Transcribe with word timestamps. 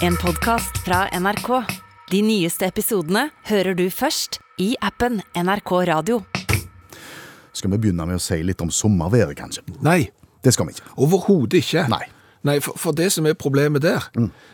En 0.00 0.16
podcast 0.16 0.78
fra 0.84 1.08
NRK. 1.20 1.48
De 2.10 2.20
nyeste 2.24 2.66
episodene 2.66 3.26
hører 3.50 3.76
du 3.78 3.86
først 3.92 4.38
i 4.60 4.72
appen 4.84 5.20
NRK 5.36 5.72
Radio. 5.90 6.20
Skal 7.52 7.72
vi 7.74 7.80
begynne 7.82 8.06
med 8.08 8.18
å 8.20 8.22
si 8.22 8.40
litt 8.46 8.62
om 8.64 8.70
sommerværet, 8.72 9.36
kanskje? 9.38 9.64
Nei, 9.84 10.10
Det 10.42 10.54
skal 10.54 10.66
vi 10.66 10.72
ikke. 10.72 10.88
overhodet 10.96 11.58
ikke. 11.60 11.82
Nei. 11.92 12.06
Nei, 12.46 12.60
for, 12.64 12.78
for 12.80 12.96
det 12.96 13.10
som 13.12 13.26
er 13.28 13.36
problemet 13.38 13.82
der 13.84 14.08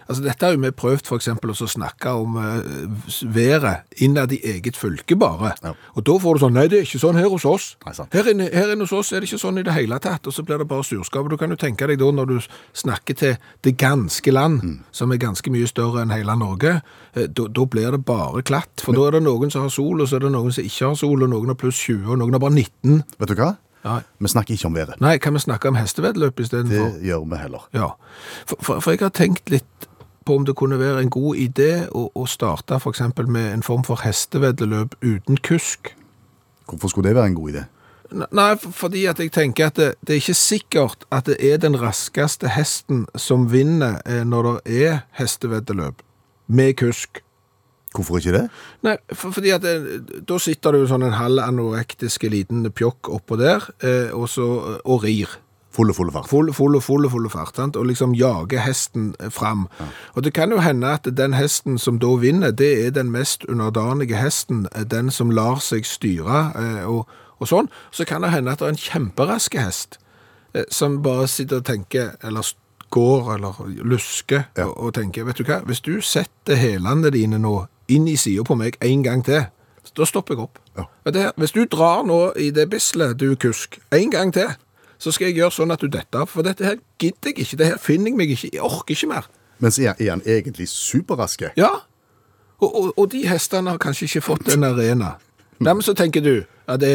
altså 0.07 0.23
Dette 0.23 0.47
har 0.47 0.55
jo 0.55 0.63
vi 0.63 0.71
prøvd 0.75 1.09
for 1.09 1.21
eksempel 1.21 1.53
å 1.53 1.69
snakke 1.69 2.13
om 2.15 2.39
uh, 2.39 2.63
været 3.23 3.87
innad 4.03 4.33
i 4.35 4.41
eget 4.55 4.79
fylke 4.79 5.17
bare. 5.19 5.55
Ja. 5.63 5.75
Og 5.95 6.07
da 6.07 6.17
får 6.23 6.37
du 6.37 6.45
sånn 6.45 6.57
Nei, 6.57 6.67
det 6.73 6.79
er 6.79 6.87
ikke 6.87 7.03
sånn 7.03 7.19
her 7.19 7.29
hos 7.33 7.45
oss. 7.49 7.67
Nei. 7.85 7.95
Her 8.15 8.31
inne, 8.31 8.47
her 8.55 8.73
inne 8.73 8.87
hos 8.87 8.95
oss 8.97 9.13
er 9.13 9.21
det 9.21 9.31
ikke 9.31 9.43
sånn 9.43 9.61
i 9.61 9.65
det 9.67 9.75
hele 9.77 9.99
tatt. 10.03 10.27
Og 10.29 10.35
så 10.35 10.45
blir 10.47 10.63
det 10.63 10.69
bare 10.71 10.87
surskap. 10.87 11.29
Du 11.29 11.37
kan 11.41 11.53
jo 11.53 11.59
tenke 11.61 11.89
deg 11.91 12.01
da 12.01 12.13
når 12.15 12.31
du 12.31 12.37
snakker 12.77 13.19
til 13.19 13.37
det 13.67 13.75
ganske 13.81 14.33
land, 14.33 14.79
som 14.95 15.13
er 15.13 15.21
ganske 15.21 15.53
mye 15.53 15.69
større 15.69 16.05
enn 16.05 16.15
hele 16.15 16.39
Norge, 16.39 16.79
eh, 17.13 17.29
da 17.29 17.69
blir 17.69 17.93
det 17.93 18.05
bare 18.09 18.45
klatt. 18.47 18.85
For 18.85 18.97
da 18.97 19.09
er 19.09 19.19
det 19.19 19.27
noen 19.27 19.53
som 19.53 19.67
har 19.67 19.75
sol, 19.75 20.01
og 20.01 20.09
så 20.09 20.21
er 20.21 20.27
det 20.27 20.33
noen 20.33 20.55
som 20.55 20.65
ikke 20.65 20.93
har 20.93 20.99
sol, 21.03 21.27
og 21.27 21.33
noen 21.33 21.53
har 21.53 21.61
pluss 21.61 21.83
20, 21.85 22.09
og 22.15 22.23
noen 22.23 22.39
har 22.39 22.45
bare 22.47 22.57
19. 22.57 23.03
Vet 23.21 23.33
du 23.35 23.39
hva? 23.43 23.53
Ja. 23.87 24.01
Vi 24.19 24.29
snakker 24.33 24.57
ikke 24.57 24.67
om 24.67 24.75
været. 24.75 25.01
Nei, 25.01 25.17
kan 25.23 25.37
vi 25.37 25.43
snakke 25.45 25.71
om 25.71 25.77
hesteveddeløp 25.79 26.37
Det 26.37 26.49
istedenfor? 26.49 26.97
gjør 27.07 27.29
vi 27.31 27.37
heller. 27.39 27.69
Ja, 27.75 27.93
for, 28.47 28.57
for, 28.61 28.81
for 28.83 28.91
jeg 28.97 29.05
har 29.07 29.15
tenkt 29.15 29.51
litt 29.53 29.87
på 30.27 30.35
om 30.41 30.45
det 30.45 30.57
kunne 30.59 30.79
være 30.81 31.05
en 31.05 31.11
god 31.15 31.39
idé 31.39 31.87
å, 31.95 32.09
å 32.15 32.27
starte 32.27 32.81
eksempel 32.91 33.29
med 33.31 33.53
en 33.53 33.63
form 33.63 33.85
for 33.87 34.03
hesteveddeløp 34.03 34.97
uten 35.07 35.39
kusk. 35.47 35.93
Hvorfor 36.67 36.91
skulle 36.91 37.13
det 37.13 37.17
være 37.21 37.31
en 37.31 37.39
god 37.39 37.53
idé? 37.55 37.65
Nei, 38.35 38.49
fordi 38.59 39.05
at 39.11 39.19
jeg 39.23 39.33
tenker 39.35 39.67
at 39.71 39.79
det, 39.79 39.93
det 40.07 40.15
er 40.17 40.21
ikke 40.23 40.39
sikkert 40.39 41.07
at 41.15 41.27
det 41.31 41.37
er 41.43 41.59
den 41.63 41.79
raskeste 41.79 42.51
hesten 42.55 43.07
som 43.19 43.49
vinner 43.53 44.01
eh, 44.07 44.23
når 44.27 44.51
det 44.67 44.83
er 44.89 44.99
hesteveddeløp 45.19 46.03
med 46.47 46.75
kusk. 46.83 47.23
Hvorfor 47.97 48.21
ikke 48.21 48.35
det? 48.37 48.45
Nei, 48.87 48.97
for, 49.13 49.33
fordi 49.33 49.51
at 49.57 49.65
det, 49.65 50.21
da 50.29 50.39
sitter 50.43 50.77
du 50.77 50.87
sånn 50.91 51.07
en 51.07 51.17
halv 51.17 51.43
anorektisk 51.45 52.29
liten 52.31 52.69
pjokk 52.77 53.09
oppå 53.17 53.39
der, 53.41 53.65
eh, 53.81 54.13
og, 54.15 54.29
så, 54.31 54.47
og 54.85 55.03
rir. 55.05 55.33
Fulle, 55.77 55.93
fulle 55.93 56.13
fart. 56.15 56.29
Full, 56.31 56.49
fulle, 56.57 56.79
og 56.79 56.85
full 56.87 57.27
og 57.29 57.33
fart, 57.35 57.57
sant? 57.59 57.77
og 57.77 57.85
liksom 57.91 58.15
jage 58.17 58.63
hesten 58.65 59.11
fram. 59.35 59.67
Ja. 59.77 59.89
Og 60.17 60.25
det 60.25 60.33
kan 60.33 60.53
jo 60.55 60.63
hende 60.65 60.89
at 60.97 61.05
den 61.19 61.35
hesten 61.37 61.77
som 61.79 61.99
da 62.01 62.15
vinner, 62.23 62.55
det 62.57 62.71
er 62.87 62.95
den 62.97 63.11
mest 63.13 63.45
underdanige 63.45 64.17
hesten, 64.17 64.65
eh, 64.75 64.87
den 64.89 65.11
som 65.13 65.31
lar 65.37 65.61
seg 65.61 65.85
styre 65.85 66.47
eh, 66.57 66.85
og, 66.89 67.05
og 67.37 67.51
sånn. 67.51 67.69
Så 67.93 68.09
kan 68.09 68.25
det 68.25 68.33
hende 68.33 68.55
at 68.57 68.63
det 68.65 68.71
er 68.71 68.77
en 68.77 68.85
kjemperask 68.87 69.59
hest 69.61 69.99
eh, 70.55 70.65
som 70.73 71.03
bare 71.05 71.29
sitter 71.29 71.61
og 71.61 71.69
tenker, 71.69 72.15
eller 72.25 72.55
går, 72.97 73.35
eller 73.35 73.61
lusker, 73.85 74.47
Ja. 74.57 74.71
og, 74.71 74.77
og 74.79 74.95
tenker, 74.97 75.27
vet 75.29 75.37
du 75.37 75.45
hva, 75.45 75.61
hvis 75.69 75.83
du 75.85 75.99
setter 76.01 76.57
helene 76.57 77.11
dine 77.13 77.37
nå 77.43 77.67
inn 77.93 78.09
i 78.11 78.17
siden 78.21 78.47
på 78.47 78.57
meg 78.59 78.79
en 78.85 79.03
gang 79.07 79.25
til, 79.27 79.47
da 79.97 80.05
stopper 80.05 80.35
jeg 80.35 80.43
opp. 80.45 80.61
Ja. 80.77 80.87
Det, 81.15 81.25
hvis 81.41 81.55
du 81.55 81.65
drar 81.71 82.05
nå 82.07 82.33
i 82.41 82.51
det 82.55 82.67
bislet, 82.71 83.17
du 83.21 83.37
kusk, 83.41 83.79
en 83.95 84.11
gang 84.13 84.33
til, 84.35 84.51
så 84.99 85.13
skal 85.13 85.31
jeg 85.31 85.39
gjøre 85.41 85.55
sånn 85.55 85.75
at 85.75 85.83
du 85.83 85.89
detter 85.93 86.25
av, 86.25 86.31
for 86.33 86.47
dette 86.47 86.65
her 86.67 86.79
gidder 87.01 87.33
jeg 87.33 87.45
ikke, 87.45 87.61
det 87.61 87.69
her 87.71 87.81
finner 87.81 88.11
jeg 88.11 88.19
meg 88.19 88.33
ikke, 88.35 88.51
jeg 88.57 88.65
orker 88.65 88.97
ikke 88.97 89.11
mer. 89.13 89.29
Mens 89.63 89.79
så 89.79 89.93
er 89.95 90.11
han 90.11 90.25
egentlig 90.29 90.69
superraske? 90.69 91.53
Ja, 91.57 91.73
og, 92.59 92.69
og, 92.71 92.93
og 92.97 93.09
de 93.13 93.23
hestene 93.29 93.73
har 93.75 93.81
kanskje 93.81 94.09
ikke 94.09 94.25
fått 94.31 94.53
en 94.55 94.65
arena. 94.65 95.17
Men 95.61 95.81
så 95.85 95.95
tenker 95.97 96.25
du, 96.25 96.35
ja, 96.67 96.77
det, 96.81 96.93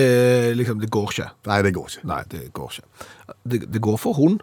liksom, 0.58 0.82
det 0.82 0.90
går 0.94 1.14
ikke. 1.14 1.28
Nei, 1.50 1.60
det 1.66 1.74
går 1.78 1.90
ikke. 1.90 2.08
Nei, 2.10 2.22
det 2.30 2.42
går 2.54 2.74
ikke. 2.76 3.08
Det, 3.44 3.60
det 3.74 3.82
går 3.82 3.98
for 4.02 4.18
hund. 4.18 4.42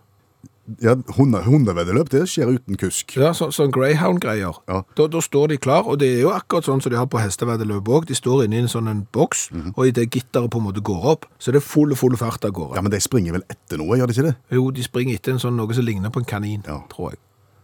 Ja, 0.84 0.92
hunde, 1.16 1.40
Hundeveddeløp, 1.46 2.10
det 2.12 2.26
skjer 2.28 2.50
uten 2.58 2.76
kusk. 2.76 3.14
Ja, 3.16 3.30
så, 3.32 3.46
sånn 3.54 3.70
Greyhound-greier. 3.72 4.58
Ja. 4.68 4.82
Da, 4.98 5.06
da 5.08 5.22
står 5.24 5.48
de 5.54 5.56
klar, 5.64 5.86
og 5.88 5.96
det 6.02 6.10
er 6.18 6.20
jo 6.26 6.32
akkurat 6.34 6.66
sånn 6.68 6.82
som 6.84 6.92
de 6.92 6.98
har 7.00 7.08
på 7.08 7.20
hesteveddeløp 7.22 7.88
òg. 7.88 8.04
De 8.10 8.16
står 8.18 8.44
inne 8.44 8.58
i 8.58 8.62
en 8.66 8.68
sånn 8.68 8.90
en 8.92 9.00
boks, 9.16 9.46
og 9.74 9.80
i 9.88 9.94
det 9.96 10.10
gitteret 10.12 10.50
på 10.52 10.60
en 10.60 10.66
måte 10.68 10.84
går 10.84 11.06
opp, 11.14 11.24
så 11.40 11.54
det 11.56 11.62
er 11.62 11.66
full, 11.66 11.96
full 11.96 12.18
fart 12.20 12.44
av 12.44 12.52
gårde. 12.58 12.76
Ja, 12.76 12.82
Men 12.84 12.92
de 12.92 13.00
springer 13.00 13.38
vel 13.38 13.46
etter 13.48 13.80
noe, 13.80 13.96
gjør 13.96 14.12
de 14.12 14.18
ikke 14.18 14.28
det? 14.28 14.36
Jo, 14.58 14.66
de 14.76 14.84
springer 14.84 15.16
etter 15.16 15.32
en 15.38 15.40
sånn 15.46 15.56
noe 15.56 15.72
som 15.78 15.88
ligner 15.88 16.12
på 16.12 16.20
en 16.20 16.28
kanin, 16.28 16.60
Ja. 16.68 16.82
tror 16.92 17.14
jeg. 17.14 17.22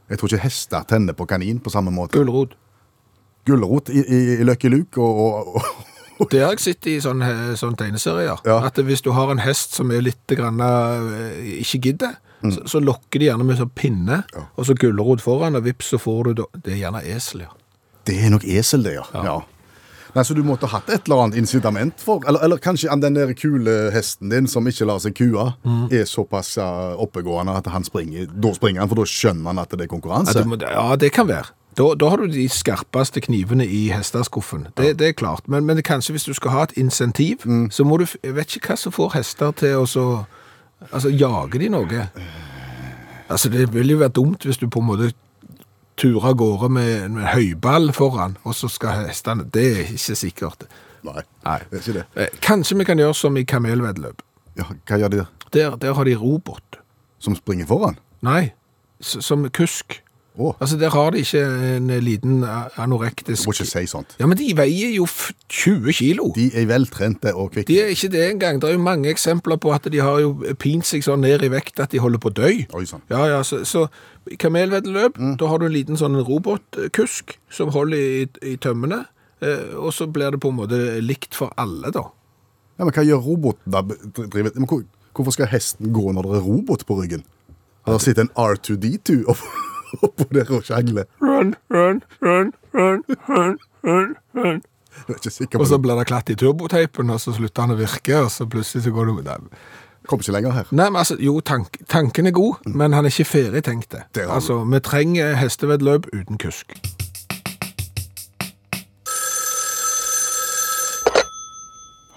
Jeg 0.08 0.18
tror 0.20 0.32
ikke 0.32 0.44
hester 0.48 0.84
tenner 0.88 1.12
på 1.16 1.26
kanin 1.28 1.60
på 1.60 1.70
samme 1.72 1.92
måte. 1.92 2.16
Gulrot. 2.16 2.56
Gulrot 3.44 3.90
i, 3.92 4.00
i, 4.00 4.20
i 4.40 4.44
Lucky 4.44 4.68
Luke 4.72 5.00
og, 5.00 5.20
og, 5.20 5.56
og 6.20 6.28
Det 6.30 6.40
har 6.44 6.52
jeg 6.54 6.60
sett 6.62 6.86
i 6.88 6.98
sånne, 7.02 7.56
sånne 7.58 7.76
tegneserier. 7.80 8.38
Ja. 8.46 8.60
At 8.64 8.78
hvis 8.86 9.02
du 9.04 9.10
har 9.16 9.32
en 9.32 9.40
hest 9.42 9.74
som 9.76 9.90
er 9.92 10.04
litt 10.06 10.30
grann, 10.38 10.60
eh, 10.62 11.58
ikke 11.60 11.80
gidder, 11.88 12.14
så, 12.52 12.66
så 12.68 12.80
lokker 12.80 13.18
de 13.20 13.26
gjerne 13.30 13.44
med 13.44 13.56
sånn 13.58 13.70
pinne, 13.74 14.24
Mm. 14.24 14.34
Ja. 14.36 14.44
og 14.56 14.66
så 14.66 14.74
gulrot 14.74 15.20
foran, 15.20 15.56
og 15.56 15.64
vips, 15.64 15.90
så 15.94 15.98
får 15.98 16.34
du. 16.34 16.44
Det 16.62 16.72
er 16.74 16.76
gjerne 16.84 17.02
esel, 17.04 17.40
ja. 17.46 17.52
Det 18.04 18.18
er 18.24 18.30
nok 18.30 18.44
esel, 18.44 18.82
det, 18.84 18.94
ja. 18.94 19.04
ja. 19.14 19.40
Nei, 20.14 20.22
Så 20.22 20.34
du 20.34 20.42
måtte 20.44 20.68
hatt 20.70 20.88
et 20.90 21.08
eller 21.08 21.24
annet 21.24 21.36
incitament 21.40 21.98
for 21.98 22.20
Eller, 22.28 22.38
eller 22.44 22.56
kanskje 22.62 22.86
den 23.00 23.14
der 23.14 23.32
kule 23.34 23.90
hesten 23.90 24.28
din 24.30 24.46
som 24.46 24.64
ikke 24.66 24.86
lar 24.86 24.98
seg 25.02 25.14
kue, 25.18 25.54
Mm. 25.64 25.88
er 25.90 26.04
såpass 26.04 26.56
oppegående 27.02 27.56
at 27.56 27.66
han 27.66 27.82
springer 27.84 28.26
Da 28.30 28.52
springer 28.54 28.80
han, 28.80 28.88
for 28.88 28.94
da 28.96 29.02
skjønner 29.08 29.46
han 29.50 29.58
at 29.58 29.70
det 29.70 29.80
er 29.80 29.84
Ja, 29.88 29.90
konkurranse. 29.96 30.44
må, 30.46 30.60
ja, 30.60 30.96
det 30.96 31.12
kan 31.12 31.26
være. 31.26 31.50
Da, 31.74 31.94
da 31.98 32.08
har 32.08 32.18
du 32.18 32.28
de 32.28 32.46
skarpeste 32.48 33.20
knivene 33.20 33.66
i 33.66 33.88
hesteskuffen. 33.90 34.68
Det, 34.76 34.96
det 34.98 35.08
er 35.08 35.12
klart. 35.18 35.48
Men, 35.48 35.66
men 35.66 35.82
kanskje 35.82 36.12
hvis 36.14 36.24
du 36.28 36.34
skal 36.34 36.50
ha 36.52 36.62
et 36.62 36.76
insentiv, 36.78 37.42
Mm. 37.44 37.70
så 37.72 37.82
må 37.84 37.98
du 37.98 38.06
Jeg 38.22 38.34
vet 38.36 38.46
ikke 38.56 38.68
hva 38.68 38.78
som 38.78 38.92
får 38.92 39.12
hester 39.14 39.50
til 39.52 39.74
å 39.82 39.86
så 39.86 40.26
Altså, 40.92 41.08
jager 41.08 41.58
de 41.58 41.68
noe? 41.72 42.08
Altså, 43.28 43.48
det 43.48 43.68
vil 43.74 43.90
jo 43.94 43.96
være 44.02 44.08
dumt 44.14 44.44
hvis 44.44 44.58
du 44.60 44.66
på 44.68 44.82
en 44.82 44.86
måte 44.90 45.12
turer 45.96 46.26
av 46.32 46.34
gårde 46.36 46.68
med, 46.74 47.08
med 47.14 47.28
høyball 47.32 47.92
foran, 47.94 48.36
og 48.44 48.54
så 48.58 48.68
skal 48.68 49.06
hestene 49.06 49.44
Det 49.54 49.64
er 49.70 49.92
ikke 49.94 50.16
sikkert. 50.18 50.66
Nei, 51.04 51.22
Nei. 51.44 51.58
det 51.70 51.78
er 51.78 51.82
ikke 51.84 51.96
det. 52.00 52.04
Eh, 52.16 52.38
Kanskje 52.42 52.78
vi 52.80 52.84
kan 52.88 52.98
gjøre 52.98 53.14
som 53.14 53.36
i 53.36 53.44
kamelveddeløp. 53.44 54.22
Ja, 54.58 54.64
hva 54.88 54.98
gjør 54.98 55.12
de 55.12 55.20
der? 55.22 55.30
Der, 55.54 55.76
der 55.76 55.94
har 55.94 56.04
de 56.08 56.14
robot. 56.18 56.78
Som 57.22 57.36
springer 57.38 57.66
foran? 57.70 57.98
Nei, 58.26 58.52
s- 59.02 59.18
som 59.24 59.46
kusk. 59.50 60.00
Å, 60.34 60.48
Altså, 60.58 60.74
der 60.80 60.90
har 60.90 61.12
de 61.14 61.20
ikke 61.22 61.40
en 61.76 61.90
liten 62.02 62.40
anorektisk 62.82 63.44
du 63.44 63.48
må 63.48 63.52
ikke 63.54 63.66
si 63.70 63.82
sånt. 63.86 64.16
Ja, 64.18 64.26
men 64.26 64.34
de 64.40 64.48
veier 64.58 64.90
jo 64.96 65.04
20 65.06 65.92
kilo. 65.94 66.32
De 66.34 66.48
er 66.58 66.66
veltrente 66.66 67.30
og 67.38 67.52
kvikke. 67.54 67.68
De 67.70 67.76
er 67.84 67.92
ikke 67.94 68.10
det 68.10 68.24
engang. 68.32 68.58
Det 68.58 68.66
er 68.72 68.74
jo 68.74 68.82
mange 68.82 69.12
eksempler 69.12 69.60
på 69.62 69.70
at 69.76 69.86
de 69.94 70.00
har 70.02 70.18
jo 70.24 70.32
pint 70.58 70.82
seg 70.88 71.04
sånn 71.06 71.22
ned 71.22 71.44
i 71.46 71.50
vekt 71.52 71.78
at 71.84 71.94
de 71.94 72.00
holder 72.02 72.18
på 72.18 72.32
å 72.32 72.34
dø. 72.34 72.50
Oi 72.74 72.82
sånn. 72.90 73.04
Ja, 73.14 73.20
ja, 73.30 73.38
så, 73.46 73.60
så 73.68 73.84
kamelveddeløp, 74.42 75.20
da 75.38 75.50
har 75.52 75.62
du 75.62 75.68
en 75.68 75.74
liten 75.76 76.00
sånn 76.00 76.18
robotkusk 76.26 77.36
som 77.54 77.70
holder 77.74 78.02
i, 78.02 78.24
i 78.54 78.56
tømmene, 78.58 79.04
eh, 79.38 79.70
og 79.78 79.92
så 79.94 80.08
blir 80.10 80.34
det 80.34 80.40
på 80.42 80.50
en 80.50 80.58
måte 80.64 80.80
likt 81.04 81.38
for 81.38 81.54
alle, 81.60 81.92
da. 81.94 82.08
Ja, 82.74 82.82
men 82.88 82.90
hva 82.96 83.04
gjør 83.06 83.22
roboten 83.22 83.70
da? 83.70 83.84
Hvor, 83.86 84.82
hvorfor 85.14 85.36
skal 85.36 85.52
hesten 85.52 85.92
gå 85.94 86.08
når 86.10 86.26
det 86.26 86.40
er 86.40 86.48
robot 86.48 86.82
på 86.88 86.98
ryggen? 87.04 87.22
Det 87.86 88.00
sitter 88.02 88.26
en 88.26 88.32
R2D2 88.34 89.20
opp- 89.30 89.46
oppå 90.02 90.26
der 90.34 90.50
og 90.50 90.64
sjangler. 90.66 91.04
Run, 91.22 91.54
run, 91.70 92.02
run, 92.22 92.52
run, 92.74 93.02
run, 93.28 93.58
run, 93.84 94.14
run. 94.36 94.62
Jeg 94.94 95.10
er 95.10 95.18
ikke 95.18 95.30
sikker 95.30 95.60
Og 95.60 95.66
så 95.66 95.74
det. 95.74 95.82
blir 95.82 95.98
det 95.98 96.06
klatt 96.06 96.30
i 96.30 96.36
turboteipen, 96.38 97.10
og 97.10 97.20
så 97.20 97.34
slutter 97.34 97.62
han 97.66 97.74
å 97.74 97.78
virke, 97.78 98.20
og 98.24 98.30
så 98.30 98.46
plutselig 98.46 98.84
så 98.86 98.92
går 98.94 99.10
det 99.10 99.24
Nei, 99.24 99.38
Kommer 100.06 100.22
ikke 100.22 100.32
lenger 100.36 100.52
her. 100.52 100.68
Nei, 100.70 100.90
men 100.90 101.00
altså, 101.00 101.16
jo, 101.18 101.38
tank, 101.40 101.78
tanken 101.88 102.26
er 102.28 102.34
god, 102.36 102.54
men 102.66 102.92
han 102.92 103.06
er 103.06 103.10
ikke 103.10 103.24
ferdig 103.24 103.64
tenkt 103.64 103.90
det. 103.92 104.02
Det. 104.14 104.26
Altså, 104.28 104.60
vi 104.68 104.80
trenger 104.84 105.34
hestevedløp 105.40 106.06
uten 106.12 106.38
kusk. 106.38 106.76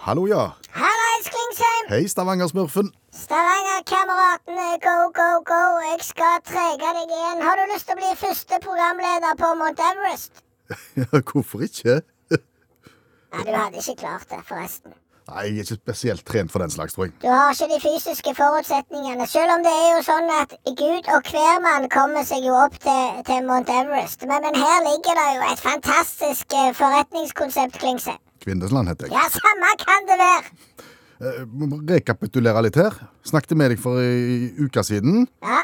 Hallo, 0.07 0.27
ja. 0.27 0.43
Hallais, 0.71 1.27
Klingsheim! 1.31 1.87
Hei, 1.89 2.03
Stavanger-smurfen. 2.07 2.91
Stavanger-kameratene, 3.17 4.67
go, 4.85 4.95
go, 5.19 5.29
go! 5.51 5.61
Jeg 5.89 6.03
skal 6.05 6.37
trege 6.45 6.91
deg 6.97 7.15
igjen. 7.15 7.41
Har 7.41 7.57
du 7.57 7.63
lyst 7.71 7.87
til 7.89 7.97
å 7.97 8.01
bli 8.01 8.11
første 8.19 8.59
programleder 8.61 9.39
på 9.39 9.49
Mount 9.61 9.81
Everest? 9.91 10.43
Ja, 10.99 11.21
hvorfor 11.31 11.63
ikke? 11.65 12.01
Nei, 12.31 13.43
du 13.47 13.51
hadde 13.55 13.81
ikke 13.81 13.95
klart 14.03 14.27
det, 14.29 14.39
forresten. 14.47 14.93
Nei, 15.27 15.41
jeg 15.47 15.53
er 15.55 15.65
ikke 15.65 15.77
spesielt 15.79 16.23
trent 16.27 16.53
for 16.53 16.63
den 16.63 16.71
slags, 16.71 16.93
tror 16.95 17.07
jeg. 17.07 17.15
Du 17.23 17.27
har 17.31 17.51
ikke 17.55 17.67
de 17.73 17.79
fysiske 17.83 18.33
forutsetningene, 18.37 19.27
selv 19.27 19.55
om 19.57 19.65
det 19.65 19.73
er 19.73 19.87
jo 19.95 20.03
sånn 20.07 20.29
at 20.37 20.53
Gud 20.79 21.09
og 21.15 21.31
hver 21.33 21.57
mann 21.65 21.89
kommer 21.91 22.23
seg 22.27 22.45
jo 22.47 22.53
opp 22.55 22.77
til, 22.83 23.17
til 23.27 23.49
Mount 23.49 23.71
Everest. 23.73 24.23
Men, 24.29 24.45
men 24.45 24.55
her 24.61 24.77
ligger 24.87 25.19
det 25.19 25.27
jo 25.33 25.49
et 25.49 25.65
fantastisk 25.65 26.55
eh, 26.55 26.69
forretningskonsept, 26.79 27.81
Klingsheim. 27.81 28.21
Kvinnesland 28.45 28.93
heter 28.93 29.09
jeg. 29.09 29.17
Ja, 29.17 29.25
samme 29.33 29.73
kan 29.83 30.07
det 30.07 30.21
være. 30.21 30.86
Eh, 31.21 31.43
må 31.49 31.79
rekapitulere 31.89 32.61
litt 32.67 32.77
her. 32.77 32.93
Snakket 33.25 33.57
med 33.57 33.73
deg 33.73 33.81
for 33.81 34.01
ei 34.01 34.51
uke 34.61 34.83
siden. 34.85 35.27
Ja, 35.43 35.63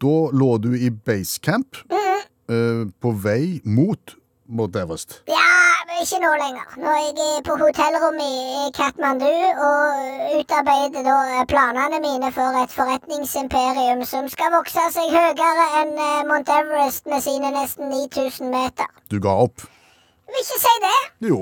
Da 0.00 0.14
lå 0.32 0.54
du 0.56 0.70
i 0.72 0.88
basecamp 0.88 1.76
eh, 1.92 2.86
på 3.02 3.12
vei 3.20 3.60
mot 3.68 4.16
Mount 4.48 4.76
Everest. 4.80 5.20
ja 5.28 5.60
ikke 6.00 6.18
nå 6.22 6.30
lenger. 6.40 6.68
Nå 6.80 6.92
er 6.96 7.08
jeg 7.18 7.42
på 7.44 7.56
hotellrom 7.60 8.20
i 8.24 8.70
Katmandu 8.76 9.28
og 9.28 10.38
utarbeider 10.38 11.04
da 11.04 11.44
planene 11.50 12.00
mine 12.00 12.30
for 12.32 12.56
et 12.62 12.72
forretningsimperium 12.72 14.04
som 14.08 14.28
skal 14.32 14.54
vokse 14.54 14.86
seg 14.94 15.12
høyere 15.12 15.66
enn 15.82 15.92
eh, 16.00 16.22
Mount 16.28 16.48
Everest 16.54 17.04
med 17.10 17.20
sine 17.24 17.52
nesten 17.52 17.92
9000 17.92 18.48
meter. 18.54 18.88
Du 19.12 19.18
ga 19.20 19.34
opp. 19.44 19.66
Jeg 20.24 20.36
vil 20.36 20.46
ikke 20.46 20.62
si 20.64 20.74
det. 20.86 20.96
Jo, 21.28 21.40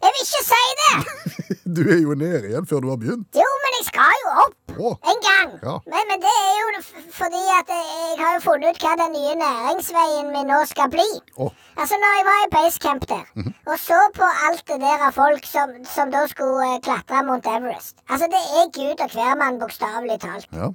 Jeg 0.00 0.12
vil 0.16 0.22
ikke 0.24 0.42
si 0.48 0.62
det. 0.80 0.94
du 1.76 1.80
er 1.92 1.98
jo 2.02 2.14
nede 2.16 2.40
igjen 2.48 2.66
før 2.70 2.80
du 2.84 2.88
har 2.92 2.98
begynt. 3.02 3.26
Jo, 3.36 3.48
men 3.64 3.74
jeg 3.78 3.86
skal 3.90 4.14
jo 4.24 4.30
opp. 4.44 4.56
Å, 4.80 4.90
En 5.12 5.18
gang. 5.26 5.50
Ja. 5.66 5.74
Men, 5.92 6.06
men 6.08 6.22
det 6.22 6.30
er 6.40 6.54
jo 6.60 6.82
fordi 7.18 7.40
at 7.58 7.72
jeg 7.74 8.14
har 8.20 8.36
jo 8.36 8.40
funnet 8.46 8.78
ut 8.78 8.84
hva 8.86 8.92
den 9.00 9.12
nye 9.16 9.34
næringsveien 9.42 10.30
min 10.32 10.48
nå 10.48 10.60
skal 10.70 10.88
bli. 10.94 11.04
å, 11.36 11.50
Altså, 11.80 11.98
når 12.00 12.14
jeg 12.16 12.24
var 12.28 12.38
i 12.44 12.48
basecamp 12.54 13.04
der, 13.10 13.26
og 13.68 13.76
så 13.80 13.98
på 14.16 14.30
alt 14.48 14.62
det 14.68 14.78
der 14.82 15.04
av 15.08 15.14
folk 15.16 15.46
som, 15.48 15.74
som 15.88 16.10
da 16.12 16.24
skulle 16.32 16.66
eh, 16.74 16.80
klatre 16.84 17.22
Mount 17.28 17.46
Everest 17.48 17.96
Altså, 18.08 18.28
det 18.32 18.40
er 18.60 18.72
Gud 18.76 19.00
og 19.04 19.14
hvermann, 19.14 19.60
bokstavelig 19.62 20.18
talt. 20.24 20.48
ja. 20.56 20.70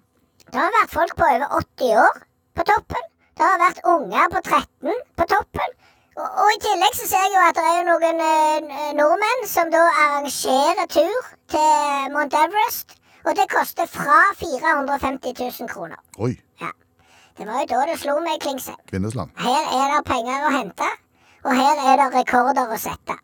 Det 0.46 0.62
har 0.62 0.74
vært 0.78 0.94
folk 0.94 1.16
på 1.18 1.26
over 1.26 1.48
80 1.58 1.96
år 2.04 2.18
på 2.56 2.64
toppen. 2.70 3.06
Det 3.36 3.44
har 3.44 3.58
vært 3.60 3.80
unger 3.90 4.28
på 4.32 4.42
13 4.46 5.00
på 5.20 5.26
toppen. 5.34 5.74
Og, 6.16 6.28
og 6.42 6.48
i 6.54 6.60
tillegg 6.64 6.94
så 6.96 7.08
ser 7.10 7.24
jeg 7.26 7.34
jo 7.36 7.42
at 7.44 7.58
det 7.60 7.64
er 7.70 7.78
jo 7.80 7.86
noen 7.90 8.22
eh, 8.24 8.92
nordmenn 8.96 9.42
som 9.52 9.72
da 9.74 9.82
arrangerer 10.04 10.88
tur 10.94 11.26
til 11.52 12.14
Mount 12.14 12.38
Everest. 12.40 12.96
Og 13.26 13.34
det 13.36 13.48
koster 13.52 13.90
fra 13.90 14.20
450 14.40 15.34
000 15.60 15.70
kroner. 15.72 16.00
Oi, 16.18 16.36
Ja. 16.62 16.72
Det 17.36 17.44
var 17.50 17.60
jo 17.60 17.68
da 17.74 17.80
det 17.90 17.98
slo 18.00 18.14
meg, 18.24 18.38
Klingse. 18.40 18.72
Kvinnesland. 18.88 19.34
Her 19.44 19.66
er 19.76 19.90
det 19.92 20.04
penger 20.08 20.46
å 20.48 20.52
hente, 20.54 20.88
og 21.44 21.52
her 21.58 21.82
er 21.92 21.98
det 22.00 22.06
rekorder 22.14 22.70
å 22.72 22.78
sette. 22.80 23.18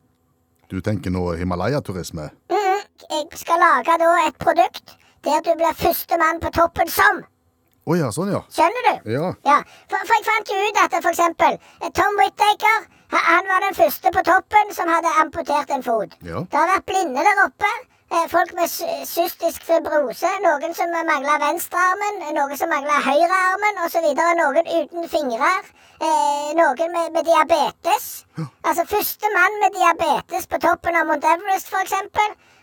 Du 0.68 0.82
tenker 0.84 1.14
nå 1.16 1.22
Himalaya-turisme? 1.40 2.28
Mhm. 2.52 2.82
Jeg 3.12 3.40
skal 3.40 3.60
lage 3.60 3.96
da 4.04 4.10
et 4.28 4.38
produkt 4.40 4.98
der 5.24 5.40
du 5.46 5.54
blir 5.56 5.74
førstemann 5.80 6.42
på 6.44 6.52
toppen 6.60 6.92
som. 6.92 7.24
Å 7.90 7.96
ja, 7.98 8.10
sånn 8.14 8.30
ja. 8.30 8.42
Skjønner 8.54 8.84
du? 8.88 9.12
Ja. 9.16 9.30
Ja, 9.48 9.60
for, 9.90 10.02
for 10.06 10.14
jeg 10.18 10.26
fant 10.28 10.52
jo 10.54 10.58
ut 10.68 10.82
at 10.84 10.98
for 11.02 11.10
eksempel 11.12 11.56
Tom 11.98 12.20
Whittaker 12.20 12.84
han 13.12 13.48
var 13.50 13.64
den 13.66 13.74
første 13.76 14.12
på 14.16 14.22
toppen 14.24 14.70
som 14.76 14.88
hadde 14.88 15.10
amputert 15.24 15.72
en 15.76 15.82
fot. 15.84 16.14
Ja. 16.24 16.44
Det 16.48 16.60
har 16.60 16.70
vært 16.76 16.86
blinde 16.88 17.24
der 17.28 17.42
oppe. 17.44 17.72
eh, 18.14 18.28
Folk 18.32 18.54
med 18.56 18.70
cystisk 18.72 19.66
fibrose. 19.68 20.30
Noen 20.46 20.76
som 20.78 20.94
mangla 21.10 21.36
venstrearmen, 21.42 22.22
noen 22.38 22.56
som 22.62 22.72
mangla 22.72 23.02
høyrearmen 23.04 23.82
osv. 23.88 24.08
Noen 24.40 24.70
uten 24.78 25.10
fingrer. 25.12 25.68
Eh, 26.00 26.54
noen 26.62 26.94
med, 26.96 27.12
med 27.18 27.28
diabetes. 27.28 28.08
Altså 28.64 28.86
første 28.94 29.34
mann 29.36 29.60
med 29.66 29.76
diabetes 29.76 30.48
på 30.48 30.62
toppen 30.64 30.96
av 31.02 31.10
Mount 31.12 31.28
Everest, 31.34 31.68
f.eks. 31.68 31.98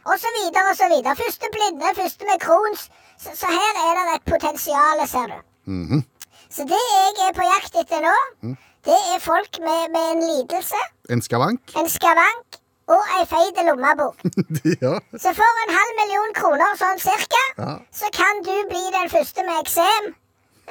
Og 0.09 0.17
så 0.17 0.33
videre 0.39 0.71
og 0.73 0.77
så 0.81 0.89
videre. 0.89 1.19
Første 1.19 1.53
blinde, 1.53 1.93
første 2.01 2.25
med 2.31 2.41
Crohns. 2.41 2.89
Så, 3.19 3.31
så 3.35 3.47
her 3.51 3.79
er 3.85 3.99
det 3.99 4.15
et 4.19 4.27
potensial, 4.33 5.03
ser 5.11 5.27
du. 5.35 5.39
Mhm. 5.73 6.05
Så 6.51 6.65
det 6.65 6.79
jeg 6.81 7.27
er 7.29 7.35
på 7.37 7.45
jakt 7.45 7.75
etter 7.83 8.01
nå, 8.07 8.15
det 8.89 8.97
er 9.15 9.19
folk 9.21 9.59
med, 9.61 9.91
med 9.93 10.07
en 10.15 10.23
lidelse, 10.25 10.79
En 11.13 11.21
skavank? 11.23 11.75
en 11.77 11.89
skavank 11.93 12.57
og 12.89 13.03
ei 13.19 13.25
feit 13.29 13.59
lommebok. 13.67 14.23
ja. 14.85 14.95
Så 15.21 15.35
for 15.37 15.59
en 15.65 15.75
halv 15.77 15.93
million 16.01 16.33
kroner 16.39 16.73
sånn 16.81 17.03
cirka, 17.03 17.43
Ja. 17.59 17.75
så 17.93 18.09
kan 18.17 18.41
du 18.47 18.55
bli 18.71 18.85
den 18.95 19.11
første 19.13 19.45
med 19.45 19.61
eksem 19.61 20.09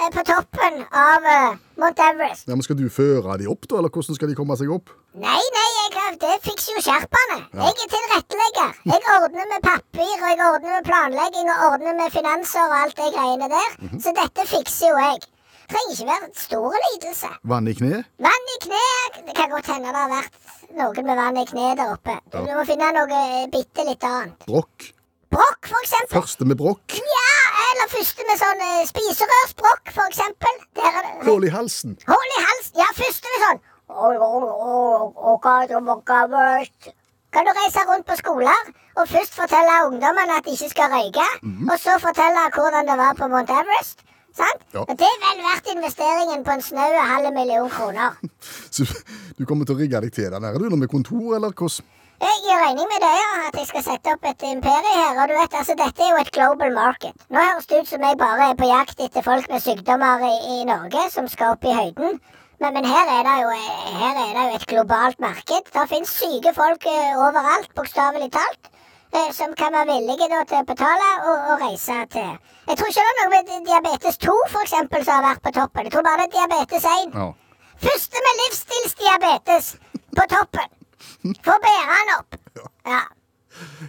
eh, 0.02 0.10
på 0.16 0.24
toppen 0.26 0.80
av 0.98 1.28
uh, 1.30 1.60
Mount 1.78 2.02
Everest. 2.08 2.48
ja. 2.50 2.56
Men 2.58 2.66
skal 2.66 2.80
du 2.82 2.88
føre 2.90 3.38
de 3.38 3.46
opp, 3.54 3.68
da? 3.70 3.78
Eller 3.78 3.94
hvordan 3.94 4.18
skal 4.18 4.32
de 4.34 4.40
komme 4.40 4.58
seg 4.58 4.72
opp? 4.74 4.90
Nei, 5.18 5.42
nei, 5.56 5.69
jeg, 5.74 6.18
det 6.22 6.34
fikser 6.46 6.75
jo 6.75 6.81
sherpaene. 6.86 7.38
Jeg 7.58 7.72
er 7.84 7.90
tilrettelegger. 7.94 8.74
Jeg 8.92 9.00
ordner 9.16 9.48
med 9.50 9.64
papir, 9.66 10.12
og 10.14 10.28
jeg 10.30 10.42
ordner 10.46 10.75
med 10.75 10.84
planlegging 10.86 11.48
og 11.54 11.64
ordner 11.72 11.96
med 11.98 12.12
finanser 12.14 12.66
og 12.68 12.75
alt 12.84 13.00
det 13.00 13.08
greiene 13.16 13.48
der. 13.50 13.72
Så 14.04 14.14
dette 14.19 14.46
fikser 14.52 14.92
jo 14.92 15.00
jeg. 15.02 15.24
Trenger 15.72 15.96
ikke 15.96 16.06
være 16.12 16.30
stor 16.44 16.75
lidelse. 16.84 17.31
Vann 17.52 17.66
i 17.68 17.74
kne? 17.80 18.04
Vann 18.24 18.52
i 18.54 18.60
kne 18.64 18.84
Det 19.18 19.34
kan 19.40 19.50
godt 19.52 19.72
hende 19.74 19.90
det 19.96 20.04
har 20.04 20.12
vært 20.14 20.38
noen 20.78 21.10
med 21.10 21.20
vann 21.20 21.40
i 21.42 21.46
kne 21.50 21.72
der 21.80 21.96
oppe. 21.96 22.20
Du, 22.30 22.38
du 22.46 22.54
må 22.54 22.66
finne 22.70 22.92
noe 22.96 23.22
eh, 23.24 23.50
bitte 23.56 23.88
litt 23.90 24.06
annet. 24.08 24.46
Brokk? 24.46 24.92
Brokk, 25.34 25.72
for 25.72 25.81
eksempel. 25.81 26.13
Første 26.22 26.48
med 26.48 26.62
brokk? 26.62 27.00
Ja, 27.16 27.31
eller 27.72 27.90
første 27.92 28.30
med 28.30 28.40
sånn 28.40 28.62
eh, 28.68 28.86
spiserørsbrokk, 28.94 29.92
for 29.98 30.06
eksempel. 30.13 30.62
Der 30.78 31.02
er 31.02 31.10
Hull 31.25 31.50
i 31.50 31.52
halsen? 31.58 31.98
Hull 32.06 32.38
i 32.38 32.46
halsen. 32.46 32.78
Ja, 32.80 32.88
første 33.02 33.34
med 33.34 33.44
sånn 33.48 33.66
Kan 37.34 37.45
du 37.48 37.51
reise 37.60 37.81
rundt 37.89 38.06
på 38.07 38.16
skoler 38.19 38.60
og 38.98 39.07
først 39.07 39.34
fortelle 39.36 39.74
ungdommene 39.88 40.38
at 40.38 40.45
de 40.45 40.51
ikke 40.57 40.69
skal 40.69 40.92
røyke, 40.95 41.28
og 41.72 41.78
så 41.80 41.95
fortelle 42.01 42.48
hvordan 42.56 42.88
det 42.89 42.98
var 42.98 43.13
på 43.19 43.28
Mount 43.31 43.50
Everest? 43.50 44.00
Sant? 44.38 44.62
Ja. 44.74 44.80
Og 44.80 44.94
Det 45.00 45.07
er 45.13 45.19
vel 45.25 45.39
verdt 45.50 45.68
investeringen 45.75 46.44
på 46.45 46.51
en 46.51 46.62
snau 46.62 46.92
halv 47.12 47.34
million 47.34 47.69
kroner. 47.69 48.18
Så 48.75 48.86
du 49.38 49.45
kommer 49.45 49.66
til 49.66 49.75
å 49.75 49.80
rigge 49.80 50.01
deg 50.01 50.13
til 50.13 50.31
den 50.34 50.44
her, 50.44 50.57
du, 50.57 50.75
med 50.75 50.92
kontor, 50.92 51.36
eller 51.38 51.54
hvordan? 51.54 51.86
Jeg 52.18 52.38
gir 52.45 52.57
regning 52.66 52.88
med 52.89 53.01
det, 53.06 53.13
ja, 53.13 53.31
at 53.48 53.57
jeg 53.60 53.68
skal 53.69 53.84
sette 53.86 54.13
opp 54.13 54.24
et 54.25 54.44
imperium 54.50 54.95
her. 55.00 55.19
Og 55.22 55.30
du 55.30 55.34
vet, 55.38 55.57
altså, 55.60 55.75
dette 55.78 56.01
er 56.01 56.10
jo 56.13 56.22
et 56.22 56.31
global 56.38 56.74
market. 56.74 57.13
Nå 57.30 57.38
høres 57.38 57.69
det 57.69 57.81
ut 57.81 57.92
som 57.92 58.06
jeg 58.07 58.18
bare 58.18 58.48
er 58.51 58.57
på 58.57 58.69
jakt 58.69 59.04
etter 59.06 59.25
folk 59.25 59.45
med 59.54 59.62
sykdommer 59.62 60.24
i, 60.25 60.34
i 60.56 60.66
Norge 60.69 61.04
som 61.13 61.30
skal 61.30 61.54
opp 61.54 61.68
i 61.69 61.75
høyden. 61.78 62.18
Men, 62.59 62.74
men 62.74 62.86
her, 62.89 63.06
er 63.18 63.24
det 63.27 63.36
jo, 63.44 63.50
her 64.01 64.15
er 64.24 64.31
det 64.38 64.44
jo 64.50 64.56
et 64.57 64.65
globalt 64.71 65.19
marked. 65.21 65.68
Det 65.74 65.83
finnes 65.92 66.09
syke 66.09 66.54
folk 66.57 66.86
eh, 66.89 67.18
overalt, 67.27 67.69
bokstavelig 67.77 68.31
talt. 68.33 68.69
eh, 69.13 69.30
Som 69.39 69.54
kan 69.59 69.74
være 69.77 69.86
villige 69.92 70.30
da, 70.31 70.39
til 70.50 70.63
å 70.63 70.68
betale 70.71 71.09
og, 71.30 71.36
og 71.54 71.62
reise 71.65 71.98
til 72.15 72.31
Jeg 72.68 72.77
tror 72.80 72.89
ikke 72.92 73.04
det 73.04 73.12
er 73.12 73.19
noe 73.19 73.33
med 73.36 73.51
diabetes 73.69 74.18
2 74.25 74.38
for 74.54 74.62
eksempel, 74.65 75.06
som 75.06 75.19
har 75.19 75.27
vært 75.30 75.44
på 75.45 75.54
toppen. 75.59 75.86
Jeg 75.86 75.94
tror 75.94 76.07
bare 76.09 76.24
det 76.24 76.27
er 76.27 76.33
diabetes 76.39 76.88
1. 76.94 77.13
Ja. 77.21 77.27
Første 77.88 78.24
med 78.25 78.42
livsstilsdiabetes 78.42 79.69
på 80.18 80.25
toppen. 80.33 80.74
Få 81.45 81.56
bære 81.68 81.86
han 81.94 82.12
opp. 82.18 82.42
Ja. 82.89 83.03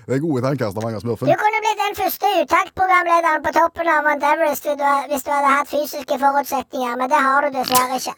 Det 0.08 0.14
er 0.16 0.20
gode 0.24 0.40
tanker, 0.44 0.64
Du 0.68 0.72
Stavanger-smurfen. 0.76 1.28
kunne 1.40 1.58
blitt 1.64 1.80
den 1.82 1.96
første 1.98 2.28
uttaktprogramlederen 2.42 3.42
på 3.44 3.52
toppen 3.56 3.88
av 3.92 4.04
Mount 4.06 4.24
Everest 4.24 4.64
hvis 5.10 5.24
du 5.26 5.30
hadde 5.32 5.50
hatt 5.56 5.68
fysiske 5.72 6.16
forutsetninger, 6.22 6.94
men 6.96 7.10
det 7.12 7.20
har 7.26 7.44
du 7.44 7.58
dessverre 7.58 7.98
ikke. 8.00 8.14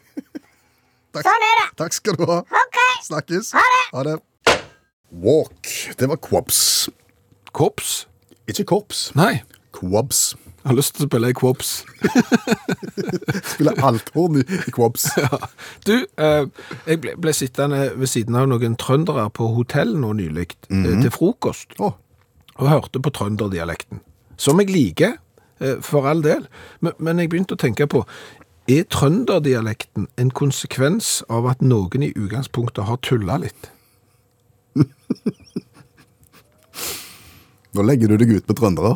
Takk. 1.11 1.27
Sånn 1.27 1.47
er 1.47 1.57
det. 1.59 1.69
Takk 1.81 1.97
skal 1.97 2.19
du 2.21 2.27
ha. 2.29 2.43
OK. 2.45 2.79
Snakkes. 3.09 3.55
Ha 3.57 3.65
det. 3.75 3.83
Ha 3.97 4.05
det. 4.07 4.19
Walk. 5.11 5.71
Det 5.99 6.07
var 6.11 6.21
quabs. 6.23 6.61
Kops? 7.57 8.05
Ikke 8.51 8.65
korps. 8.71 9.09
Nei. 9.19 9.41
Quabs. 9.75 10.31
Jeg 10.61 10.69
har 10.69 10.77
lyst 10.77 10.95
til 10.95 11.07
å 11.07 11.09
spille 11.09 11.31
i 11.33 11.35
quabs. 11.35 11.71
spille 13.55 13.73
althorn 13.87 14.43
i 14.43 14.45
i 14.45 14.75
quabs. 14.77 15.09
Ja. 15.21 15.39
Du, 15.87 15.95
eh, 16.21 16.69
jeg 16.85 17.01
ble, 17.03 17.15
ble 17.19 17.35
sittende 17.35 17.87
ved 17.96 18.11
siden 18.13 18.37
av 18.37 18.51
noen 18.51 18.77
trøndere 18.79 19.25
på 19.34 19.49
hotell 19.56 19.96
nå 19.99 20.13
nylig 20.19 20.51
eh, 20.69 20.91
til 21.01 21.11
frokost, 21.15 21.75
oh. 21.81 21.96
og 22.58 22.70
hørte 22.70 23.03
på 23.03 23.13
trønderdialekten. 23.17 24.05
Som 24.41 24.61
jeg 24.61 24.70
liker, 24.75 25.17
eh, 25.58 25.81
for 25.82 26.06
all 26.11 26.20
del. 26.27 26.44
Men, 26.84 26.94
men 27.01 27.25
jeg 27.25 27.32
begynte 27.32 27.56
å 27.56 27.63
tenke 27.63 27.89
på, 27.91 28.05
er 28.70 28.86
trønderdialekten 28.93 30.08
en 30.20 30.31
konsekvens 30.36 31.20
av 31.32 31.46
at 31.50 31.62
noen 31.65 32.03
i 32.06 32.12
utgangspunktet 32.15 32.86
har 32.89 32.98
tulla 33.06 33.39
litt? 33.43 33.70
nå 37.74 37.84
legger 37.86 38.10
du 38.10 38.17
deg 38.20 38.36
ut 38.36 38.46
med 38.48 38.58
trøndere. 38.58 38.93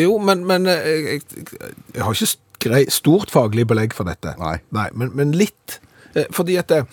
Jo, 0.00 0.16
men, 0.22 0.44
men 0.48 0.66
eh, 0.70 0.88
jeg, 0.88 1.22
jeg, 1.36 1.46
jeg 1.94 2.04
har 2.06 2.16
ikke 2.16 2.30
grei, 2.62 2.82
stort 2.92 3.32
faglig 3.32 3.66
belegg 3.68 3.94
for 3.96 4.08
dette. 4.08 4.34
Nei. 4.40 4.56
men, 4.70 5.12
men 5.18 5.34
litt. 5.36 5.80
Eh, 6.14 6.28
Fordi 6.32 6.56
at 6.60 6.72
det, 6.72 6.84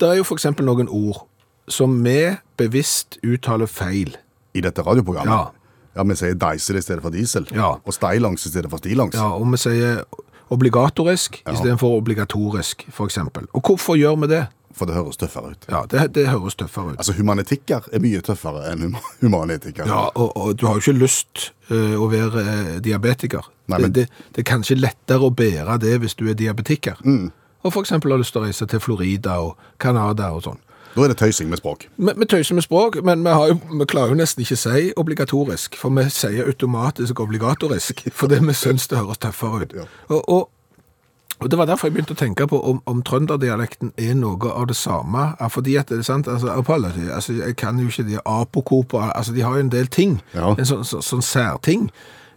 det 0.00 0.08
er 0.08 0.20
jo 0.20 0.26
eksempel 0.36 0.68
noen 0.68 0.88
ord 0.92 1.24
som 1.72 1.98
vi 2.04 2.36
bevisst 2.60 3.18
uttaler 3.26 3.68
feil. 3.70 4.16
I 4.56 4.62
dette 4.64 4.84
radioprogrammet. 4.84 5.32
Ja. 5.32 5.52
Ja, 5.96 6.04
Vi 6.04 6.12
sier 6.18 6.36
diesel 6.36 6.76
i 6.76 6.82
stedet 6.84 7.00
for 7.00 7.14
diesel. 7.14 7.46
Ja. 7.56 7.70
Og 7.80 7.94
steilangs 7.96 8.44
i 8.44 8.50
stedet 8.52 8.68
for 8.72 8.82
stilangs. 8.82 9.16
Ja, 9.16 9.30
og 9.32 9.48
vi 9.48 9.60
sier 9.60 10.02
obligatorisk 10.50 11.42
Ja. 11.46 11.52
istedenfor 11.52 11.96
obligatorisk, 11.98 12.86
eksempel. 13.06 13.46
Og 13.52 13.62
hvorfor 13.62 13.96
gjør 13.96 14.16
vi 14.20 14.26
det? 14.34 14.46
For 14.76 14.84
det 14.86 14.94
høres 14.94 15.16
tøffere 15.16 15.50
ut. 15.54 15.64
Ja, 15.70 15.84
det, 15.90 16.14
det 16.14 16.26
høres 16.28 16.54
tøffere 16.54 16.90
ut. 16.92 16.98
Altså, 16.98 17.14
Humanetikker 17.16 17.86
er 17.92 17.98
mye 18.04 18.20
tøffere 18.20 18.66
enn 18.72 18.82
hum 18.82 18.96
humanetikker. 19.22 19.86
Ja, 19.88 20.02
og, 20.14 20.36
og 20.36 20.56
du 20.60 20.66
har 20.66 20.74
jo 20.76 20.82
ikke 20.84 20.98
lyst 21.00 21.46
eh, 21.70 21.94
å 21.96 22.10
være 22.12 22.42
eh, 22.44 22.74
diabetiker. 22.84 23.48
Nei, 23.72 23.78
men- 23.80 23.92
det, 23.96 24.08
det, 24.10 24.26
det 24.36 24.42
er 24.44 24.50
kanskje 24.52 24.76
lettere 24.76 25.24
å 25.24 25.32
bære 25.32 25.78
det 25.80 25.96
hvis 26.02 26.14
du 26.14 26.26
er 26.28 26.34
diabetiker. 26.36 27.00
Mm. 27.04 27.30
Og 27.64 27.72
eksempel 27.80 28.12
har 28.12 28.20
lyst 28.20 28.32
til 28.36 28.42
å 28.42 28.44
reise 28.44 28.66
til 28.68 28.80
Florida 28.84 29.38
og 29.40 29.56
Canada 29.82 30.28
og 30.36 30.44
sånn. 30.44 30.60
Da 30.96 31.04
er 31.04 31.12
det 31.12 31.18
tøysing 31.20 31.50
med 31.52 31.60
språk. 31.60 31.86
Vi, 31.96 32.12
vi 32.16 32.24
tøyser 32.24 32.56
med 32.56 32.64
språk, 32.64 32.96
men 33.04 33.24
vi, 33.24 33.28
har 33.28 33.50
jo, 33.52 33.58
vi 33.78 33.84
klarer 33.84 34.14
jo 34.14 34.20
nesten 34.22 34.42
ikke 34.42 34.56
å 34.56 34.62
si 34.62 34.90
obligatorisk, 34.96 35.76
for 35.76 35.92
vi 35.92 36.06
sier 36.10 36.48
automatisk 36.48 37.20
obligatorisk, 37.20 38.06
fordi 38.20 38.40
vi 38.40 38.54
syns 38.56 38.88
det 38.88 39.02
høres 39.02 39.20
tøffere 39.20 39.64
ut. 39.66 39.80
Ja. 39.82 39.88
Og, 40.08 40.22
og 40.28 40.52
Og 41.38 41.50
Det 41.50 41.58
var 41.58 41.66
derfor 41.68 41.86
jeg 41.86 41.92
begynte 41.92 42.14
å 42.14 42.16
tenke 42.16 42.46
på 42.48 42.56
om, 42.64 42.78
om 42.88 43.02
trønderdialekten 43.04 43.90
er 44.00 44.14
noe 44.16 44.48
av 44.56 44.70
det 44.70 44.76
samme. 44.76 45.34
Fordi 45.52 45.74
at 45.76 45.90
det 45.92 45.98
er 45.98 46.06
sant, 46.06 46.28
altså, 46.28 46.48
apology, 46.48 47.10
altså 47.12 47.32
Jeg 47.32 47.56
kan 47.56 47.76
jo 47.78 47.90
ikke 47.92 48.06
de 48.08 48.16
apokoper 48.24 49.10
altså 49.12 49.34
De 49.36 49.42
har 49.44 49.58
jo 49.58 49.66
en 49.66 49.72
del 49.72 49.86
ting. 49.86 50.22
Ja. 50.32 50.54
En 50.56 50.64
sånn, 50.64 50.84
så, 50.84 51.02
sånn 51.04 51.20
særting. 51.20 51.90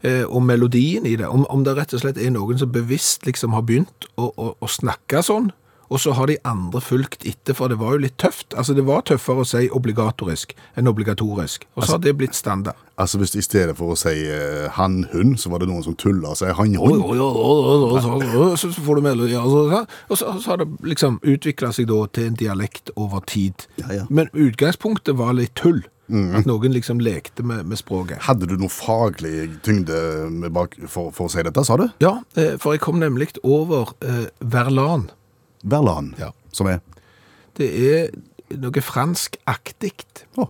Eh, 0.04 0.25
og 0.28 0.44
melodien 0.44 1.06
i 1.06 1.16
det. 1.16 1.28
Om, 1.28 1.46
om 1.50 1.63
det 1.63 1.78
rett 1.78 1.94
og 1.96 2.04
slett 2.04 2.20
er 2.20 2.32
noen 2.32 2.60
som 2.60 2.72
bevisst 2.72 3.24
liksom 3.28 3.56
har 3.56 3.63
begynt 3.68 4.06
å, 4.16 4.34
å, 4.36 4.51
å 4.60 4.68
snakke 4.68 5.24
sånn, 5.24 5.50
og 5.89 6.00
så 6.00 6.13
har 6.17 6.29
de 6.29 6.38
andre 6.46 6.81
fulgt 6.81 7.25
etter, 7.27 7.55
for 7.58 7.72
det 7.72 7.79
var 7.81 7.96
jo 7.96 8.03
litt 8.05 8.17
tøft. 8.22 8.53
Altså 8.53 8.75
Det 8.77 8.86
var 8.86 9.01
tøffere 9.10 9.43
å 9.43 9.48
si 9.48 9.65
obligatorisk 9.74 10.53
enn 10.77 10.89
obligatorisk. 10.89 11.65
Og 11.75 11.86
så 11.86 11.98
har 11.98 12.03
det 12.05 12.15
blitt 12.19 12.38
standard. 12.38 12.77
Altså 13.00 13.17
hvis 13.22 13.36
i 13.39 13.41
stedet 13.41 13.77
for 13.79 13.93
å 13.93 13.98
si 13.98 14.27
eh, 14.27 14.67
han-hun, 14.75 15.38
så 15.39 15.50
var 15.50 15.63
det 15.63 15.69
noen 15.72 15.86
som 15.86 15.96
tulla 15.98 16.34
og 16.34 16.39
sa 16.39 16.51
han-hun. 16.53 17.00
så, 18.60 18.72
får 18.75 19.00
du 19.00 19.05
melodi, 19.05 19.38
og 19.39 19.50
så, 19.50 19.84
og 20.10 20.19
så, 20.19 20.34
så 20.43 20.53
har 20.53 20.62
det 20.62 20.67
liksom 20.84 21.22
utvikla 21.24 21.72
seg 21.75 21.88
da 21.89 22.03
til 22.13 22.29
en 22.29 22.41
dialekt 22.41 22.91
over 22.96 23.24
tid. 23.25 23.65
Ja, 23.79 24.01
ja. 24.01 24.10
Men 24.10 24.29
utgangspunktet 24.36 25.17
var 25.17 25.34
litt 25.38 25.55
tull. 25.60 25.86
At 26.10 26.48
noen 26.50 26.74
liksom 26.74 26.98
lekte 27.05 27.43
med, 27.46 27.67
med 27.69 27.77
språket. 27.77 28.17
Hadde 28.25 28.48
du 28.50 28.55
noe 28.58 28.72
faglig 28.74 29.62
tyngde 29.65 29.93
med 30.34 30.50
bak, 30.55 30.74
for, 30.89 31.13
for 31.13 31.29
å 31.29 31.29
si 31.29 31.43
dette, 31.46 31.62
sa 31.65 31.77
du? 31.77 31.86
Ja, 32.01 32.15
eh, 32.34 32.55
for 32.58 32.74
jeg 32.74 32.81
kom 32.81 32.98
nemlig 33.01 33.29
over 33.46 33.93
eh, 34.01 34.25
Verlan. 34.41 35.12
Verlan, 35.63 36.13
Ja. 36.20 36.32
som 36.54 36.68
er 36.68 36.80
Det 37.58 37.68
er 37.96 38.10
noe 38.58 38.82
franskaktig. 38.82 39.92
Oh. 40.38 40.48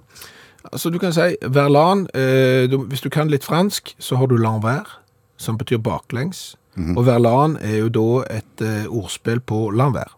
Altså, 0.72 0.90
du 0.90 0.98
kan 1.00 1.14
si 1.14 1.36
Verlan 1.42 2.08
eh, 2.14 2.68
du, 2.70 2.84
Hvis 2.86 3.02
du 3.02 3.10
kan 3.10 3.28
litt 3.30 3.44
fransk, 3.44 3.96
så 4.00 4.16
har 4.18 4.28
du 4.28 4.36
l'envers, 4.38 5.00
som 5.38 5.58
betyr 5.58 5.78
baklengs. 5.78 6.56
Og 6.96 7.06
Verlan 7.06 7.58
er 7.62 7.78
jo 7.82 7.90
da 7.90 8.24
et 8.38 8.62
eh, 8.62 8.86
ordspill 8.88 9.40
på 9.42 9.70
l'envers. 9.72 10.14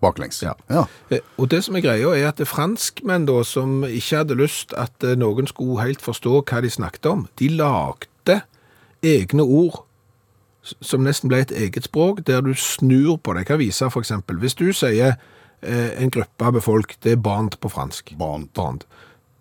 baklengs. 0.00 0.42
Ja. 0.42 0.52
ja. 0.70 0.84
Eh, 1.10 1.20
Og 1.38 1.50
det 1.50 1.64
som 1.64 1.76
er 1.76 1.80
greia 1.84 2.08
er 2.16 2.28
at 2.28 2.38
det 2.38 2.48
franskmenn 2.48 3.26
da, 3.26 3.42
som 3.44 3.84
ikke 3.84 4.16
hadde 4.22 4.34
lyst 4.34 4.72
at 4.74 4.92
eh, 5.04 5.14
noen 5.16 5.46
skulle 5.46 5.82
helt 5.82 6.00
forstå 6.00 6.42
hva 6.48 6.60
de 6.62 6.70
snakket 6.70 7.06
om, 7.06 7.28
de 7.38 7.48
lagde 7.48 8.40
egne 9.02 9.42
ord 9.42 9.84
som 10.62 11.02
nesten 11.02 11.30
ble 11.30 11.42
et 11.42 11.52
eget 11.54 11.88
språk, 11.88 12.22
der 12.26 12.40
du 12.40 12.54
snur 12.54 13.16
på 13.18 13.34
det. 13.34 13.44
Jeg 13.44 13.46
kan 13.46 13.62
vise 13.62 13.90
eksempel. 13.98 14.38
Hvis 14.38 14.54
du 14.54 14.72
sier 14.72 15.16
eh, 15.62 15.90
en 15.98 16.10
gruppe 16.10 16.46
av 16.46 16.54
befolk, 16.54 16.96
det 17.02 17.16
er 17.16 17.22
band 17.22 17.58
på 17.60 17.70
fransk. 17.72 18.14
Band. 18.18 18.52
Band. 18.54 18.86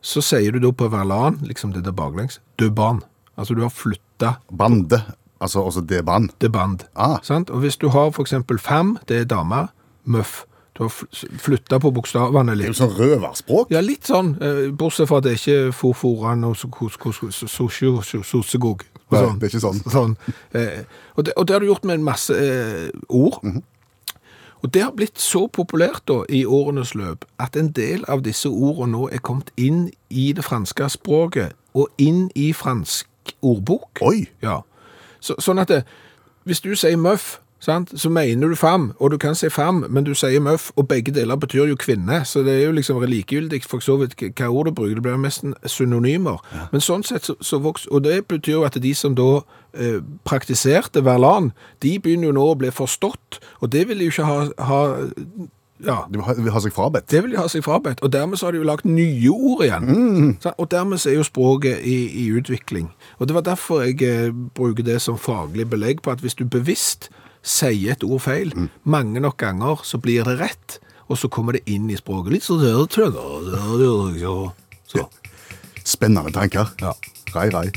Så 0.02 0.22
sier 0.26 0.52
du 0.52 0.60
da 0.60 0.72
på 0.74 0.90
verlan, 0.90 1.40
liksom 1.46 1.74
det 1.74 1.86
der 1.86 1.94
baklengs, 1.94 2.40
de 2.58 2.72
band. 2.74 3.06
Altså 3.38 3.54
du 3.54 3.62
har 3.62 3.74
flytta 3.74 4.36
Bande. 4.50 5.02
Altså, 5.42 5.64
også 5.66 5.82
det 5.82 6.06
band. 6.06 6.30
det 6.42 6.52
band. 6.52 6.84
Ah. 6.96 7.18
Sant? 7.24 7.50
Og 7.50 7.60
hvis 7.60 7.78
du 7.78 7.90
har 7.90 8.14
eksempel 8.22 8.60
fem, 8.60 8.98
det 9.08 9.18
er 9.18 9.26
dame, 9.26 9.68
møff. 10.06 10.44
Du 10.78 10.86
har 10.86 10.94
flytta 11.44 11.82
på 11.84 11.92
bokstavene 11.92 12.54
litt. 12.56 12.70
Det 12.70 12.70
er 12.70 12.76
jo 12.76 12.80
sånn 12.80 12.96
røverspråk. 12.96 13.74
Ja, 13.74 13.82
litt 13.84 14.08
sånn, 14.08 14.32
eh, 14.40 14.70
bortsett 14.72 15.10
fra 15.10 15.20
at 15.20 15.28
det 15.28 15.34
er 15.34 15.42
ikke 15.42 15.74
forforan 15.76 16.46
og 16.48 16.56
sosegog. 16.58 18.86
Nei, 19.12 19.26
det 19.42 19.50
er 19.50 19.52
ikke 19.52 19.66
sånn. 19.66 19.82
sånn. 19.98 20.16
Eh, 20.56 20.86
og, 21.18 21.26
det, 21.28 21.36
og 21.36 21.48
det 21.48 21.58
har 21.58 21.64
du 21.64 21.68
gjort 21.68 21.90
med 21.90 22.00
en 22.00 22.08
masse 22.08 22.38
eh, 22.38 22.88
ord. 23.10 23.42
Mhm. 23.44 23.68
Og 24.62 24.74
det 24.74 24.84
har 24.84 24.92
blitt 24.94 25.18
så 25.18 25.48
populært 25.50 26.06
da 26.06 26.20
i 26.30 26.44
årenes 26.46 26.94
løp 26.94 27.26
at 27.42 27.58
en 27.58 27.72
del 27.74 28.04
av 28.08 28.22
disse 28.22 28.50
ordene 28.50 28.94
nå 28.94 29.08
er 29.10 29.24
kommet 29.26 29.50
inn 29.58 29.88
i 30.10 30.30
det 30.38 30.46
franske 30.46 30.86
språket 30.94 31.56
og 31.74 31.90
inn 31.98 32.28
i 32.38 32.52
fransk 32.54 33.34
ordbok. 33.42 34.04
Oi! 34.06 34.28
Ja. 34.46 34.62
Så, 35.20 35.34
sånn 35.42 35.62
at 35.62 35.74
det, 35.74 35.82
hvis 36.46 36.62
du 36.62 36.76
sier 36.78 36.98
møff, 36.98 37.40
sant, 37.62 37.92
så 38.02 38.10
mener 38.10 38.50
du 38.50 38.56
fam, 38.58 38.88
og 39.00 39.12
du 39.14 39.18
kan 39.22 39.36
si 39.38 39.50
fam, 39.54 39.84
men 39.90 40.04
du 40.08 40.16
sier 40.18 40.42
møff, 40.42 40.72
og 40.76 40.88
begge 40.90 41.14
deler 41.14 41.38
betyr 41.38 41.70
jo 41.70 41.78
kvinne, 41.78 42.24
så 42.26 42.42
det 42.46 42.56
er 42.58 42.64
jo 42.66 42.72
liksom 42.80 43.00
likegyldig 43.06 43.62
for 43.70 43.80
så 43.86 44.00
vidt 44.02 44.16
hva- 44.18 44.50
ord 44.50 44.66
du 44.66 44.74
bruker, 44.80 44.96
det 44.98 45.04
blir 45.06 45.20
nesten 45.22 45.54
synonymer. 45.70 46.42
Men 46.74 46.82
sånn 46.82 47.06
sett 47.06 47.30
så, 47.30 47.36
så 47.42 47.62
vokser 47.62 47.94
og 47.94 48.04
det 48.08 48.24
betyr 48.28 48.58
jo 48.58 48.66
at 48.66 48.80
de 48.82 48.94
som 48.98 49.14
da 49.16 49.30
eh, 49.78 50.02
praktiserte 50.26 51.06
verlan, 51.06 51.52
de 51.86 52.00
begynner 52.00 52.32
jo 52.32 52.38
nå 52.40 52.50
å 52.52 52.58
bli 52.58 52.74
forstått, 52.74 53.40
og 53.62 53.70
det 53.72 53.88
vil 53.88 54.02
de 54.02 54.10
jo 54.10 54.16
ikke 54.18 54.30
ha, 54.30 54.40
ha 54.72 54.82
ja, 55.82 55.96
De 56.12 56.20
vil 56.44 56.52
ha, 56.54 56.60
seg 56.62 56.74
frabedt. 56.76 57.08
det 57.10 57.24
vil 57.24 57.32
de 57.34 57.40
ha 57.42 57.48
seg 57.50 57.64
frabedt, 57.66 58.02
og 58.06 58.12
dermed 58.14 58.38
så 58.38 58.46
har 58.48 58.54
de 58.54 58.60
jo 58.62 58.68
lagt 58.70 58.86
nye 58.86 59.32
ord 59.34 59.64
igjen. 59.66 59.88
Mm. 59.90 60.36
Og 60.58 60.68
dermed 60.72 61.02
så 61.02 61.10
er 61.10 61.16
jo 61.18 61.24
språket 61.26 61.82
i, 61.82 61.96
i 62.22 62.28
utvikling. 62.38 62.92
Og 63.18 63.28
det 63.28 63.34
var 63.38 63.46
derfor 63.48 63.82
jeg 63.82 64.02
eh, 64.06 64.30
bruker 64.54 64.86
det 64.86 65.00
som 65.02 65.18
faglig 65.18 65.66
belegg 65.72 66.04
på 66.06 66.14
at 66.14 66.22
hvis 66.22 66.38
du 66.38 66.46
bevisst 66.46 67.10
sier 67.44 67.92
et 67.96 68.04
ord 68.04 68.22
feil, 68.22 68.54
mange 68.84 69.20
nok 69.24 69.38
ganger 69.42 69.82
så 69.88 69.98
blir 70.02 70.24
det 70.28 70.40
rett, 70.40 70.80
og 71.10 71.18
så 71.18 71.28
kommer 71.30 71.58
det 71.58 71.64
inn 71.68 71.90
i 71.90 71.98
språket. 72.00 72.32
Litt 72.32 72.44
sånn. 72.48 72.62
Så. 74.88 75.08
Spennende 75.84 76.32
tanker. 76.32 76.70
Ja. 76.82 76.94
Rei, 77.36 77.50
rei. 77.50 77.68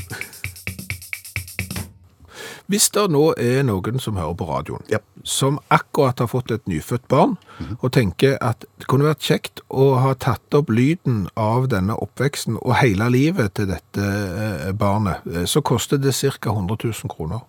Hvis 2.65 2.87
det 2.89 3.03
nå 3.13 3.27
er 3.37 3.61
noen 3.67 3.99
som 4.01 4.15
hører 4.17 4.33
på 4.39 4.47
radioen, 4.49 4.81
Ja. 4.89 4.97
som 5.23 5.59
akkurat 5.69 6.17
har 6.19 6.27
fått 6.27 6.49
et 6.51 6.65
nyfødt 6.67 7.07
barn, 7.07 7.37
og 7.81 7.91
tenker 7.91 8.37
at 8.41 8.65
det 8.79 8.87
kunne 8.87 9.05
vært 9.05 9.21
kjekt 9.21 9.61
å 9.69 9.99
ha 10.01 10.13
tatt 10.13 10.53
opp 10.53 10.69
lyden 10.69 11.29
av 11.37 11.67
denne 11.69 11.93
oppveksten 11.93 12.57
og 12.61 12.75
hele 12.81 13.09
livet 13.11 13.53
til 13.53 13.67
dette 13.67 14.01
eh, 14.01 14.71
barnet, 14.71 15.21
eh, 15.27 15.45
så 15.45 15.61
koster 15.61 15.97
det 15.97 16.13
ca. 16.13 16.49
100 16.49 16.77
000 16.83 17.09
kroner. 17.09 17.41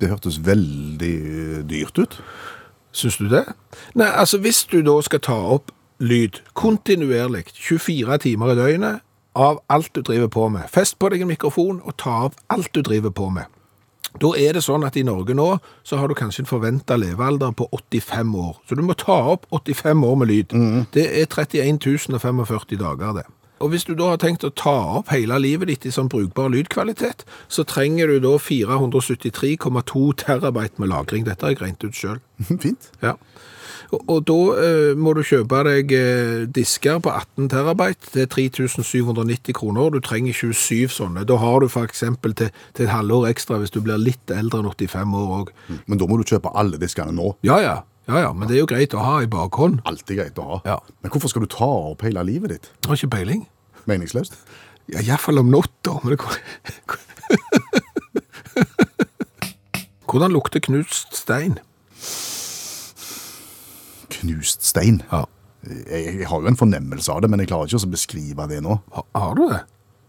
Det 0.00 0.10
hørtes 0.10 0.38
veldig 0.46 1.16
dyrt 1.70 1.98
ut. 1.98 2.20
Syns 2.94 3.18
du 3.18 3.28
det? 3.30 3.44
Nei, 3.98 4.08
altså 4.08 4.38
hvis 4.42 4.64
du 4.70 4.80
da 4.86 4.96
skal 5.04 5.22
ta 5.24 5.36
opp 5.58 5.72
lyd 5.98 6.40
kontinuerlig, 6.58 7.48
24 7.54 8.18
timer 8.22 8.54
i 8.54 8.58
døgnet, 8.58 9.04
av 9.38 9.60
alt 9.70 9.92
du 9.94 10.02
driver 10.02 10.30
på 10.34 10.48
med, 10.50 10.66
fest 10.70 10.96
på 10.98 11.10
deg 11.12 11.22
en 11.22 11.30
mikrofon 11.30 11.78
og 11.84 11.94
ta 12.00 12.24
opp 12.26 12.38
alt 12.50 12.72
du 12.74 12.82
driver 12.82 13.12
på 13.14 13.28
med, 13.34 13.46
da 14.18 14.30
er 14.40 14.56
det 14.56 14.64
sånn 14.64 14.86
at 14.86 14.96
i 14.96 15.04
Norge 15.06 15.34
nå 15.36 15.46
så 15.86 15.98
har 16.00 16.08
du 16.08 16.16
kanskje 16.18 16.42
en 16.42 16.48
forventa 16.48 16.96
levealder 16.98 17.52
på 17.54 17.68
85 17.76 18.32
år. 18.40 18.54
Så 18.66 18.78
du 18.78 18.82
må 18.82 18.96
ta 18.98 19.18
opp 19.34 19.44
85 19.52 20.04
år 20.08 20.16
med 20.22 20.30
lyd. 20.30 20.54
Det 20.94 21.04
er 21.20 21.28
31 21.28 21.78
045 22.16 22.78
dager, 22.80 23.20
det. 23.20 23.26
Og 23.58 23.72
hvis 23.72 23.86
du 23.88 23.94
da 23.98 24.12
har 24.12 24.22
tenkt 24.22 24.46
å 24.46 24.54
ta 24.54 24.76
opp 25.00 25.12
hele 25.14 25.38
livet 25.42 25.70
ditt 25.72 25.86
i 25.88 25.94
sånn 25.94 26.10
brukbar 26.12 26.50
lydkvalitet, 26.54 27.24
så 27.50 27.66
trenger 27.66 28.12
du 28.12 28.20
da 28.24 28.36
473,2 28.38 30.04
terabyte 30.24 30.82
med 30.82 30.92
lagring. 30.92 31.26
Dette 31.26 31.46
har 31.46 31.54
jeg 31.54 31.62
regnet 31.62 31.88
ut 31.88 31.98
sjøl. 31.98 32.20
Fint. 32.64 32.90
Ja. 33.02 33.16
Og, 33.88 34.02
og 34.04 34.24
da 34.28 34.38
eh, 34.60 34.98
må 35.00 35.14
du 35.16 35.22
kjøpe 35.24 35.62
deg 35.64 35.92
eh, 35.96 36.42
disker 36.52 36.98
på 37.00 37.08
18 37.08 37.48
terabyte 37.54 38.10
Det 38.12 38.26
er 38.26 38.32
3790 38.34 39.56
kroner. 39.56 39.94
Du 39.94 40.02
trenger 40.04 40.36
27 40.36 40.92
sånne. 40.92 41.24
Da 41.28 41.38
har 41.40 41.64
du 41.64 41.68
eksempel 41.82 42.36
til, 42.36 42.52
til 42.76 42.88
et 42.88 42.92
halvår 42.92 43.30
ekstra 43.30 43.60
hvis 43.62 43.72
du 43.72 43.80
blir 43.84 44.00
litt 44.00 44.34
eldre 44.34 44.60
enn 44.60 44.68
85 44.70 45.16
år 45.22 45.36
òg. 45.40 45.54
Men 45.86 46.00
da 46.00 46.08
må 46.10 46.20
du 46.20 46.26
kjøpe 46.28 46.52
alle 46.52 46.80
diskene 46.80 47.16
nå. 47.16 47.32
Ja, 47.46 47.62
ja. 47.64 47.78
Ja, 48.08 48.22
ja, 48.24 48.28
men 48.32 48.48
det 48.48 48.56
er 48.56 48.62
jo 48.62 48.68
greit 48.70 48.94
å 48.96 49.02
ha 49.04 49.18
i 49.20 49.28
bakhånd. 49.28 49.82
Alltid 49.88 50.16
greit 50.16 50.38
å 50.40 50.46
ha. 50.48 50.58
Ja. 50.64 50.78
Men 51.04 51.12
hvorfor 51.12 51.28
skal 51.28 51.44
du 51.44 51.50
ta 51.52 51.68
opp 51.90 52.00
hele 52.06 52.22
livet 52.24 52.54
ditt? 52.54 52.68
Har 52.86 52.96
ikke 52.96 53.10
peiling. 53.18 53.42
Meningsløst? 53.90 54.32
Ja, 54.88 55.02
Iallfall 55.02 55.42
om 55.42 55.50
natta. 55.52 55.98
Men 56.00 56.16
det 56.16 56.18
Hvordan 60.08 60.32
lukter 60.32 60.64
knust 60.64 61.12
stein? 61.20 61.58
Knust 64.16 64.64
stein. 64.64 65.02
Ja. 65.12 65.26
Jeg, 65.68 66.22
jeg 66.22 66.28
har 66.30 66.40
jo 66.40 66.48
en 66.48 66.56
fornemmelse 66.56 67.12
av 67.12 67.20
det, 67.20 67.28
men 67.28 67.42
jeg 67.44 67.50
klarer 67.52 67.68
ikke 67.68 67.84
å 67.84 67.92
beskrive 67.92 68.48
det 68.48 68.62
nå. 68.64 68.78
Har, 68.94 69.04
har 69.20 69.36
du 69.36 69.44
det? 69.52 69.60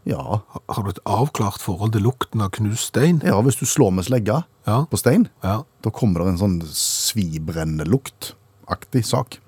Ja. 0.06 0.41
Har- 0.70 0.84
du 0.84 0.89
et 0.89 1.00
avklart 1.06 1.60
forhold 1.62 1.91
til 1.94 2.01
lukten 2.01 2.41
av 2.41 2.50
knust 2.51 2.88
stein? 2.94 3.22
ja, 3.24 3.41
hvis 3.41 3.60
du 3.60 3.65
slår 3.65 3.91
med 3.94 4.06
slegga 4.06 4.44
Ja. 4.65 4.86
på 4.86 4.98
stein, 4.98 5.27
Ja. 5.44 5.63
da 5.84 5.89
kommer 5.89 6.20
det 6.20 6.27
en 6.27 6.38
sånn 6.38 6.62
svibrenneluktaktig 6.63 9.06
sak. 9.06 9.39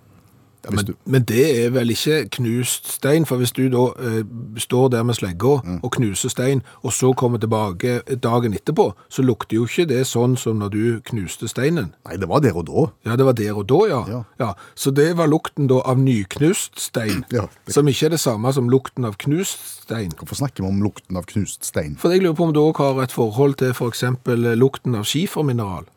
Hvis 0.62 0.76
Men, 0.78 0.86
du, 0.86 0.94
men 1.10 1.24
det 1.26 1.44
er 1.66 1.70
vel 1.74 1.90
ikke 1.90 2.30
knust 2.36 2.86
stein, 2.94 3.26
for 3.26 3.38
hvis 3.42 3.52
du 3.58 3.64
da 3.74 3.88
eh, 3.98 4.20
står 4.62 4.90
der 4.94 5.04
med 5.04 5.16
slegga 5.18 5.56
og 5.82 5.88
knuser 5.96 6.30
stein, 6.30 6.62
og 6.86 6.94
så 6.94 7.14
kommer 7.18 7.40
tilbake 7.42 7.96
dagen 8.22 8.54
etterpå, 8.54 8.92
så 9.10 9.24
lukter 9.26 9.56
jo 9.58 9.64
ikke 9.66 9.88
det 9.90 10.04
sånn 10.06 10.36
som 10.38 10.60
når 10.62 10.70
du 10.76 10.84
knuste 11.10 11.50
steinen. 11.50 11.96
nei, 12.06 12.18
det 12.22 12.30
var 12.30 12.44
der 12.46 12.54
og 12.62 12.68
da. 12.70 12.84
Ja, 13.10 13.16
det 13.18 13.26
var 13.26 13.34
der 13.34 13.58
og 13.58 13.66
da, 13.72 13.80
ja. 13.90 14.24
Ja. 14.40 14.52
Så 14.76 14.92
det 14.94 15.08
var 15.18 15.28
lukten 15.34 15.66
da 15.68 15.80
av 15.82 15.98
nyknust 15.98 16.78
stein, 16.80 17.26
Ja, 17.34 17.48
det- 17.66 17.74
som 17.74 17.88
ikke 17.90 18.06
er 18.06 18.10
det 18.14 18.20
samme 18.22 18.54
som 18.54 18.70
lukten 18.70 19.06
av 19.10 19.18
knust 19.18 19.82
stein. 19.88 20.12
Hvorfor 20.18 20.36
snakker 20.44 20.62
vi 20.64 20.70
om 20.70 20.84
lukten 20.86 21.18
av 21.18 21.26
knust 21.26 21.66
stein? 21.66 21.98
For 21.98 22.14
jeg 22.14 22.22
lurer 22.22 22.38
på 22.38 22.44
om 22.50 22.54
du 22.54 22.60
også 22.62 22.94
har 22.94 23.02
et 23.04 23.12
forhold 23.18 23.58
til 23.58 23.74
for 23.74 23.90
eksempel 23.90 24.46
eh, 24.46 24.56
lukten 24.56 24.94
av 24.96 25.10
skifermineral. 25.10 25.90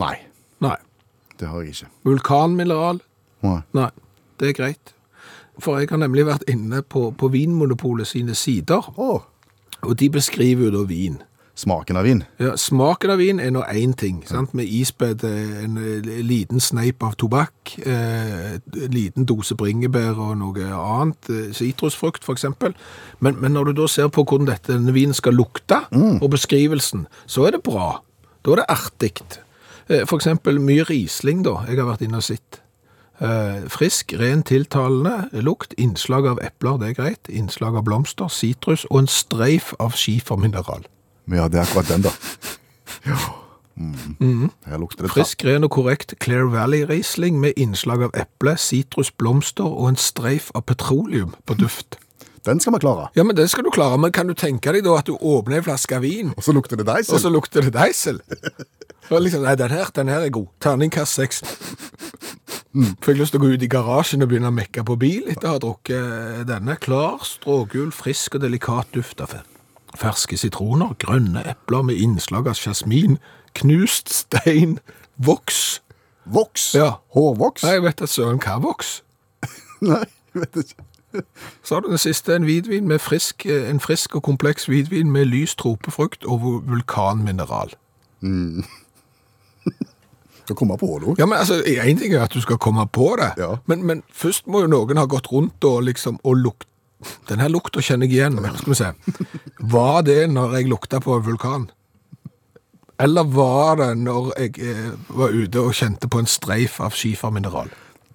Nei, 0.00 0.16
Nei. 0.64 0.76
det 1.38 1.48
har 1.52 1.60
jeg 1.60 1.76
ikke. 1.76 1.92
Vulkanmineral. 2.08 3.00
Nei. 3.44 3.60
Nei, 3.76 3.90
det 4.40 4.48
er 4.52 4.58
greit. 4.58 4.92
For 5.62 5.78
jeg 5.80 5.88
har 5.90 6.02
nemlig 6.02 6.26
vært 6.28 6.44
inne 6.52 6.82
på, 6.82 7.10
på 7.16 7.30
Vinmonopolet 7.32 8.08
sine 8.10 8.34
sider, 8.36 8.84
Å, 8.96 9.22
og 9.86 9.96
de 10.00 10.10
beskriver 10.12 10.68
jo 10.68 10.74
da 10.78 10.84
vin. 10.88 11.20
Smaken 11.56 11.96
av 11.96 12.04
vin. 12.04 12.18
Ja, 12.36 12.50
Smaken 12.60 13.14
av 13.14 13.16
vin 13.22 13.38
er 13.40 13.48
nå 13.54 13.62
én 13.72 13.94
ting. 13.96 14.18
sant? 14.28 14.52
Med 14.52 14.68
isbed, 14.68 15.22
eh, 15.24 15.62
en 15.64 15.78
eh, 15.80 16.18
liten 16.20 16.60
sneip 16.60 17.00
av 17.02 17.14
tobakk, 17.16 17.78
eh, 17.80 18.58
en 18.60 18.92
liten 18.92 19.24
dose 19.24 19.56
bringebær 19.56 20.20
og 20.20 20.34
noe 20.36 20.66
annet, 20.68 21.30
eh, 21.32 21.54
sitrusfrukt 21.56 22.28
f.eks. 22.28 22.44
Men, 23.20 23.40
men 23.40 23.56
når 23.56 23.70
du 23.70 23.80
da 23.80 23.88
ser 23.88 24.12
på 24.12 24.26
hvordan 24.26 24.50
dette, 24.50 24.74
denne 24.74 24.92
vinen 24.92 25.16
skal 25.16 25.32
lukte, 25.32 25.80
og 25.96 26.28
beskrivelsen, 26.30 27.06
så 27.24 27.48
er 27.48 27.56
det 27.56 27.62
bra. 27.64 28.02
Da 28.44 28.52
er 28.52 28.60
det 28.60 28.68
artig. 28.76 29.14
Eh, 29.88 30.04
eksempel 30.04 30.60
mye 30.60 30.84
Riesling, 30.84 31.40
da. 31.46 31.62
Jeg 31.70 31.80
har 31.80 31.88
vært 31.88 32.04
inne 32.04 32.20
og 32.20 32.26
sett. 32.26 32.60
Eh, 33.20 33.68
frisk, 33.72 34.12
ren, 34.20 34.42
tiltalende 34.44 35.28
lukt, 35.32 35.72
innslag 35.80 36.26
av 36.28 36.40
epler, 36.44 36.76
det 36.82 36.90
er 36.90 36.98
greit, 36.98 37.30
innslag 37.32 37.78
av 37.78 37.86
blomster, 37.88 38.28
sitrus 38.28 38.84
og 38.90 39.04
en 39.04 39.08
streif 39.08 39.72
av 39.80 39.96
skifermineral. 39.96 40.84
Ja, 41.32 41.48
det 41.48 41.62
er 41.62 41.64
akkurat 41.64 41.88
den, 41.88 42.04
da. 42.04 42.12
Ja. 43.06 43.16
Mm. 43.76 44.50
Her 44.64 44.80
lukter 44.80 45.04
det. 45.04 45.12
Frisk, 45.12 45.44
ren 45.44 45.64
og 45.64 45.72
korrekt 45.72 46.14
Clair 46.20 46.48
Valley 46.52 46.84
Riesling 46.88 47.40
med 47.40 47.56
innslag 47.60 48.04
av 48.06 48.14
eple, 48.16 48.56
sitrus, 48.60 49.10
blomster 49.12 49.68
og 49.68 49.90
en 49.92 50.00
streif 50.00 50.50
av 50.56 50.64
petroleum 50.68 51.34
på 51.48 51.56
duft. 51.60 51.98
Den 52.46 52.60
skal 52.60 52.76
vi 52.76 52.84
klare. 52.84 53.08
Ja, 53.16 53.24
men 53.26 53.36
det 53.36 53.48
skal 53.50 53.64
du 53.66 53.72
klare, 53.74 53.98
men 53.98 54.12
kan 54.12 54.28
du 54.28 54.34
tenke 54.38 54.72
deg 54.72 54.84
da 54.86 55.00
at 55.00 55.08
du 55.08 55.16
åpner 55.16 55.58
en 55.58 55.66
flaske 55.66 55.98
vin, 56.00 56.32
Og 56.36 56.44
så 56.44 56.52
lukter 56.52 56.76
det 56.76 56.86
deg 56.86 57.08
og 57.10 57.20
så 57.20 57.32
lukter 57.32 57.64
det 57.64 57.74
deisel? 57.74 58.20
Liksom, 59.10 59.42
nei, 59.42 59.54
den 59.54 59.70
her, 59.70 59.90
den 59.94 60.08
her 60.08 60.24
er 60.26 60.30
god. 60.34 60.46
Terningkast 60.60 61.14
seks. 61.14 61.42
Får 62.76 63.12
jeg 63.12 63.20
lyst 63.22 63.32
til 63.32 63.40
å 63.40 63.44
gå 63.46 63.54
ut 63.54 63.62
i 63.64 63.68
garasjen 63.72 64.24
og 64.24 64.28
begynne 64.28 64.50
å 64.50 64.54
mekke 64.54 64.82
på 64.84 64.96
bil 65.00 65.30
etter 65.32 65.48
å 65.48 65.54
ha 65.54 65.60
drukket 65.62 66.42
denne. 66.50 66.76
Klar, 66.82 67.22
strågul, 67.24 67.88
frisk 67.94 68.36
og 68.36 68.42
delikat 68.44 68.90
duft 68.92 69.22
av 69.24 69.32
ferske 69.96 70.36
sitroner, 70.36 70.92
grønne 71.00 71.40
epler 71.48 71.82
med 71.88 72.00
innslag 72.02 72.48
av 72.50 72.58
jasmin, 72.60 73.18
knust 73.56 74.12
stein, 74.12 74.78
voks. 75.16 75.80
Voks. 76.26 76.74
Ja. 76.74 76.98
Hårvoks. 77.14 77.62
Nei, 77.64 77.76
jeg 77.78 77.86
vet 77.86 78.02
at 78.02 78.12
søren 78.12 78.42
hva 78.42 78.58
voks. 78.60 78.98
Nei, 79.80 80.04
jeg 80.34 80.42
vet 80.44 80.60
ikke. 80.64 80.86
Så 81.64 81.74
har 81.74 81.80
du 81.80 81.88
den 81.88 82.02
siste, 82.02 82.34
en 82.36 82.44
hvitvin 82.44 82.88
med 82.88 83.00
frisk, 83.00 83.46
eh, 83.46 83.70
en 83.70 83.80
frisk 83.80 84.18
og 84.18 84.26
kompleks 84.26 84.66
hvitvin 84.68 85.12
med 85.12 85.30
lys 85.30 85.54
tropefrukt 85.56 86.26
og 86.26 86.42
vul- 86.42 86.84
Skal 90.46 90.56
komme 90.56 90.76
på 90.78 90.88
det 91.02 91.08
òg. 91.10 91.18
Ja, 91.20 91.26
men 91.26 91.38
altså, 91.42 91.58
en 91.66 91.98
ting 92.00 92.14
er 92.14 92.22
at 92.24 92.34
du 92.36 92.40
skal 92.44 92.58
komme 92.62 92.86
på 92.94 93.10
det, 93.20 93.32
Ja. 93.42 93.56
men, 93.66 93.82
men 93.86 94.02
først 94.14 94.46
må 94.46 94.62
jo 94.62 94.70
noen 94.70 94.96
ha 95.00 95.04
gått 95.10 95.26
rundt 95.32 95.64
og 95.66 95.82
liksom, 95.88 96.20
og 96.24 96.36
lukt. 96.38 96.68
Den 97.28 97.42
her 97.42 97.50
lukta 97.52 97.82
kjenner 97.84 98.06
jeg 98.08 98.16
igjen, 98.20 98.38
men 98.40 98.54
skal 98.56 98.72
vi 98.72 98.78
se. 98.78 98.92
Var 99.74 100.02
det 100.06 100.20
når 100.32 100.54
jeg 100.56 100.68
lukta 100.70 101.00
på 101.04 101.18
en 101.18 101.24
vulkan? 101.26 101.66
Eller 102.98 103.24
var 103.28 103.76
det 103.76 103.90
når 104.00 104.30
jeg 104.40 104.54
eh, 104.64 104.92
var 105.18 105.34
ute 105.36 105.60
og 105.60 105.74
kjente 105.76 106.08
på 106.08 106.22
en 106.22 106.30
streif 106.30 106.78
av 106.80 106.94
skifermineral? 106.96 107.68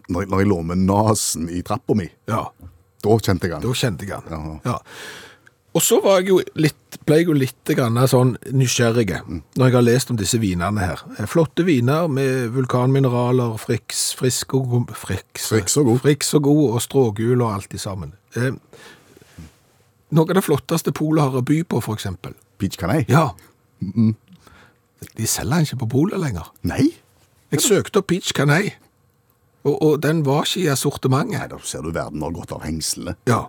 Når, 0.10 0.26
når 0.32 0.42
jeg 0.42 0.50
lå 0.50 0.58
med 0.72 0.82
nasen 0.88 1.46
i 1.54 1.62
trappa 1.62 1.94
mi, 1.96 2.08
Ja, 2.32 2.48
da 3.06 3.18
kjente 3.22 3.52
jeg 3.52 3.62
da 3.62 3.76
kjente 3.78 4.08
jeg 4.10 4.26
den. 4.30 4.48
Ja. 4.66 4.72
Ja. 4.72 4.80
Og 5.72 5.80
så 5.80 6.02
var 6.04 6.20
jeg 6.20 6.28
jo 6.34 6.38
litt, 6.60 6.98
ble 7.08 7.22
jeg 7.22 7.28
jo 7.30 7.36
litt 7.38 7.70
grann 7.78 7.96
sånn 8.12 8.34
nysgjerrig 8.52 9.06
når 9.24 9.62
jeg 9.70 9.76
har 9.78 9.86
lest 9.86 10.10
om 10.12 10.18
disse 10.20 10.40
vinene 10.42 10.84
her. 10.84 11.04
Eh, 11.16 11.28
Flotte 11.32 11.64
viner 11.64 12.10
med 12.12 12.50
vulkanmineraler, 12.58 13.54
friks, 13.62 14.10
frisk 14.20 14.58
og 14.60 14.68
god, 14.74 14.92
friks, 15.00 15.48
Friks 15.54 15.78
og 15.80 15.88
god. 15.88 16.02
friks 16.04 16.34
og 16.36 16.44
god 16.50 16.66
og 16.74 16.84
strågul 16.84 17.40
og 17.46 17.54
alt 17.54 17.78
i 17.78 17.80
sammen. 17.80 18.12
Eh, 18.36 18.52
noe 20.12 20.28
av 20.28 20.36
det 20.36 20.44
flotteste 20.44 20.92
polet 20.92 21.24
har 21.24 21.40
å 21.40 21.46
by 21.48 21.62
på, 21.64 21.80
eksempel. 21.96 22.36
Peach 22.60 22.76
Canay? 22.78 23.06
Ja. 23.08 23.30
De 23.80 25.24
selger 25.28 25.56
den 25.56 25.70
ikke 25.70 25.80
på 25.86 25.92
polet 25.96 26.20
lenger. 26.20 26.52
Nei? 26.68 26.90
Jeg 27.52 27.64
søkte 27.64 28.04
opp 28.04 28.12
Peach 28.12 28.36
Canay, 28.36 28.74
og, 29.64 29.76
og 29.80 29.98
den 30.04 30.26
var 30.28 30.44
ikke 30.44 30.66
i 30.66 30.70
assortimentet. 30.76 31.40
Nei, 31.40 31.48
da 31.48 31.64
ser 31.64 31.88
du 31.88 31.94
verden 31.96 32.22
har 32.28 32.36
gått 32.36 32.52
av 32.52 32.68
hengslene. 32.68 33.16
Ja. 33.32 33.46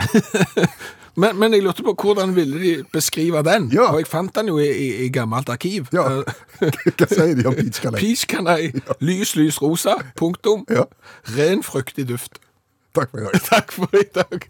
men, 1.16 1.38
men 1.38 1.54
jeg 1.54 1.64
lurte 1.64 1.82
på 1.86 1.94
hvordan 1.98 2.34
ville 2.36 2.60
de 2.62 2.72
beskrive 2.92 3.42
den? 3.46 3.70
Ja. 3.74 3.88
Og 3.92 4.02
jeg 4.02 4.08
fant 4.10 4.34
den 4.36 4.50
jo 4.52 4.58
i, 4.62 4.68
i, 4.70 4.88
i 5.06 5.08
gammelt 5.14 5.48
arkiv. 5.48 5.88
Ja. 5.94 6.06
Eh, 6.20 6.34
Hva 6.98 7.08
sier 7.10 7.34
de 7.38 7.46
om 7.50 7.56
Peach 7.60 7.80
Canay? 7.82 8.00
Peach 8.00 8.26
Canay, 8.30 8.70
lys, 9.02 9.34
lys 9.38 9.60
rosa, 9.62 9.98
punktum. 10.18 10.64
Ja. 10.70 10.86
Ren 11.36 11.64
fruktig 11.66 12.08
duft. 12.10 12.40
Takk 12.94 13.12
for 13.14 13.20
i 13.22 13.26
dag. 13.26 13.40
Takk 13.52 13.74
for 13.74 13.98
i 13.98 14.06
dag. 14.14 14.46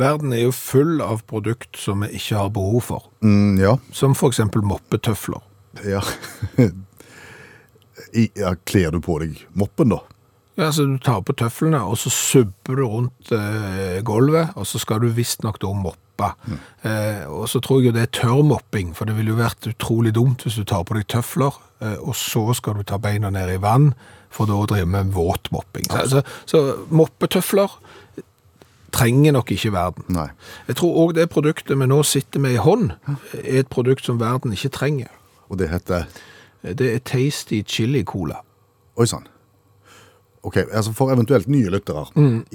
Verden 0.00 0.32
er 0.32 0.44
jo 0.46 0.52
full 0.54 1.00
av 1.02 1.24
produkt 1.28 1.76
som 1.78 2.04
vi 2.04 2.14
ikke 2.20 2.38
har 2.38 2.52
behov 2.54 2.84
for. 2.86 3.10
Mm, 3.26 3.58
ja. 3.60 3.74
Som 3.92 4.14
eksempel 4.14 4.62
moppetøfler. 4.62 5.42
Ja. 5.84 6.02
Ja. 8.34 8.54
Kler 8.66 8.90
du 8.94 9.00
på 9.04 9.18
deg 9.22 9.42
moppen, 9.58 9.92
da? 9.92 10.00
Ja, 10.60 10.66
altså 10.66 10.84
Du 10.84 10.98
tar 11.00 11.22
på 11.24 11.32
tøflene, 11.32 11.80
og 11.88 11.96
så 11.96 12.10
subber 12.12 12.76
du 12.76 12.84
rundt 12.84 13.32
eh, 13.32 14.02
gulvet, 14.04 14.50
og 14.60 14.66
så 14.68 14.80
skal 14.82 15.00
du 15.00 15.08
visstnok 15.16 15.56
da 15.62 15.70
moppe. 15.72 16.28
Eh, 16.84 17.24
og 17.32 17.46
så 17.48 17.62
tror 17.64 17.80
jeg 17.80 17.88
jo 17.88 17.94
det 17.96 18.02
er 18.02 18.12
tørrmopping, 18.18 18.90
for 18.96 19.08
det 19.08 19.16
ville 19.16 19.32
jo 19.32 19.38
vært 19.38 19.70
utrolig 19.70 20.12
dumt 20.18 20.44
hvis 20.44 20.58
du 20.60 20.66
tar 20.68 20.84
på 20.84 20.98
deg 20.98 21.08
tøfler, 21.08 21.56
eh, 21.80 21.96
og 21.96 22.12
så 22.18 22.44
skal 22.58 22.76
du 22.76 22.84
ta 22.84 23.00
beina 23.00 23.32
ned 23.32 23.54
i 23.54 23.56
vann, 23.62 23.94
for 24.28 24.50
da 24.50 24.60
å 24.60 24.68
drive 24.68 24.90
med 24.90 25.14
våtmopping. 25.16 25.88
Så, 25.88 26.04
altså, 26.04 26.22
så 26.44 26.62
moppetøfler 26.92 27.80
trenger 28.92 29.32
nok 29.38 29.56
ikke 29.56 29.72
verden. 29.72 30.04
Nei. 30.12 30.28
Jeg 30.68 30.76
tror 30.82 31.00
òg 31.06 31.16
det 31.16 31.30
produktet 31.32 31.78
vi 31.80 31.88
nå 31.88 32.02
sitter 32.04 32.44
med 32.44 32.58
i 32.58 32.62
hånd, 32.68 32.92
er 33.40 33.64
et 33.64 33.72
produkt 33.72 34.04
som 34.04 34.20
verden 34.20 34.52
ikke 34.52 34.74
trenger. 34.76 35.08
Og 35.48 35.58
det 35.58 35.72
heter 35.72 36.04
Det 36.62 36.94
er 36.94 36.98
Tasty 37.00 37.64
Chili 37.64 38.04
Cola. 38.04 38.42
Oi 39.00 39.08
sann. 39.08 39.24
Ok, 40.42 40.56
altså 40.56 40.94
For 40.96 41.12
eventuelt 41.12 41.50
nye 41.52 41.68
lyttere. 41.72 42.06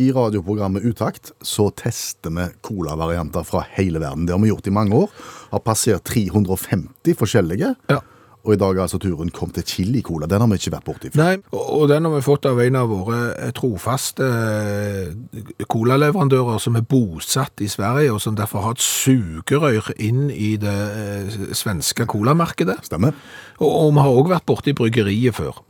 I 0.02 0.10
radioprogrammet 0.16 0.86
Utakt 0.90 1.32
så 1.46 1.70
tester 1.78 2.34
vi 2.34 2.48
colavarianter 2.66 3.46
fra 3.46 3.62
hele 3.78 4.02
verden. 4.02 4.26
Det 4.26 4.34
har 4.34 4.42
vi 4.42 4.50
gjort 4.50 4.68
i 4.68 4.74
mange 4.74 5.06
år. 5.06 5.14
Har 5.52 5.62
passert 5.66 6.04
350 6.10 7.18
forskjellige. 7.20 7.76
Ja. 7.92 8.02
Og 8.46 8.54
i 8.54 8.60
dag 8.62 8.78
er 8.78 8.84
altså 8.84 9.00
turen 9.02 9.32
kom 9.34 9.50
til 9.54 9.66
chili-cola. 9.66 10.28
Den 10.30 10.44
har 10.44 10.50
vi 10.52 10.60
ikke 10.60 10.74
vært 10.76 10.86
borti 10.86 11.10
før. 11.10 11.22
Nei, 11.24 11.38
og 11.58 11.88
den 11.90 12.06
har 12.06 12.14
vi 12.14 12.26
fått 12.26 12.46
av 12.46 12.62
en 12.62 12.78
av 12.78 12.92
våre 12.94 13.20
eh, 13.34 13.54
trofaste 13.58 14.28
eh, 14.28 15.66
colaleverandører 15.72 16.62
som 16.62 16.78
er 16.78 16.86
bosatt 16.86 17.64
i 17.66 17.70
Sverige, 17.72 18.14
og 18.14 18.22
som 18.22 18.38
derfor 18.38 18.68
har 18.68 18.78
et 18.78 18.86
sugerør 18.86 19.90
inn 19.98 20.28
i 20.30 20.54
det 20.62 20.76
eh, 20.76 21.40
svenske 21.58 22.06
colamarkedet. 22.12 22.78
Stemmer? 22.86 23.18
Og, 23.58 23.70
og 23.70 23.96
vi 23.96 24.06
har 24.06 24.14
også 24.14 24.36
vært 24.36 24.48
borte 24.54 24.74
i 24.74 24.78
bryggeriet 24.78 25.42
før. 25.42 25.64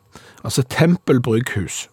Altså 0.46 0.62
Tempel 0.70 1.20
Brygghus. 1.26 1.88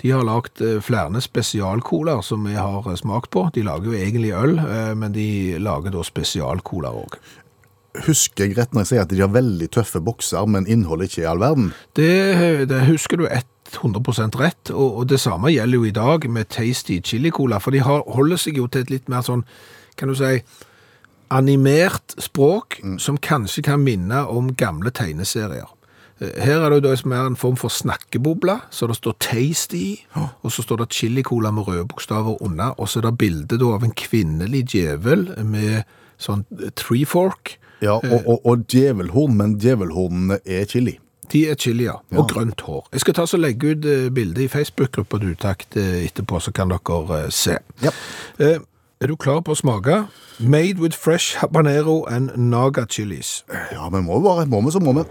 De 0.00 0.10
har 0.10 0.24
lagt 0.24 0.62
eh, 0.64 0.80
flere 0.80 1.20
spesialcolaer 1.20 2.24
som 2.24 2.46
vi 2.48 2.56
har 2.56 2.86
eh, 2.88 2.96
smakt 2.96 3.30
på. 3.34 3.44
De 3.54 3.64
lager 3.66 3.90
jo 3.90 3.98
egentlig 3.98 4.32
øl, 4.32 4.56
eh, 4.58 4.94
men 4.96 5.12
de 5.12 5.58
lager 5.60 5.92
da 5.92 6.04
spesialcolaer 6.06 7.02
òg. 7.02 7.18
Husker 8.06 8.46
jeg 8.46 8.56
rett 8.56 8.72
når 8.72 8.86
jeg 8.86 8.90
sier 8.92 9.04
at 9.04 9.12
de 9.12 9.20
har 9.20 9.32
veldig 9.34 9.68
tøffe 9.74 10.00
bokser, 10.00 10.46
men 10.48 10.68
innholdet 10.70 11.10
ikke 11.10 11.26
er 11.26 11.32
all 11.34 11.42
verden? 11.42 11.72
Det, 11.98 12.68
det 12.70 12.86
husker 12.88 13.20
du 13.20 13.26
100 13.26 14.38
rett, 14.40 14.70
og, 14.72 15.02
og 15.02 15.10
det 15.10 15.20
samme 15.20 15.52
gjelder 15.52 15.82
jo 15.82 15.90
i 15.90 15.94
dag 15.94 16.24
med 16.30 16.48
Tasty 16.48 17.00
Chili 17.04 17.30
Cola, 17.34 17.58
for 17.60 17.74
de 17.74 17.82
har, 17.84 18.06
holder 18.16 18.40
seg 18.40 18.62
jo 18.62 18.68
til 18.70 18.86
et 18.86 18.94
litt 18.94 19.12
mer 19.12 19.26
sånn, 19.26 19.44
kan 20.00 20.08
du 20.10 20.16
si, 20.18 20.40
animert 21.30 22.16
språk, 22.18 22.80
som 22.98 23.18
kanskje 23.20 23.66
kan 23.68 23.84
minne 23.84 24.24
om 24.30 24.54
gamle 24.58 24.90
tegneserier. 24.94 25.68
Eh, 26.20 26.42
Her 26.44 26.60
er 26.64 26.70
det 26.70 26.80
jo 26.80 26.86
det 26.90 26.98
som 27.00 27.12
er 27.16 27.26
en 27.26 27.36
form 27.36 27.56
for 27.56 27.72
snakkeboble, 27.72 28.58
så 28.70 28.86
det 28.90 28.96
står 28.96 29.16
Tasty 29.20 29.80
i, 29.80 29.90
og 30.42 30.52
så 30.52 30.62
står 30.62 30.82
det 30.84 30.90
Chili 30.92 31.22
Cola 31.26 31.50
med 31.50 31.68
røde 31.68 31.86
bokstaver 31.88 32.40
under, 32.42 32.74
og 32.80 32.88
så 32.88 33.00
er 33.00 33.08
det 33.08 33.18
bilde 33.18 33.60
av 33.64 33.84
en 33.84 33.96
kvinnelig 33.96 34.64
djevel 34.74 35.30
med 35.44 35.84
sånn 36.20 36.44
tree 36.76 37.06
fork, 37.08 37.56
Ja, 37.80 37.94
og, 37.96 38.26
og, 38.28 38.40
og 38.44 38.66
djevelhorn, 38.68 39.38
men 39.38 39.54
djevelhornene 39.56 40.36
er 40.44 40.66
chili. 40.68 40.98
De 41.32 41.46
er 41.48 41.54
chili, 41.56 41.86
ja. 41.86 41.94
Og 42.12 42.26
grønt 42.28 42.60
hår. 42.66 42.88
Jeg 42.92 43.00
skal 43.04 43.14
ta 43.16 43.24
så 43.30 43.38
legge 43.38 43.70
ut 43.70 43.78
bildet 43.80 44.12
bilde 44.14 44.42
i 44.44 44.48
Facebook-gruppa 44.52 45.20
til 45.22 45.30
Utakt 45.32 45.78
eh, 45.80 46.02
etterpå, 46.04 46.40
så 46.42 46.52
kan 46.52 46.68
dere 46.68 47.20
eh, 47.22 47.30
se. 47.32 47.56
Ja. 47.80 47.92
Eh, 48.36 48.58
er 49.00 49.08
du 49.08 49.16
klar 49.16 49.40
på 49.40 49.54
å 49.54 49.56
smake? 49.56 50.02
Made 50.40 50.76
with 50.82 50.98
fresh 50.98 51.38
habanero 51.40 52.02
and 52.10 52.34
naga 52.36 52.84
chilies. 52.84 53.44
Ja, 53.72 53.88
men 53.88 54.04
må 54.04 54.18
vi 54.18 54.26
bare, 54.26 54.44
må 54.50 54.60
vi 54.66 54.74
så 54.74 54.82
må 54.84 54.92
vi. 54.98 55.06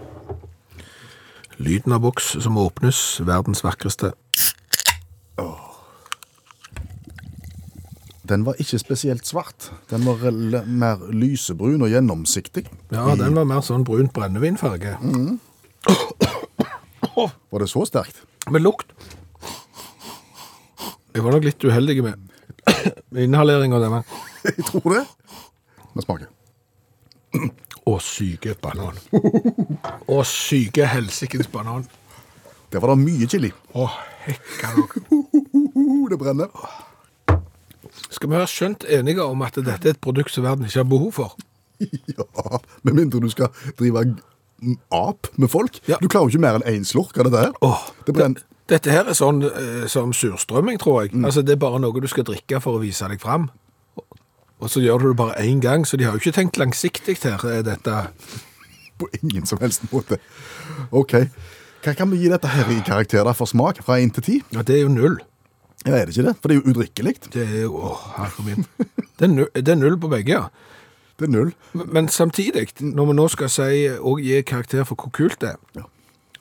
Lyden 1.60 1.92
av 1.92 2.00
boks 2.00 2.32
som 2.40 2.56
åpnes, 2.58 3.20
verdens 3.28 3.60
vakreste. 3.64 4.12
Den 8.30 8.44
var 8.46 8.56
ikke 8.62 8.78
spesielt 8.78 9.26
svart. 9.26 9.68
Den 9.90 10.06
var 10.06 10.22
mer 10.64 11.02
lysebrun 11.12 11.82
og 11.82 11.90
gjennomsiktig. 11.90 12.64
Ja, 12.94 13.08
den 13.18 13.34
var 13.36 13.48
mer 13.50 13.64
sånn 13.66 13.84
brunt 13.84 14.14
brennevinfarge. 14.16 14.96
Var 17.50 17.64
det 17.64 17.68
så 17.68 17.84
sterkt? 17.90 18.22
Med 18.54 18.62
lukt. 18.62 18.94
Jeg 21.10 21.26
var 21.26 21.34
nok 21.34 21.48
litt 21.48 21.64
uheldig 21.66 22.02
med 22.06 22.30
med 23.10 23.22
inhalering 23.26 23.74
av 23.74 23.82
denne. 23.82 24.02
Jeg 24.46 24.64
tror 24.68 24.94
det. 24.94 25.02
Vi 25.96 26.04
smaker. 26.04 26.30
Å, 27.88 27.96
syke 28.04 28.54
banan. 28.60 28.98
Å, 30.08 30.20
syke 30.28 30.86
helsikens 30.90 31.48
banan. 31.52 31.86
Der 32.70 32.82
var 32.82 32.92
det 32.92 33.02
mye 33.02 33.28
chili. 33.30 33.50
Å, 33.74 33.88
hekka 34.26 34.74
det 36.10 36.18
brenner. 36.20 36.50
Skal 38.10 38.28
vi 38.28 38.36
være 38.36 38.50
skjønt 38.50 38.84
enige 38.90 39.24
om 39.24 39.42
at 39.46 39.56
dette 39.58 39.88
er 39.88 39.94
et 39.94 40.02
produkt 40.02 40.34
som 40.34 40.44
verden 40.46 40.68
ikke 40.68 40.82
har 40.82 40.90
behov 40.90 41.14
for? 41.18 41.38
Ja, 41.80 42.60
med 42.84 42.98
mindre 42.98 43.22
du 43.24 43.30
skal 43.32 43.48
drive 43.78 44.02
ap 44.92 45.30
med 45.40 45.48
folk. 45.48 45.80
Ja. 45.88 45.96
Du 46.00 46.08
klarer 46.08 46.28
jo 46.28 46.34
ikke 46.34 46.42
mer 46.44 46.58
enn 46.58 46.66
én 46.68 46.84
slurk 46.84 47.16
av 47.16 47.30
dette 47.30 47.46
her. 47.46 47.54
Åh, 47.64 47.86
det 48.04 48.14
brenner. 48.16 48.44
Dette 48.70 48.92
her 48.92 49.08
er 49.10 49.16
sånn 49.18 49.40
eh, 49.48 49.86
som 49.90 50.12
surstrømming, 50.14 50.78
tror 50.78 51.06
jeg. 51.06 51.16
Altså, 51.24 51.42
det 51.42 51.56
er 51.56 51.62
bare 51.62 51.80
noe 51.82 52.02
du 52.02 52.06
skal 52.10 52.26
drikke 52.28 52.60
for 52.62 52.78
å 52.78 52.82
vise 52.82 53.08
deg 53.10 53.22
fram. 53.22 53.48
Og 54.60 54.70
så 54.70 54.82
gjør 54.84 54.98
du 54.98 55.08
det 55.08 55.16
bare 55.16 55.38
én 55.40 55.60
gang, 55.60 55.86
så 55.88 55.96
de 55.96 56.04
har 56.04 56.12
jo 56.12 56.20
ikke 56.20 56.36
tenkt 56.36 56.58
langsiktig 56.60 57.16
her, 57.22 57.40
eh, 57.48 57.62
dette. 57.64 57.96
På 58.98 59.08
ingen 59.22 59.46
som 59.46 59.58
helst 59.62 59.86
måte. 59.92 60.18
OK. 60.92 61.14
Hva 61.80 61.94
kan 61.96 62.10
vi 62.10 62.18
gi 62.20 62.28
dette 62.28 62.48
her 62.48 62.68
i 62.68 62.82
karakter 62.84 63.24
da, 63.24 63.32
for 63.32 63.48
smak? 63.48 63.80
Fra 63.84 63.96
én 63.98 64.12
til 64.12 64.22
ti? 64.22 64.42
Ja, 64.52 64.62
det 64.62 64.76
er 64.76 64.82
jo 64.82 64.88
null. 64.92 65.16
Ja, 65.86 65.94
er 65.96 66.04
det 66.04 66.16
ikke 66.16 66.26
det? 66.28 66.36
For 66.42 66.48
det 66.48 66.56
er 66.56 66.60
jo 66.60 66.70
udrikkelig. 66.74 67.14
Det 67.32 67.46
er 67.46 67.62
jo 67.62 67.78
Åh, 67.80 68.02
herre 68.18 68.44
min. 68.44 68.66
Det 69.18 69.24
er, 69.24 69.32
null, 69.32 69.48
det 69.54 69.68
er 69.68 69.80
null 69.80 69.96
på 70.00 70.08
begge, 70.12 70.32
ja. 70.32 70.44
Det 71.18 71.28
er 71.28 71.32
null. 71.32 71.54
Men 71.72 72.08
samtidig, 72.08 72.68
når 72.80 73.06
vi 73.06 73.16
nå 73.16 73.28
skal 73.28 73.48
si 73.52 73.86
og 73.96 74.20
gi 74.20 74.42
karakter 74.42 74.84
for 74.84 74.94
hvor 75.00 75.12
kult 75.12 75.40
det 75.40 75.54
er 75.54 75.80
Ja. 75.80 75.88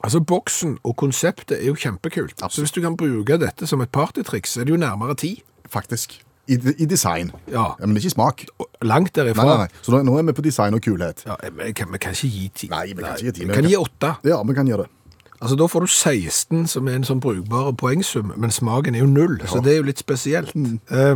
Altså, 0.03 0.19
boksen 0.23 0.77
og 0.83 0.95
konseptet 0.95 1.57
er 1.59 1.67
jo 1.67 1.75
kjempekult. 1.75 2.39
Så 2.49 2.61
hvis 2.61 2.71
du 2.71 2.79
kan 2.81 2.95
bruke 2.95 3.35
dette 3.37 3.67
som 3.67 3.81
et 3.81 3.91
partytriks, 3.91 4.53
så 4.55 4.61
er 4.61 4.63
det 4.63 4.71
jo 4.71 4.77
nærmere 4.79 5.15
ti. 5.15 5.43
Faktisk. 5.67 6.21
I, 6.49 6.57
I 6.83 6.85
design. 6.89 7.31
Ja. 7.51 7.67
Men 7.79 7.97
ikke 7.99 8.09
i 8.09 8.13
smak. 8.15 8.43
Langt 8.81 9.13
derifra. 9.15 9.45
Nei, 9.45 9.57
nei, 9.57 9.67
nei. 9.67 9.83
Så 9.85 9.93
nå, 9.93 9.99
nå 10.07 10.15
er 10.19 10.25
vi 10.29 10.35
på 10.39 10.45
design 10.45 10.77
og 10.77 10.81
kulhet. 10.85 11.21
Ja, 11.27 11.35
vi 11.59 11.73
kan, 11.77 11.91
vi 11.93 12.01
kan 12.01 12.15
ikke 12.17 12.31
gi 12.33 12.47
ti. 12.63 12.69
Nei, 12.71 12.87
vi 12.93 13.03
kan 13.03 13.13
ikke 13.17 13.29
gi 13.29 13.35
ti, 13.41 13.49
Vi 13.49 13.53
kan 13.59 13.67
gi 13.69 13.77
åtte. 13.77 14.15
Ja, 14.27 14.39
vi 14.47 14.55
kan 14.57 14.69
gjøre 14.71 14.87
det. 14.87 14.93
Altså, 15.39 15.55
Da 15.55 15.67
får 15.71 15.85
du 15.85 15.87
16, 15.87 16.65
som 16.67 16.87
er 16.91 16.97
en 16.99 17.05
sånn 17.07 17.21
brukbar 17.23 17.71
poengsum, 17.79 18.33
men 18.35 18.51
smaken 18.51 18.95
er 18.97 19.05
jo 19.05 19.07
null, 19.07 19.37
så 19.47 19.61
det 19.63 19.71
er 19.73 19.77
jo 19.79 19.85
litt 19.87 20.01
spesielt. 20.01 20.51
Mm. 20.55 20.79
Eh, 20.91 21.15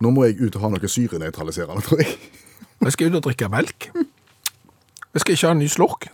Nå 0.00 0.10
må 0.10 0.24
jeg 0.26 0.40
ut 0.40 0.56
og 0.56 0.64
ha 0.64 0.70
noe 0.72 0.88
syrenøytraliserende, 0.90 1.84
tror 1.84 2.00
jeg. 2.02 2.16
jeg 2.82 2.92
skal 2.96 3.12
ut 3.12 3.18
og 3.20 3.26
drikke 3.28 3.48
melk. 3.52 3.90
Jeg 5.14 5.22
skal 5.22 5.36
ikke 5.36 5.46
ha 5.46 5.54
en 5.54 5.62
ny 5.62 5.68
slurk. 5.70 6.08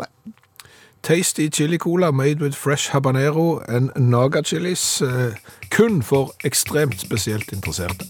Tasty 1.02 1.48
chili 1.48 1.78
cola 1.78 2.12
made 2.12 2.40
with 2.40 2.54
fresh 2.54 2.90
habanero 2.90 3.62
and 3.68 3.90
naga 3.96 4.42
chilis. 4.42 5.02
eh, 5.02 5.32
kun 5.70 6.02
for 6.02 6.32
ekstremt 6.44 7.00
spesielt 7.00 7.52
interesserte. 7.52 8.04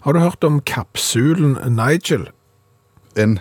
Har 0.00 0.12
du 0.12 0.18
hørt 0.18 0.44
om 0.44 0.60
kapsulen 0.60 1.56
Nigel? 1.76 2.30
En 3.16 3.38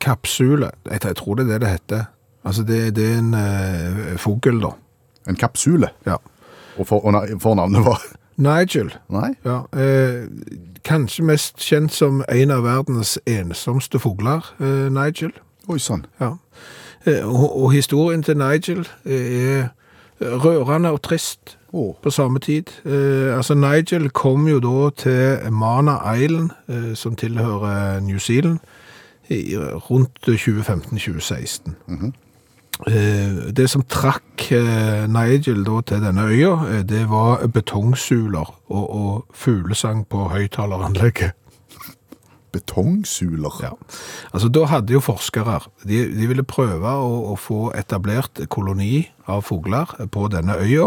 Kapsule. 0.00 0.70
Jeg, 0.90 1.04
jeg 1.04 1.16
tror 1.16 1.34
det 1.34 1.44
er 1.44 1.52
det 1.52 1.60
det 1.60 1.70
heter. 1.70 2.04
Altså, 2.44 2.62
det, 2.62 2.96
det 2.96 3.12
er 3.12 3.18
en 3.18 3.34
uh, 3.34 4.16
fugl, 4.16 4.62
da. 4.62 4.70
En 5.28 5.36
kapsule. 5.36 5.88
Ja. 6.06 6.16
Og 6.78 6.86
for, 6.86 7.04
og 7.04 7.28
fornavnet 7.40 7.84
var 7.84 8.00
Nigel. 8.40 8.94
Nei? 9.12 9.34
Ja, 9.44 9.60
eh, 9.76 10.24
kanskje 10.84 11.24
mest 11.24 11.60
kjent 11.60 11.92
som 11.92 12.24
en 12.32 12.50
av 12.50 12.64
verdens 12.64 13.18
ensomste 13.28 14.00
fugler, 14.00 14.54
eh, 14.60 14.88
Nigel. 14.92 15.34
Oi 15.70 15.78
sann. 15.78 16.06
Ja. 16.20 16.34
Eh, 17.06 17.22
og, 17.24 17.62
og 17.62 17.72
historien 17.72 18.22
til 18.26 18.36
Nigel 18.40 18.82
eh, 19.06 19.62
er 19.62 19.68
rørende 20.20 20.90
og 20.90 21.02
trist 21.02 21.56
oh. 21.72 21.94
på 22.02 22.10
samme 22.10 22.38
tid. 22.38 22.62
Eh, 22.84 23.36
altså 23.36 23.54
Nigel 23.54 24.10
kom 24.10 24.48
jo 24.48 24.60
da 24.60 24.90
til 24.96 25.52
Mana 25.52 26.14
Island, 26.14 26.50
eh, 26.68 26.94
som 26.94 27.16
tilhører 27.16 28.00
New 28.00 28.18
Zealand, 28.18 28.58
i, 29.28 29.56
rundt 29.58 30.10
2015-2016. 30.28 31.72
Eh, 32.86 33.52
det 33.56 33.70
som 33.70 33.82
trakk 33.82 34.50
Nigel 35.08 35.64
da 35.64 35.80
til 35.86 36.02
denne 36.02 36.26
øya, 36.26 36.82
det 36.82 37.10
var 37.10 37.46
betongsuler 37.46 38.56
og, 38.68 38.90
og 38.90 39.24
fuglesang 39.34 40.06
på 40.08 40.28
høyttaleranlegget. 40.28 41.32
Betongsuler. 42.52 43.60
Ja. 43.62 43.70
Altså, 44.32 44.48
da 44.52 44.64
hadde 44.70 44.92
jo 44.96 45.00
forskere, 45.04 45.60
de, 45.86 45.96
de 46.16 46.26
ville 46.30 46.44
prøve 46.46 46.90
å, 46.90 47.32
å 47.32 47.34
få 47.38 47.72
etablert 47.78 48.40
koloni 48.52 49.08
av 49.30 49.42
fugler 49.48 49.86
på 50.12 50.28
denne 50.32 50.54
øya. 50.60 50.86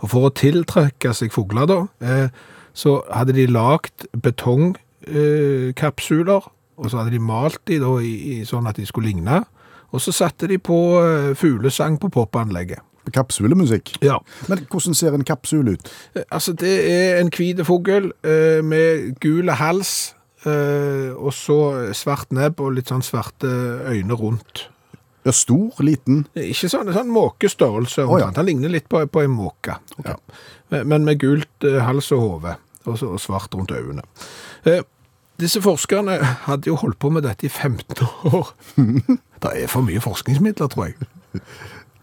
Og 0.00 0.08
for 0.12 0.20
å 0.28 0.34
tiltrekke 0.34 1.10
seg 1.16 1.32
fugler 1.34 1.66
da, 1.68 1.80
eh, 2.00 2.28
så 2.72 3.00
hadde 3.12 3.32
de 3.36 3.46
lagt 3.50 4.06
betongkapsuler, 4.14 6.42
eh, 6.44 6.50
og 6.80 6.86
så 6.90 6.96
hadde 7.02 7.12
de 7.12 7.18
malt 7.20 7.60
de 7.68 7.76
da 7.82 7.90
i, 8.00 8.14
i 8.40 8.44
sånn 8.48 8.66
at 8.70 8.76
de 8.80 8.86
skulle 8.88 9.08
ligne. 9.10 9.42
Og 9.90 9.98
så 10.00 10.12
satte 10.14 10.46
de 10.48 10.56
på 10.62 10.78
eh, 11.02 11.34
fuglesang 11.36 11.98
på 12.00 12.08
popanlegget. 12.14 12.78
Kapsulemusikk. 13.10 13.96
Ja. 14.04 14.18
Men 14.48 14.58
hvordan 14.70 14.94
ser 14.94 15.14
en 15.16 15.24
kapsule 15.26 15.70
ut? 15.74 15.88
Eh, 16.14 16.22
Altså, 16.30 16.52
det 16.52 16.74
er 16.92 17.18
en 17.20 17.30
hvit 17.34 17.58
fugl 17.66 18.12
eh, 18.24 18.60
med 18.64 19.16
gule 19.20 19.52
hals, 19.58 20.14
og 20.46 21.32
så 21.36 21.56
svart 21.96 22.30
nebb 22.32 22.60
og 22.64 22.72
litt 22.78 22.88
sånn 22.88 23.02
svarte 23.04 23.50
øyne 23.92 24.16
rundt. 24.16 24.68
Ja, 25.26 25.34
stor, 25.36 25.74
liten. 25.84 26.22
Ikke 26.34 26.70
sånn, 26.72 26.88
sånn 26.96 27.10
måkestørrelse, 27.12 28.06
Oh, 28.08 28.16
ja. 28.18 28.30
Han 28.36 28.46
ligner 28.48 28.72
litt 28.72 28.86
på, 28.88 29.02
på 29.12 29.20
en 29.26 29.34
måke. 29.36 29.76
Ja. 30.06 30.14
Men- 30.70 30.88
Men 30.88 31.04
med 31.04 31.18
gult 31.20 31.64
eh, 31.64 31.80
hals 31.84 32.08
og 32.12 32.20
hode, 32.20 32.56
og, 32.86 33.02
og 33.02 33.20
svart 33.20 33.52
rundt 33.54 33.70
øynene. 33.70 34.02
Eh, 34.64 34.80
disse 35.38 35.60
forskerne 35.60 36.16
hadde 36.46 36.66
jo 36.70 36.76
holdt 36.76 36.98
på 36.98 37.10
med 37.12 37.22
dette 37.24 37.44
i 37.46 37.48
15 37.48 38.06
år. 38.32 38.54
det 39.42 39.52
er 39.64 39.66
for 39.68 39.82
mye 39.82 40.00
forskningsmidler, 40.00 40.68
tror 40.68 40.86
jeg. 40.86 41.42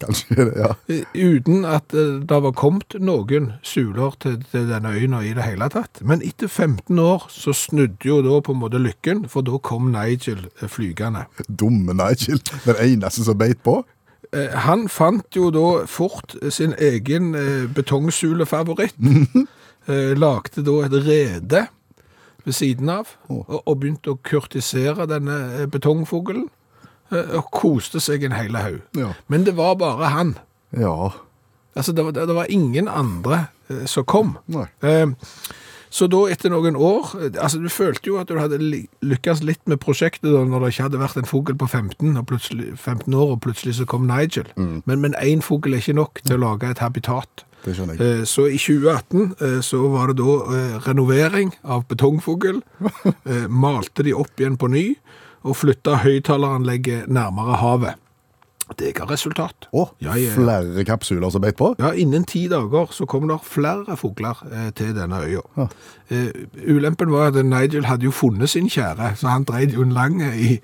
Kanskje 0.01 0.35
det, 0.45 0.53
ja. 0.61 0.71
Uten 1.17 1.65
at 1.65 1.93
eh, 1.97 2.19
det 2.29 2.39
var 2.43 2.53
kommet 2.57 2.97
noen 3.01 3.51
suler 3.65 4.13
til, 4.21 4.37
til 4.51 4.67
denne 4.69 4.91
øya 4.93 5.21
i 5.25 5.33
det 5.37 5.45
hele 5.47 5.69
tatt. 5.73 6.01
Men 6.05 6.21
etter 6.25 6.47
15 6.47 6.99
år 7.01 7.25
så 7.33 7.53
snudde 7.57 8.05
jo 8.05 8.19
da 8.25 8.39
på 8.45 8.53
en 8.53 8.61
måte 8.61 8.81
lykken, 8.81 9.25
for 9.31 9.45
da 9.47 9.57
kom 9.57 9.89
Nigel 9.95 10.45
eh, 10.61 10.67
flygende. 10.69 11.25
Dumme 11.49 11.95
Nigel. 11.97 12.41
Den 12.65 12.81
eneste 12.83 13.25
som 13.25 13.37
beit 13.39 13.63
på. 13.65 13.79
Eh, 14.33 14.53
Han 14.67 14.85
fant 14.91 15.33
jo 15.35 15.49
da 15.55 15.85
fort 15.89 16.35
sin 16.53 16.75
egen 16.77 17.33
betongsulefavoritt. 17.73 18.95
eh, 19.89 20.13
Lagde 20.17 20.61
da 20.67 20.77
et 20.85 20.97
rede 21.07 21.65
ved 22.45 22.53
siden 22.55 22.87
av, 22.89 23.09
og, 23.27 23.73
begynte 23.75 24.13
å 24.13 24.19
kurtisere 24.23 25.03
denne 25.09 25.65
betongfuglen. 25.67 26.45
Eh, 27.11 27.35
Og 27.39 27.51
koste 27.51 27.99
seg 28.03 28.23
en 28.27 28.35
hele 28.37 28.57
haug. 28.63 28.81
Ja. 28.97 29.13
Men 29.27 29.43
det 29.47 29.55
var 29.57 29.75
bare 29.79 30.09
han. 30.13 30.35
Ja. 30.75 31.11
Altså, 31.77 31.93
det 31.93 32.03
var, 32.05 32.11
det 32.17 32.35
var 32.35 32.45
ingen 32.49 32.87
andre 32.89 33.47
eh, 33.69 33.85
som 33.85 34.03
kom. 34.05 34.37
Eh, 34.81 35.07
Så 35.89 36.07
da, 36.11 36.17
etter 36.27 36.51
noen 36.51 36.75
år 36.75 37.13
eh, 37.15 37.29
Altså, 37.39 37.61
du 37.63 37.69
følte 37.71 38.09
jo 38.09 38.17
at 38.19 38.27
du 38.27 38.35
hadde 38.41 38.57
lykkes 38.59 39.39
litt 39.47 39.61
med 39.71 39.79
prosjektet 39.79 40.27
da, 40.33 40.41
når 40.43 40.65
det 40.65 40.71
ikke 40.73 40.87
hadde 40.89 40.99
vært 40.99 41.17
en 41.21 41.29
fugl 41.29 41.55
på 41.55 41.67
15, 41.69 42.17
og 42.19 42.33
15 42.75 43.13
år, 43.13 43.31
og 43.37 43.41
plutselig 43.45 43.77
så 43.79 43.85
kom 43.87 44.07
Nigel. 44.09 44.49
Men, 44.57 44.99
men 44.99 45.15
én 45.23 45.39
fugl 45.45 45.73
er 45.73 45.79
ikke 45.79 45.95
nok 45.95 46.19
til 46.25 46.35
å 46.35 46.41
lage 46.43 46.69
et 46.73 46.83
habitat. 46.83 47.45
Det 47.63 47.73
skjønner 47.77 47.95
jeg. 47.97 48.19
Eh, 48.19 48.25
Så 48.27 48.45
i 48.51 48.57
2018 48.59 49.35
eh, 49.39 49.59
så 49.65 49.79
var 49.93 50.11
det 50.11 50.19
da 50.19 50.35
renovering 50.89 51.53
av 51.63 51.87
betongfugl. 51.87 52.59
Eh, 53.27 53.47
Malte 53.51 54.03
de 54.07 54.13
opp 54.15 54.39
igjen 54.39 54.55
på 54.59 54.67
ny, 54.71 54.85
og 55.43 55.55
flytta 55.55 55.99
høyttaleranlegget 56.03 57.07
nærmere 57.07 57.57
havet. 57.61 57.95
Det 58.75 58.89
ga 58.97 59.05
resultat. 59.07 59.69
Å, 59.71 59.85
Ja, 60.03 60.17
ja, 60.19 60.33
flere 60.35 60.83
kapsuler 60.83 61.31
som 61.31 61.41
beit 61.41 61.55
på? 61.55 61.69
Ja, 61.79 61.93
innen 61.95 62.25
ti 62.27 62.47
dager 62.51 62.89
så 62.91 63.05
kom 63.07 63.29
det 63.29 63.37
flere 63.47 63.95
fugler 63.95 64.41
eh, 64.51 64.71
til 64.75 64.91
denne 64.97 65.21
øya. 65.23 65.43
Ja. 65.55 65.67
Eh, 66.11 66.33
ulempen 66.67 67.13
var 67.13 67.31
at 67.31 67.39
Nigel 67.45 67.87
hadde 67.87 68.03
jo 68.09 68.11
funnet 68.11 68.51
sin 68.51 68.67
kjære, 68.67 69.13
så 69.15 69.31
han 69.31 69.47
dreide 69.47 69.77
jo 69.79 69.85
en 69.87 69.95
lang 69.95 70.19
i 70.21 70.57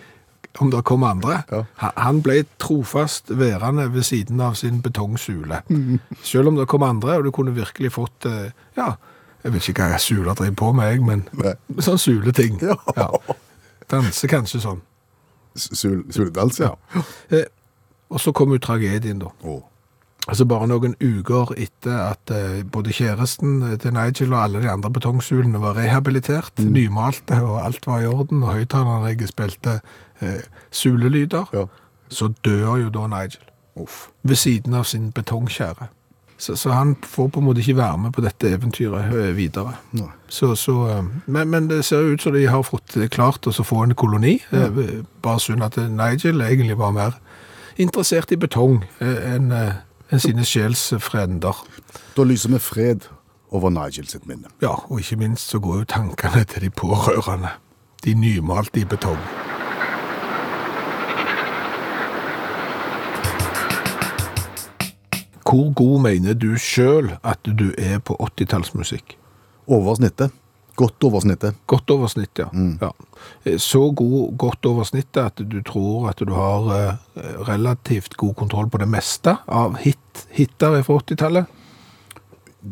om 0.62 0.70
det 0.70 0.84
kom 0.86 1.02
andre. 1.08 1.40
Han 1.80 2.20
ble 2.22 2.44
trofast 2.62 3.32
værende 3.40 3.88
ved 3.94 4.04
siden 4.06 4.42
av 4.44 4.54
sin 4.60 4.82
betongsule. 4.86 5.64
Selv 6.22 6.52
om 6.52 6.60
det 6.60 6.68
kom 6.70 6.84
andre, 6.86 7.16
og 7.18 7.24
du 7.26 7.32
kunne 7.32 7.56
virkelig 7.56 7.92
fått, 7.96 8.28
eh, 8.30 8.52
ja, 8.78 8.92
jeg 9.44 9.54
vet 9.56 9.70
ikke 9.70 9.88
hva 9.90 9.98
suler 10.00 10.36
driver 10.38 10.56
på 10.60 10.72
med, 10.78 10.92
jeg, 10.92 11.02
men 11.08 11.26
Nei. 11.40 11.56
sånn 11.82 11.98
suleting. 11.98 12.60
Ja. 12.98 13.18
Danse 13.92 14.28
kanskje 14.28 14.62
sånn. 14.64 14.82
Sul, 15.56 16.04
suledals, 16.10 16.60
ja. 16.60 16.72
Eh, 17.30 17.46
og 18.10 18.20
så 18.22 18.32
kom 18.34 18.52
jo 18.56 18.58
tragedien 18.62 19.20
da. 19.22 19.30
Oh. 19.44 19.62
Altså 20.28 20.46
bare 20.48 20.68
noen 20.72 20.94
uker 21.04 21.52
etter 21.60 21.98
at 22.14 22.32
eh, 22.32 22.62
både 22.64 22.94
kjæresten 22.96 23.58
eh, 23.68 23.78
til 23.78 23.92
Nigel 23.94 24.32
og 24.34 24.40
alle 24.44 24.62
de 24.64 24.70
andre 24.72 24.90
betongsulene 24.96 25.60
var 25.62 25.76
rehabilitert, 25.76 26.60
nymalte 26.64 27.42
og 27.44 27.60
alt 27.66 27.86
var 27.88 28.02
i 28.02 28.08
orden, 28.08 28.44
og 28.44 28.54
høyttaleranlegget 28.56 29.34
spilte 29.34 29.80
eh, 30.22 30.40
sulelyder, 30.72 31.46
Ja. 31.54 31.66
så 32.10 32.32
dør 32.46 32.78
jo 32.86 32.90
da 32.90 33.08
Nigel 33.12 33.44
Uff. 33.76 34.08
ved 34.24 34.36
siden 34.40 34.74
av 34.74 34.84
sin 34.88 35.12
betongkjære. 35.12 35.90
Så, 36.44 36.56
så 36.60 36.74
han 36.76 36.96
får 37.08 37.30
på 37.32 37.40
en 37.40 37.46
måte 37.48 37.62
ikke 37.64 37.78
være 37.78 37.98
med 38.04 38.12
på 38.12 38.22
dette 38.26 38.50
eventyret 38.52 39.14
eh, 39.16 39.30
videre. 39.38 39.78
Så, 40.28 40.56
så, 40.60 40.76
eh, 40.92 41.06
men, 41.26 41.48
men 41.54 41.70
det 41.70 41.86
ser 41.88 42.04
ut 42.04 42.22
som 42.22 42.36
de 42.36 42.44
har 42.52 42.66
fått 42.68 42.98
klart 43.16 43.48
å 43.48 43.54
få 43.64 43.86
en 43.86 43.96
koloni. 43.96 44.42
Ja. 44.52 44.68
Bare 45.24 45.40
synd 45.40 45.64
at 45.64 45.80
Nigel 45.80 46.44
egentlig 46.44 46.76
var 46.82 46.92
mer 46.92 47.16
interessert 47.80 48.36
i 48.36 48.40
betong 48.40 48.82
eh, 49.00 49.36
enn 49.36 49.54
en 49.54 50.22
sine 50.22 50.44
sjelsfrender. 50.46 51.64
Da 52.18 52.28
lyser 52.28 52.52
vi 52.54 52.60
fred 52.62 53.08
over 53.54 53.72
Nigel 53.72 54.10
sitt 54.10 54.28
minne. 54.28 54.52
Ja, 54.62 54.76
og 54.90 55.00
ikke 55.00 55.22
minst 55.24 55.48
så 55.54 55.64
går 55.64 55.84
jo 55.84 55.92
tankene 55.96 56.44
til 56.44 56.68
de 56.68 56.74
pårørende. 56.76 57.56
De 58.04 58.20
nymalte 58.20 58.84
i 58.84 58.90
betong. 58.90 59.22
Hvor 65.54 65.68
god 65.78 66.00
mener 66.02 66.34
du 66.34 66.56
sjøl 66.58 67.12
at 67.22 67.46
du 67.46 67.68
er 67.78 68.00
på 68.02 68.16
80-tallsmusikk? 68.18 69.14
Over 69.70 70.00
snittet. 70.00 70.34
Godt 70.76 71.06
over 71.06 71.22
snittet. 71.22 71.60
Godt 71.70 71.92
over 71.94 72.10
snittet, 72.10 72.48
ja. 72.48 72.48
ja. 72.82 72.90
Eh, 73.46 73.60
Så 73.62 73.92
god, 73.94 74.32
godt 74.42 74.66
over 74.66 74.84
snittet 74.90 75.22
at 75.22 75.44
du 75.46 75.60
tror 75.62 76.08
at 76.10 76.18
du 76.26 76.34
har 76.34 76.72
eh, 76.74 76.96
relativt 77.46 78.18
god 78.18 78.34
kontroll 78.40 78.72
på 78.74 78.82
det 78.82 78.88
meste 78.90 79.36
av 79.46 79.78
hit, 79.84 80.26
hitter 80.34 80.80
fra 80.82 80.98
80-tallet? 81.04 81.46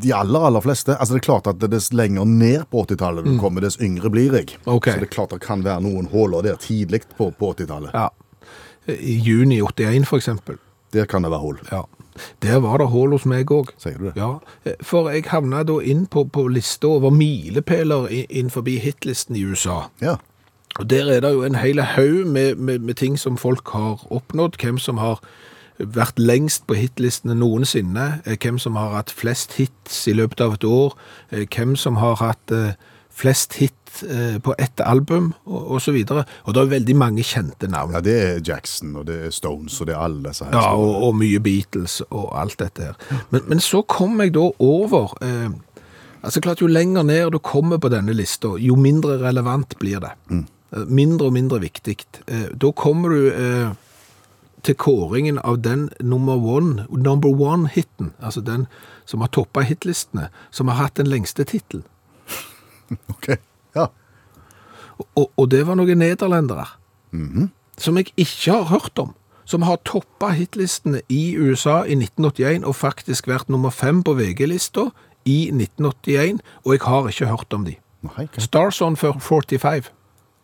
De 0.01 0.13
aller, 0.15 0.47
aller 0.47 0.63
fleste. 0.65 0.95
Altså 0.97 1.13
Det 1.13 1.21
er 1.21 1.27
klart 1.29 1.47
at 1.51 1.61
dess 1.69 1.91
lenger 1.93 2.25
ned 2.25 2.65
på 2.71 2.81
80-tallet 2.87 3.27
du 3.27 3.35
kommer, 3.37 3.61
dess 3.61 3.77
yngre 3.77 4.09
blir 4.09 4.33
jeg. 4.39 4.55
Okay. 4.65 4.95
Så 4.95 5.03
det 5.05 5.11
er 5.11 5.15
klart 5.19 5.37
det 5.37 5.43
kan 5.45 5.61
være 5.67 5.85
noen 5.85 6.09
huller 6.09 6.41
der 6.49 6.57
tidlig 6.57 7.03
på, 7.19 7.29
på 7.37 7.53
80-tallet. 7.53 7.93
Ja. 7.93 8.09
I 8.89 9.19
juni 9.21 9.61
81 9.61 10.07
for 10.09 10.17
eksempel. 10.17 10.57
Der 10.95 11.05
kan 11.05 11.21
det 11.21 11.29
være 11.29 11.45
hull. 11.45 11.59
Ja. 11.69 11.83
Der 12.41 12.59
var 12.63 12.77
det 12.77 12.89
hull 12.91 13.15
hos 13.15 13.25
meg 13.25 13.51
òg. 13.51 13.71
Sier 13.81 13.97
du 13.97 14.09
det? 14.09 14.15
Ja, 14.19 14.31
for 14.81 15.09
jeg 15.09 15.29
havna 15.31 15.63
da 15.67 15.79
inn 15.79 16.07
på, 16.07 16.23
på 16.23 16.47
lista 16.47 16.87
over 16.87 17.13
milepæler 17.13 18.09
innenfor 18.11 18.67
hitlisten 18.67 19.35
i 19.35 19.45
USA. 19.45 19.87
Ja. 20.01 20.17
Og 20.79 20.89
der 20.89 21.11
er 21.11 21.19
det 21.19 21.33
jo 21.33 21.43
en 21.43 21.55
hel 21.55 21.81
haug 21.81 22.27
med, 22.27 22.55
med, 22.55 22.79
med 22.79 22.95
ting 22.95 23.19
som 23.19 23.37
folk 23.37 23.67
har 23.73 24.05
oppnådd, 24.09 24.55
hvem 24.61 24.77
som 24.77 24.97
har 24.97 25.19
vært 25.77 26.19
lengst 26.19 26.67
på 26.67 26.77
hitlistene 26.77 27.35
noensinne, 27.35 28.21
eh, 28.25 28.37
hvem 28.37 28.59
som 28.59 28.75
har 28.75 28.95
hatt 28.95 29.11
flest 29.11 29.57
hits 29.59 30.07
i 30.07 30.13
løpet 30.13 30.41
av 30.41 30.53
et 30.53 30.63
år, 30.63 30.95
eh, 31.31 31.45
hvem 31.45 31.75
som 31.75 31.95
har 31.95 32.15
hatt 32.21 32.51
eh, 32.51 32.73
flest 33.09 33.53
hit 33.53 33.73
eh, 33.73 33.80
på 34.43 34.53
ett 34.57 34.81
album, 34.81 35.33
og, 35.45 35.75
og 35.75 35.81
så 35.83 35.91
videre. 35.91 36.23
Og 36.45 36.55
det 36.55 36.61
er 36.61 36.71
veldig 36.71 36.95
mange 36.97 37.25
kjente 37.27 37.67
navn. 37.69 37.93
ja, 37.93 38.01
det 38.01 38.15
er 38.21 38.39
Jackson, 38.47 38.95
og 38.95 39.05
det 39.09 39.17
er 39.27 39.33
Stones, 39.35 39.75
og 39.81 39.89
det 39.89 39.95
er 39.95 40.03
alle 40.05 40.23
disse 40.29 40.47
her. 40.47 40.55
Ja, 40.55 40.71
og, 40.79 41.03
og 41.07 41.17
mye 41.19 41.41
Beatles 41.43 41.99
og 42.09 42.31
alt 42.39 42.59
dette 42.61 42.91
her. 42.91 43.19
Men, 43.29 43.45
men 43.51 43.63
så 43.63 43.83
kom 43.83 44.19
jeg 44.23 44.33
da 44.37 44.47
over 44.59 45.17
eh, 45.25 45.51
Altså 46.21 46.41
klart 46.41 46.61
Jo 46.61 46.67
lenger 46.69 47.03
ned 47.03 47.31
du 47.33 47.39
kommer 47.41 47.79
på 47.81 47.89
denne 47.89 48.13
lista, 48.13 48.53
jo 48.61 48.75
mindre 48.77 49.17
relevant 49.23 49.73
blir 49.81 50.01
det. 50.03 50.11
Mm. 50.29 50.45
Mindre 50.87 51.31
og 51.31 51.33
mindre 51.33 51.59
viktig. 51.63 51.95
Eh, 52.27 52.51
da 52.53 52.71
kommer 52.77 53.09
du 53.09 53.31
eh, 53.31 53.71
til 54.63 54.77
kåringen 54.77 55.39
av 55.43 55.61
den 55.65 55.89
number 55.99 56.37
one, 56.37 56.85
number 56.89 57.29
one-hiten, 57.29 58.13
altså 58.21 58.41
den 58.41 58.67
som 59.05 59.21
har 59.21 59.31
toppa 59.33 59.65
hitlistene, 59.65 60.29
som 60.51 60.69
har 60.69 60.77
hatt 60.83 61.01
den 61.01 61.09
lengste 61.09 61.43
tittelen. 61.43 61.85
Ok, 63.09 63.37
ja. 63.75 63.87
Og, 65.15 65.31
og 65.37 65.49
det 65.51 65.63
var 65.67 65.79
noen 65.79 65.97
nederlendere 65.97 66.67
som 67.81 67.97
jeg 67.97 68.11
ikke 68.17 68.51
har 68.51 68.69
hørt 68.69 68.99
om. 69.01 69.15
Som 69.45 69.65
har 69.65 69.81
toppa 69.85 70.29
hitlistene 70.37 71.01
i 71.09 71.35
USA 71.35 71.81
i 71.83 71.97
1981 71.97 72.63
og 72.63 72.75
faktisk 72.77 73.27
vært 73.27 73.49
nummer 73.49 73.73
fem 73.73 74.03
på 74.03 74.13
VG-lista 74.15 74.91
i 75.25 75.49
1981, 75.49 76.39
og 76.63 76.75
jeg 76.75 76.83
har 76.85 77.09
ikke 77.09 77.31
hørt 77.31 77.53
om 77.53 77.65
de. 77.65 77.75
Nei, 78.05 78.27
hva? 78.27 78.41
Stars 78.41 78.81
on 78.81 78.95
45. 78.97 79.91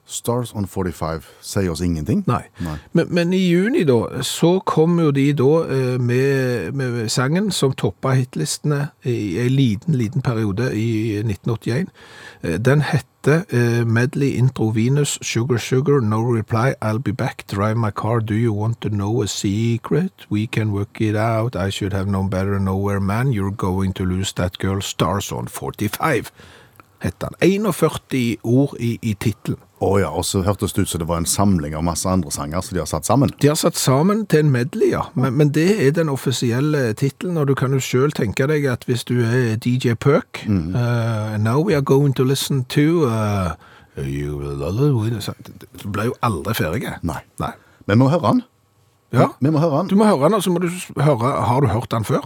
Stars 0.08 0.54
on 0.56 0.66
45 0.66 1.26
sier 1.44 1.72
oss 1.72 1.82
ingenting. 1.84 2.24
Nei. 2.28 2.46
Nei. 2.64 2.78
Men, 2.96 3.08
men 3.12 3.34
i 3.36 3.42
juni 3.50 3.84
da, 3.84 4.22
så 4.24 4.60
kom 4.66 4.96
jo 5.04 5.12
de 5.12 5.26
da 5.36 5.50
eh, 5.68 5.98
med, 6.00 6.72
med 6.80 7.10
sangen 7.12 7.52
som 7.52 7.74
toppa 7.76 8.14
hitlistene 8.16 8.88
i 9.04 9.36
en 9.44 9.52
liten, 9.52 9.98
liten 10.00 10.24
periode 10.24 10.72
i 10.72 11.20
1981. 11.20 11.92
Eh, 12.42 12.56
Den 12.64 12.86
hette 12.88 13.44
eh, 13.52 13.84
Medley 13.84 14.38
Intro 14.40 14.70
Venus, 14.72 15.18
Sugar 15.22 15.60
Sugar, 15.60 16.00
No 16.00 16.22
Reply, 16.24 16.74
I'll 16.82 17.04
Be 17.04 17.12
Back, 17.12 17.44
Drive 17.52 17.76
My 17.76 17.92
Car, 17.92 18.22
Do 18.22 18.34
You 18.34 18.54
Want 18.54 18.80
To 18.82 18.90
Know 18.90 19.22
A 19.22 19.28
Secret? 19.28 20.26
We 20.32 20.48
Can 20.48 20.72
Work 20.72 21.02
It 21.02 21.16
Out, 21.16 21.56
I 21.56 21.70
Should 21.70 21.94
Have 21.94 22.08
Known 22.08 22.30
Better 22.30 22.60
Nowhere 22.60 23.02
Man, 23.02 23.34
You're 23.34 23.52
Going 23.52 23.94
To 23.96 24.06
Lose 24.06 24.34
That 24.36 24.58
Girl, 24.58 24.82
Stars 24.82 25.32
on 25.32 25.48
45, 25.48 26.32
hette 27.00 27.28
den. 27.42 27.74
41 27.74 28.38
ord 28.44 28.78
i, 28.80 28.98
i 29.02 29.14
tittelen. 29.14 29.67
Å 29.78 29.92
ja, 30.02 30.08
og 30.10 30.26
så 30.26 30.42
hørtes 30.42 30.74
det 30.74 30.88
ut 30.88 30.90
som 30.90 31.02
det 31.04 31.08
var 31.10 31.20
en 31.22 31.30
samling 31.30 31.76
av 31.78 31.84
masse 31.86 32.10
andre 32.10 32.32
sanger 32.34 32.64
som 32.66 32.74
de 32.74 32.82
har 32.82 32.90
satt 32.90 33.06
sammen. 33.06 33.30
De 33.44 33.52
har 33.52 33.60
satt 33.60 33.78
sammen 33.78 34.24
til 34.26 34.48
en 34.48 34.52
medley, 34.56 34.90
ja. 34.96 35.04
Men, 35.14 35.36
men 35.38 35.52
det 35.54 35.68
er 35.86 35.94
den 35.94 36.10
offisielle 36.10 36.96
tittelen, 36.98 37.38
og 37.38 37.46
du 37.52 37.54
kan 37.58 37.76
jo 37.78 37.82
selv 37.84 38.18
tenke 38.18 38.48
deg 38.50 38.66
at 38.72 38.88
hvis 38.90 39.06
du 39.06 39.20
er 39.22 39.54
DJ 39.62 39.94
Perk, 39.94 40.42
uh, 40.50 41.38
now 41.38 41.62
we 41.62 41.78
are 41.78 41.86
going 41.86 42.16
to 42.18 42.26
listen 42.26 42.64
to 42.74 43.06
uh, 43.06 43.54
you, 44.02 44.42
Du 45.78 45.90
ble 45.94 46.10
jo 46.10 46.18
aldri 46.26 46.58
ferdig. 46.58 46.98
Nei. 47.06 47.22
Nei. 47.38 47.54
Vi 47.86 47.96
må 48.02 48.10
høre 48.10 48.34
den. 48.34 48.46
Ja, 49.14 49.30
Vi 49.40 49.52
må 49.54 49.62
høre 49.62 49.86
du 49.88 49.96
må 49.96 50.10
høre 50.10 50.26
den, 50.26 50.36
og 50.36 50.44
så 50.44 50.52
må 50.52 50.60
du 50.60 50.68
høre, 51.00 51.38
har 51.48 51.62
du 51.62 51.70
hørt 51.72 51.92
den 51.94 52.04
før? 52.04 52.26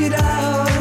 It 0.00 0.12
out. 0.12 0.75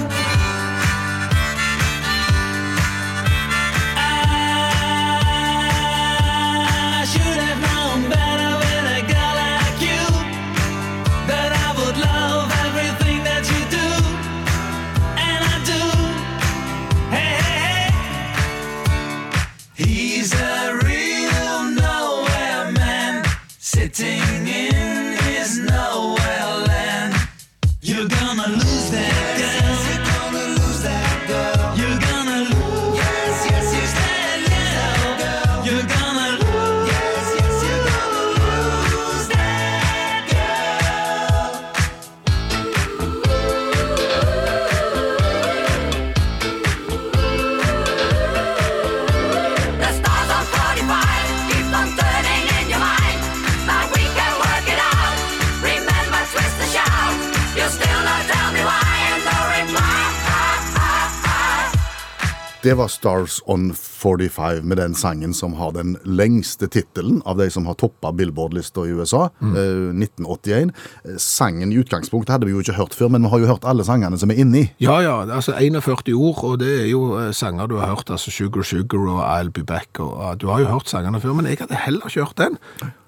Det 62.66 62.74
var 62.74 62.88
Stars 62.88 63.42
on 63.46 63.74
45 63.74 64.64
med 64.64 64.78
den 64.78 64.96
sangen 64.96 65.34
som 65.38 65.54
har 65.54 65.76
den 65.76 65.92
lengste 66.02 66.66
tittelen 66.68 67.20
av 67.22 67.38
de 67.38 67.46
som 67.54 67.68
har 67.70 67.78
toppa 67.78 68.10
Billboard-lista 68.12 68.88
i 68.88 68.96
USA, 68.98 69.28
eh, 69.42 69.92
1981. 69.94 70.72
Eh, 71.04 71.20
Sangen 71.22 71.72
i 71.72 71.78
utgangspunktet 71.78 72.34
hadde 72.34 72.50
vi 72.50 72.56
jo 72.56 72.64
ikke 72.66 72.80
hørt 72.80 72.98
før, 72.98 73.14
men 73.14 73.22
vi 73.22 73.30
har 73.30 73.44
jo 73.44 73.52
hørt 73.54 73.70
alle 73.70 73.86
sangene 73.86 74.18
som 74.18 74.34
er 74.34 74.42
inni. 74.42 74.66
Ja, 74.82 74.98
ja, 75.06 75.14
altså 75.30 75.54
41 75.54 76.18
ord, 76.18 76.42
og 76.42 76.60
det 76.66 76.74
er 76.82 76.90
jo 76.90 77.06
eh, 77.20 77.30
sanger 77.38 77.70
du 77.70 77.78
har 77.78 77.94
hørt, 77.94 78.10
altså 78.10 78.34
Sugar 78.34 78.66
Sugar 78.66 79.14
og 79.14 79.22
I'll 79.22 79.54
Be 79.54 79.62
Back, 79.62 80.00
og 80.02 80.42
du 80.42 80.50
har 80.50 80.66
jo 80.66 80.74
hørt 80.74 80.90
sangene 80.90 81.22
før, 81.22 81.38
men 81.38 81.46
jeg 81.46 81.62
hadde 81.62 81.86
heller 81.86 82.10
ikke 82.10 82.26
hørt 82.26 82.42
den, 82.42 82.58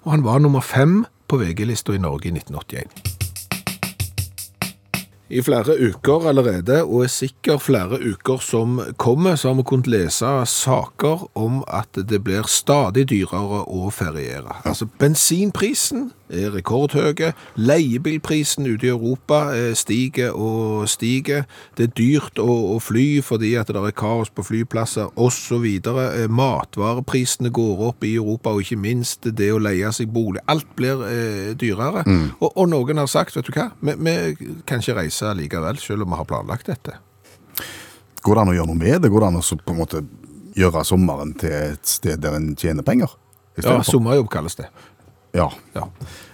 og 0.04 0.12
han 0.14 0.22
var 0.22 0.38
nummer 0.38 0.62
fem 0.62 1.00
på 1.26 1.42
VG-lista 1.42 1.98
i 1.98 1.98
Norge 1.98 2.30
i 2.30 2.36
1981. 2.38 3.17
I 5.28 5.42
flere 5.44 5.74
uker 5.76 6.28
allerede, 6.30 6.82
og 6.84 7.02
er 7.04 7.10
sikkert 7.12 7.62
flere 7.66 7.98
uker 8.00 8.40
som 8.40 8.78
kommer, 8.96 9.36
så 9.36 9.50
har 9.50 9.58
vi 9.58 9.66
kunnet 9.68 9.90
lese 9.92 10.30
saker 10.48 11.26
om 11.36 11.60
at 11.68 12.00
det 12.08 12.22
blir 12.24 12.48
stadig 12.48 13.04
dyrere 13.10 13.64
å 13.68 13.90
feriere. 13.92 14.56
Altså, 14.64 14.88
bensinprisen 14.98 16.08
er 16.28 16.52
rekordhøye, 16.54 17.32
leiebilprisen 17.56 18.66
ute 18.68 18.88
i 18.88 18.92
Europa 18.92 19.40
eh, 19.56 19.72
stiger 19.78 20.36
og 20.36 20.88
stiger, 20.90 21.46
det 21.78 21.88
er 21.88 21.94
dyrt 21.98 22.40
å, 22.42 22.48
å 22.74 22.78
fly 22.82 23.20
fordi 23.24 23.54
at 23.60 23.70
det 23.72 23.80
er 23.80 23.96
kaos 23.96 24.30
på 24.30 24.44
flyplasser, 24.46 25.10
videre. 25.62 26.06
Eh, 26.22 26.28
Matvareprisene 26.28 27.50
går 27.54 27.84
opp 27.90 28.04
i 28.04 28.14
Europa, 28.16 28.52
og 28.52 28.62
ikke 28.62 28.80
minst 28.80 29.28
det 29.38 29.50
å 29.52 29.60
leie 29.62 29.90
seg 29.92 30.12
bolig. 30.12 30.42
Alt 30.46 30.68
blir 30.76 31.04
eh, 31.08 31.52
dyrere. 31.58 32.04
Og, 32.40 32.50
og 32.54 32.68
noen 32.70 33.02
har 33.02 33.10
sagt, 33.10 33.36
vet 33.36 33.48
du 33.48 33.52
hva, 33.54 33.70
vi, 33.80 33.96
vi 33.98 34.54
kan 34.68 34.82
ikke 34.82 34.98
reise 35.00 35.34
likevel, 35.38 35.80
selv 35.82 36.06
om 36.06 36.14
vi 36.14 36.20
har 36.20 36.28
planlagt 36.28 36.70
dette. 36.70 36.98
Går 38.22 38.34
det 38.34 38.42
an 38.42 38.52
å 38.52 38.56
gjøre 38.56 38.70
noe 38.72 38.80
med 38.80 39.02
det? 39.02 39.12
Går 39.12 39.24
det 39.24 39.30
an 39.30 39.40
å 39.40 39.46
på 39.62 39.74
en 39.74 39.78
måte 39.78 40.02
gjøre 40.58 40.84
sommeren 40.86 41.34
til 41.38 41.54
et 41.54 41.88
sted 41.88 42.20
der 42.22 42.36
en 42.38 42.52
tjener 42.58 42.86
penger? 42.86 43.14
Ja, 43.58 43.80
sommerjobb 43.82 44.28
kalles 44.30 44.54
det. 44.58 44.68
Ja. 45.32 45.52
Ja. 45.72 45.88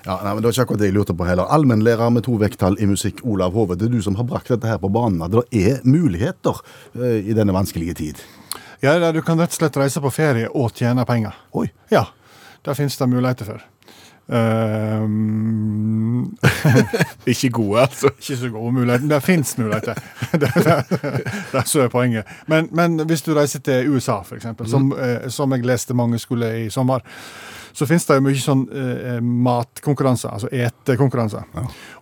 Ja, 0.04 0.20
nei, 0.22 0.34
men 0.34 0.42
Det 0.42 0.48
var 0.48 0.52
ikke 0.52 0.62
akkurat 0.66 0.80
det 0.82 0.88
jeg 0.90 0.96
lurte 0.96 1.16
på 1.16 1.26
heller. 1.26 1.50
Allmennlærer 1.50 2.10
med 2.12 2.26
to 2.26 2.36
vekttall 2.40 2.76
i 2.80 2.86
musikk, 2.86 3.22
Olav 3.24 3.52
Hove. 3.56 3.76
Det 3.78 3.88
er 3.88 3.94
du 3.96 4.02
som 4.04 4.16
har 4.18 4.26
brakt 4.28 4.52
dette 4.52 4.68
her 4.68 4.78
på 4.78 4.92
banen. 4.92 5.22
At 5.24 5.32
det 5.34 5.44
er 5.50 5.80
muligheter 5.88 6.60
uh, 6.96 7.18
i 7.18 7.36
denne 7.36 7.54
vanskelige 7.56 7.94
tid. 8.00 8.24
Ja, 8.84 8.98
du 9.12 9.22
kan 9.24 9.40
rett 9.40 9.54
og 9.54 9.56
slett 9.56 9.76
reise 9.80 10.00
på 10.04 10.12
ferie 10.12 10.50
og 10.52 10.74
tjene 10.76 11.06
penger. 11.08 11.32
Oi. 11.56 11.70
Ja, 11.92 12.04
det 12.64 12.76
finnes 12.76 12.98
det 13.00 13.08
muligheter 13.08 13.48
for. 13.48 13.64
Um, 14.26 15.14
ikke 17.32 17.50
gode, 17.50 17.80
altså. 17.80 18.08
Ikke 18.18 18.36
så 18.36 18.50
gode 18.52 18.72
muligheter. 18.72 19.08
Det 19.08 19.22
fins 19.22 19.58
muligheter. 19.58 19.94
det, 20.32 20.40
det, 20.40 20.84
det 21.52 21.60
er 21.60 21.82
er 21.84 21.88
poenget. 21.88 22.24
Men, 22.46 22.68
men 22.72 23.00
hvis 23.08 23.22
du 23.22 23.34
reiser 23.34 23.60
til 23.60 23.90
USA, 23.90 24.20
eksempel, 24.36 24.68
som, 24.70 24.92
mm. 24.92 25.30
som 25.30 25.52
jeg 25.52 25.64
leste 25.64 25.94
mange 25.94 26.18
skulle 26.18 26.66
i 26.66 26.70
sommer, 26.70 27.00
så 27.74 27.86
finnes 27.86 28.06
det 28.06 28.16
jo 28.18 28.22
mye 28.22 28.38
sånn 28.38 28.62
eh, 28.70 29.20
matkonkurranser, 29.20 30.30
altså 30.36 30.50
etekonkurranser. 30.54 31.48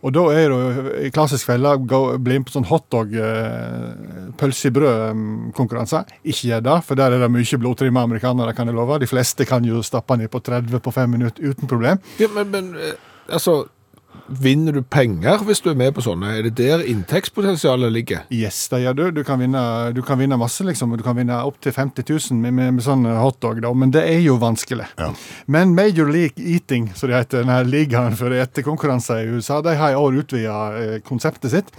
Og 0.05 0.13
da 0.13 0.25
er 0.35 0.53
det 0.53 0.59
jo 0.59 0.95
i 1.09 1.13
klassisk 1.15 1.49
felle 1.49 1.73
å 1.73 2.03
bli 2.21 2.37
med 2.39 2.49
på 2.49 2.55
sånn 2.55 2.69
hotdog, 2.69 3.15
eh, 3.17 4.33
pølse 4.39 4.69
i 4.69 4.75
brød-konkurranser. 4.77 6.13
Ikke 6.23 6.51
gjør 6.51 6.67
det, 6.69 6.79
for 6.89 7.01
der 7.01 7.17
er 7.17 7.25
det 7.25 7.31
mye 7.33 7.61
blodtrimma 7.65 8.05
amerikanere, 8.05 8.53
kan 8.57 8.69
jeg 8.69 8.77
love. 8.77 9.01
De 9.01 9.09
fleste 9.09 9.49
kan 9.49 9.65
jo 9.65 9.81
stappe 9.87 10.19
ned 10.21 10.33
på 10.33 10.43
30 10.45 10.85
på 10.85 10.93
5 10.93 11.17
minutter 11.17 11.55
uten 11.55 11.71
problem. 11.71 12.03
Ja, 12.21 12.29
men, 12.37 12.53
men 12.53 12.75
eh, 12.77 12.99
altså, 13.33 13.63
vinner 14.41 14.73
du 14.73 14.83
penger 14.83 15.43
hvis 15.47 15.61
du 15.65 15.69
er 15.73 15.77
med 15.79 15.93
på 15.97 16.03
sånne? 16.05 16.31
Er 16.39 16.47
det 16.47 16.55
der 16.59 16.83
inntektspotensialet 16.89 17.93
ligger? 17.93 18.23
Yes, 18.33 18.63
det 18.73 18.81
gjør 18.85 18.97
du. 18.99 19.03
Du 19.19 19.23
kan 19.29 19.41
vinne, 19.43 19.63
du 19.97 20.01
kan 20.07 20.19
vinne 20.21 20.39
masse, 20.41 20.65
liksom. 20.65 20.95
Du 20.97 21.03
kan 21.05 21.17
vinne 21.19 21.37
opptil 21.45 21.73
50 21.77 22.07
000 22.33 22.41
med, 22.41 22.55
med, 22.57 22.75
med 22.79 22.87
sånn 22.87 23.05
hotdog, 23.19 23.61
da. 23.65 23.73
Men 23.77 23.93
det 23.95 24.05
er 24.09 24.21
jo 24.25 24.39
vanskelig. 24.43 24.87
Men 25.47 25.75
Major 25.77 26.09
League 26.11 26.39
Eating, 26.43 26.91
som 26.97 27.11
det 27.13 27.21
heter, 27.21 27.43
denne 27.45 27.61
ligaen 27.69 28.17
for 28.19 28.33
etterkonkurranser 28.33 29.23
i 29.27 29.37
USA, 29.37 29.61
de 29.67 29.77
har 29.79 29.93
i 29.93 29.99
år 30.01 30.21
utvida 30.23 30.57
eh, 30.81 30.97
konseptet 31.07 31.53
sitt. 31.55 31.71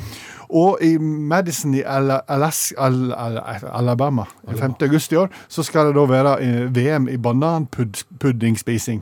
Og 0.54 0.78
i 0.86 0.91
Madison 1.01 1.74
i 1.74 1.82
Ala- 1.82 2.22
Alaska, 2.30 2.76
Al 2.86 3.14
Al 3.18 3.39
Alabama, 3.74 4.28
5. 4.51 4.76
august 4.86 5.14
i 5.16 5.18
år, 5.18 5.32
så 5.49 5.64
skal 5.66 5.89
det 5.89 5.95
da 5.97 6.04
være 6.12 6.36
eh, 6.45 6.64
VM 6.76 7.08
i 7.10 7.18
bananpuddingspising. 7.18 9.01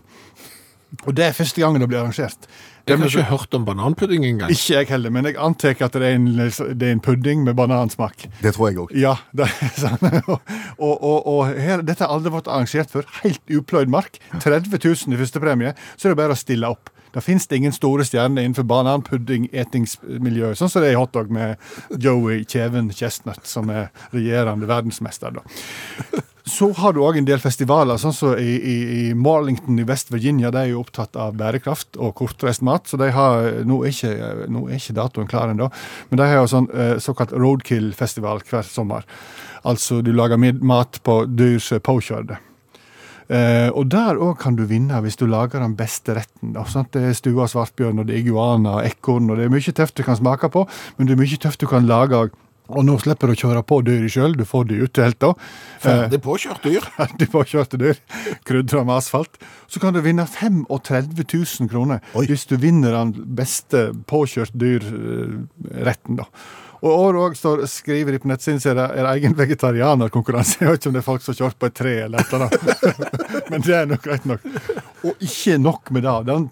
Og 1.08 1.16
det 1.16 1.24
er 1.30 1.36
første 1.36 1.62
gangen 1.64 1.80
det 1.84 1.88
blir 1.92 2.02
arrangert. 2.02 2.48
Jeg 2.88 2.98
har 2.98 3.08
ikke 3.12 3.28
hørt 3.30 3.58
om 3.58 3.66
bananpudding 3.68 4.26
engang. 4.26 4.52
Ikke 4.54 4.80
jeg 4.80 4.90
heller, 4.90 5.14
men 5.14 5.28
jeg 5.30 5.38
antar 5.42 5.76
at 5.86 5.98
det 5.98 6.08
er 6.08 6.16
en, 6.18 6.30
det 6.36 6.88
er 6.88 6.96
en 6.96 7.04
pudding 7.04 7.44
med 7.46 7.56
banansmak. 7.60 8.26
Det 8.42 8.56
tror 8.56 8.72
jeg 8.72 8.80
òg. 8.84 8.96
Ja, 8.98 9.16
det 9.38 9.48
er 9.48 9.76
sånn. 9.78 10.08
Og, 10.32 10.96
og, 10.96 11.28
og 11.28 11.44
her, 11.52 11.84
dette 11.86 12.06
har 12.06 12.16
aldri 12.16 12.34
vært 12.34 12.50
arrangert 12.52 12.94
før. 12.94 13.06
Helt 13.22 13.44
upløyd 13.52 13.92
mark. 13.92 14.18
30 14.40 14.74
000 14.74 15.14
i 15.16 15.22
førstepremie. 15.22 15.76
Så 15.96 16.10
er 16.10 16.16
det 16.16 16.22
bare 16.24 16.38
å 16.38 16.42
stille 16.42 16.72
opp. 16.72 16.90
Da 17.12 17.20
finnes 17.20 17.48
det 17.52 17.60
ingen 17.60 17.74
store 17.76 18.06
stjerner 18.08 18.46
innenfor 18.46 18.64
bananpudding-etingsmiljøet, 18.72 20.56
sånn 20.56 20.72
som 20.72 20.84
det 20.84 20.94
er 20.94 20.96
i 20.96 21.00
hotdog 21.00 21.32
med 21.34 21.60
Joey 22.00 22.46
Kjeven 22.48 22.88
Chestnut, 22.96 23.44
som 23.48 23.68
er 23.74 23.90
regjerende 24.16 24.70
verdensmester. 24.70 25.36
da. 25.36 26.24
Så 26.52 26.68
har 26.76 26.92
du 26.92 27.00
òg 27.00 27.16
en 27.16 27.28
del 27.28 27.40
festivaler, 27.40 28.00
sånn 28.02 28.16
som 28.16 28.34
i, 28.36 28.56
i, 28.58 28.76
i 28.98 29.04
Marlington 29.16 29.80
i 29.80 29.86
West 29.88 30.12
Virginia. 30.12 30.52
De 30.52 30.60
er 30.60 30.72
jo 30.74 30.82
opptatt 30.82 31.16
av 31.16 31.38
bærekraft 31.40 31.96
og 31.96 32.12
kortreist 32.20 32.64
mat, 32.68 32.90
så 32.90 33.00
de 33.00 33.08
har 33.16 33.62
Nå 33.68 33.78
er 33.86 33.94
ikke, 33.94 34.12
nå 34.52 34.66
er 34.68 34.82
ikke 34.82 34.98
datoen 34.98 35.30
klar 35.32 35.54
ennå, 35.54 35.70
men 36.10 36.20
de 36.20 36.28
har 36.28 36.42
jo 36.42 36.50
sånn 36.52 36.68
eh, 36.76 36.96
såkalt 37.04 37.32
roadkill-festival 37.32 38.44
hver 38.50 38.68
sommer. 38.68 39.08
Altså 39.68 40.02
du 40.04 40.12
lager 40.16 40.42
mat 40.42 41.00
på 41.06 41.22
dyr 41.30 41.60
som 41.64 41.80
er 41.80 41.86
påkjørte. 41.88 42.42
Eh, 43.32 43.70
og 43.72 43.88
der 43.94 44.20
òg 44.20 44.36
kan 44.42 44.58
du 44.60 44.66
vinne 44.68 45.00
hvis 45.06 45.20
du 45.22 45.28
lager 45.32 45.64
den 45.64 45.78
beste 45.80 46.18
retten. 46.18 46.52
Da, 46.58 46.66
sant? 46.68 46.92
Det 46.92 47.06
er 47.08 47.16
stua 47.16 47.48
svartbjørn, 47.48 48.04
og 48.04 48.10
det 48.10 48.18
er 48.18 48.26
iguana 48.26 48.82
og 48.82 48.88
ekorn, 48.90 49.32
og 49.32 49.40
det 49.40 49.48
er 49.48 49.54
mye 49.54 49.76
tøft 49.78 49.96
du 49.96 50.04
kan 50.04 50.20
smake 50.20 50.52
på, 50.52 50.68
men 50.98 51.08
det 51.08 51.16
er 51.16 51.22
mye 51.22 51.40
tøft 51.40 51.64
du 51.64 51.70
kan 51.72 51.88
lage 51.88 52.26
òg. 52.26 52.40
Og 52.72 52.86
nå 52.88 52.98
slipper 53.02 53.30
du 53.32 53.36
å 53.36 53.40
kjøre 53.42 53.64
på 53.68 53.82
dyr 53.86 54.08
sjøl, 54.12 54.36
du 54.38 54.46
får 54.48 54.70
det 54.70 54.80
i. 54.80 54.88
Eh, 54.88 55.34
Ferdig 55.84 56.22
påkjørt 56.24 56.66
dyr. 56.68 56.88
Ferdig 56.98 57.30
påkjørte 57.34 57.80
dyr, 57.82 58.02
krydra 58.48 58.86
med 58.88 58.98
asfalt. 59.00 59.40
Så 59.72 59.82
kan 59.84 59.96
du 59.96 60.02
vinne 60.04 60.26
35 60.28 61.14
000 61.22 61.72
kroner 61.72 62.02
Oi. 62.16 62.26
hvis 62.30 62.48
du 62.50 62.58
vinner 62.62 62.96
den 62.96 63.14
beste 63.38 63.90
påkjørt 64.10 64.56
dyr-retten, 64.58 66.20
da. 66.22 66.28
Og 66.82 66.90
året 66.90 67.38
òg 67.46 67.68
skriver 67.70 68.16
de 68.16 68.20
på 68.24 68.30
nettsiden 68.32 68.62
sin 68.62 68.74
er 68.74 68.88
det 68.96 69.04
egen 69.12 69.36
vegetarianerkonkurranse. 69.38 70.64
Jeg 70.64 70.72
vet 70.72 70.82
ikke 70.82 70.90
om 70.90 70.96
det 70.96 71.02
er 71.04 71.06
folk 71.06 71.22
som 71.26 71.36
har 71.36 71.40
kjørt 71.44 71.60
på 71.62 71.70
et 71.70 71.76
tre 71.78 71.94
eller 72.08 72.24
et 72.24 72.34
eller 72.34 72.48
annet. 72.48 73.04
Men 73.54 73.66
det 73.68 73.76
er 73.78 73.92
nok 73.92 74.08
greit 74.08 74.26
nok. 74.30 74.48
Og 75.06 75.26
ikke 75.28 75.60
nok 75.62 75.92
med 75.94 76.08
det. 76.08 76.16
Den, 76.32 76.50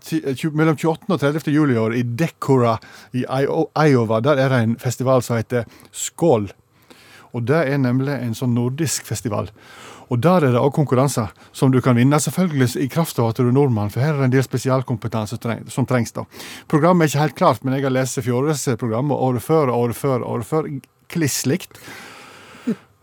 mellom 0.53 0.77
28. 0.77 1.09
og 1.09 1.19
30. 1.25 1.49
juli 1.55 1.73
i 1.73 1.81
år 1.81 1.97
i 1.97 2.03
Decora 2.05 2.75
i 3.17 3.25
Iowa, 3.25 4.21
der 4.21 4.43
er 4.43 4.53
det 4.53 4.61
en 4.67 4.77
festival 4.81 5.25
som 5.25 5.39
heter 5.39 5.65
Skål. 5.89 6.51
Og 7.33 7.45
det 7.49 7.63
er 7.73 7.81
nemlig 7.81 8.13
en 8.21 8.37
sånn 8.37 8.53
nordisk 8.53 9.09
festival. 9.09 9.49
Og 10.09 10.21
der 10.21 10.45
er 10.45 10.53
det 10.55 10.61
òg 10.61 10.73
konkurranser 10.73 11.29
som 11.53 11.71
du 11.73 11.79
kan 11.85 11.97
vinne, 11.97 12.17
selvfølgelig 12.19 12.71
i 12.81 12.89
kraft 12.91 13.19
av 13.21 13.31
at 13.31 13.39
du 13.39 13.47
er 13.47 13.55
nordmann, 13.55 13.91
for 13.93 14.01
her 14.01 14.15
er 14.15 14.23
det 14.23 14.29
en 14.29 14.35
del 14.37 14.45
spesialkompetanse 14.45 15.37
som 15.69 15.85
trengs. 15.89 16.13
da. 16.15 16.25
Programmet 16.67 17.05
er 17.05 17.13
ikke 17.13 17.25
helt 17.25 17.39
klart, 17.41 17.63
men 17.63 17.77
jeg 17.77 17.85
har 17.85 17.93
lest 17.93 18.21
fjorårets 18.25 18.67
program, 18.81 19.11
og 19.13 19.23
året 19.29 19.45
før 19.45 19.69
og 19.69 19.83
året 19.83 19.99
før 19.99 20.23
og 20.23 20.31
året 20.37 20.49
før. 20.49 20.71
Kliss 21.09 21.45
likt. 21.49 21.77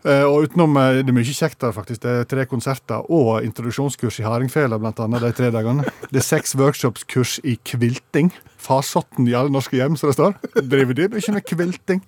Eh, 0.07 0.23
og 0.23 0.47
utenom 0.47 0.77
eh, 0.79 1.01
Det 1.01 1.11
er 1.11 1.17
mye 1.17 1.35
kjekt 1.35 1.59
der, 1.63 1.73
faktisk. 1.75 2.01
Det 2.03 2.11
er 2.11 2.27
tre 2.29 2.45
konserter 2.47 3.07
og 3.11 3.43
introduksjonskurs 3.43 4.21
i 4.21 4.27
hardingfela, 4.27 4.79
blant 4.79 4.99
annet, 5.03 5.25
de 5.25 5.33
tre 5.35 5.49
dagene. 5.51 5.87
Det 6.11 6.21
er 6.21 6.27
seks 6.27 6.55
workshopskurs 6.59 7.39
i 7.43 7.57
kvilting. 7.65 8.31
Farsotten 8.57 9.27
i 9.29 9.35
alle 9.37 9.53
norske 9.53 9.77
hjem, 9.77 9.97
som 9.99 10.09
det 10.09 10.17
står. 10.17 10.37
Driver 10.61 10.97
de 10.97 11.09
ikke 11.21 11.35
med 11.35 11.45
kvilting? 11.47 12.03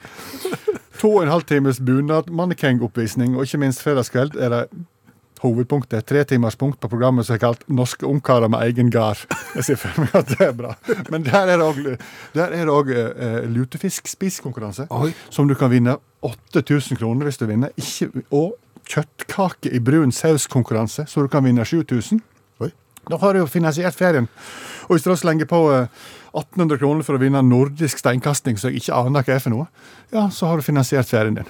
To 0.99 1.13
og 1.15 1.23
en 1.23 1.31
halv 1.31 1.45
times 1.47 1.79
bunad, 1.79 2.31
mannekengoppvisning, 2.33 3.37
og 3.37 3.45
ikke 3.45 3.61
minst 3.61 3.83
fredagskveld 3.85 4.35
er 4.35 4.55
det 4.55 4.63
hovedpunktet, 5.39 6.05
tre 6.05 6.23
timers 6.27 6.57
punkt 6.59 6.79
på 6.79 6.89
programmet 6.91 7.25
som 7.25 7.37
er 7.37 7.39
kalt 7.39 7.63
'Norske 7.67 8.05
ungkarer 8.05 8.47
med 8.47 8.59
egen 8.67 8.91
gard'. 8.91 9.25
Jeg 9.55 9.63
ser 9.63 9.75
for 9.75 10.01
meg 10.01 10.15
at 10.15 10.27
det 10.27 10.41
er 10.47 10.51
bra. 10.51 10.75
Men 11.09 11.23
der 11.23 11.47
er 11.47 11.57
det 11.57 11.65
òg, 11.65 11.77
òg 12.69 12.91
eh, 12.91 13.47
lutefisk-spisekonkurranse, 13.47 14.87
som 15.29 15.47
du 15.47 15.55
kan 15.55 15.71
vinne 15.71 15.97
8000 16.21 16.97
kroner 16.97 17.23
hvis 17.23 17.37
du 17.37 17.45
vinner. 17.45 17.69
Ikke, 17.77 18.11
og 18.31 18.57
kjøttkake 18.89 19.71
i 19.71 19.79
brun 19.79 20.11
saus-konkurranse, 20.11 21.05
så 21.07 21.21
du 21.21 21.27
kan 21.27 21.43
vinne 21.43 21.65
7000. 21.65 22.21
Da 23.09 23.17
har 23.21 23.33
du 23.33 23.39
jo 23.43 23.47
finansiert 23.49 23.95
ferien. 23.95 24.27
Og 24.89 24.95
hvis 24.97 25.05
du 25.05 25.11
da 25.11 25.15
slenger 25.21 25.45
på 25.49 25.63
eh, 25.73 25.87
1800 26.33 26.77
kroner 26.81 27.05
for 27.05 27.17
å 27.17 27.21
vinne 27.21 27.41
nordisk 27.45 27.97
steinkasting, 28.01 28.57
som 28.59 28.69
jeg 28.69 28.81
ikke 28.83 28.97
aner 28.99 29.23
hva 29.25 29.35
er 29.37 29.41
for 29.43 29.53
noe, 29.55 29.67
ja, 30.13 30.27
så 30.33 30.49
har 30.49 30.57
du 30.59 30.65
finansiert 30.65 31.09
ferien 31.09 31.39
din. 31.39 31.49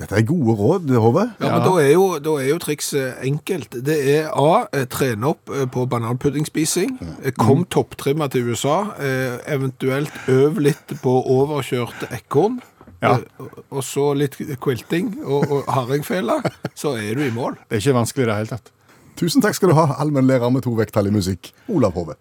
Dette 0.00 0.16
er 0.16 0.24
gode 0.24 0.54
råd, 0.56 0.88
Hove. 0.96 1.26
Ja, 1.44 1.50
men 1.58 1.64
da 1.66 1.72
er, 1.82 1.90
jo, 1.92 2.04
da 2.24 2.38
er 2.40 2.46
jo 2.54 2.58
trikset 2.62 3.18
enkelt. 3.28 3.74
Det 3.84 3.98
er 4.14 4.30
A. 4.32 4.62
eh, 4.72 4.86
Trene 4.88 5.28
opp 5.34 5.52
eh, 5.52 5.66
på 5.68 5.84
bananpuddingspising. 5.92 6.94
Eh, 7.20 7.34
Kom 7.36 7.66
topptrimma 7.68 8.30
til 8.32 8.48
USA. 8.48 8.78
eh, 8.96 9.36
Eventuelt 9.52 10.12
øv 10.32 10.56
litt 10.64 10.94
på 11.02 11.12
overkjørte 11.36 12.08
ekorn. 12.16 12.62
Ja. 13.04 13.18
Eh, 13.18 13.44
Og 13.68 13.84
så 13.84 14.14
litt 14.16 14.38
quilting 14.64 15.18
og, 15.24 15.44
og 15.52 15.68
hardingfele, 15.68 16.40
Så 16.74 16.96
er 16.96 17.14
du 17.20 17.26
i 17.26 17.30
mål. 17.36 17.58
Det 17.68 17.76
er 17.76 17.84
ikke 17.84 17.98
vanskelig 18.00 18.24
i 18.24 18.30
det 18.32 18.38
hele 18.40 18.54
tatt. 18.56 18.72
Tusen 19.20 19.42
takk 19.44 19.52
skal 19.52 19.68
du 19.68 19.74
ha, 19.76 19.98
allmennlærer 20.00 20.48
med 20.48 20.62
to 20.64 20.70
vekttall 20.78 21.10
i 21.10 21.12
musikk, 21.12 21.50
Olav 21.68 21.92
Hove. 21.92 22.14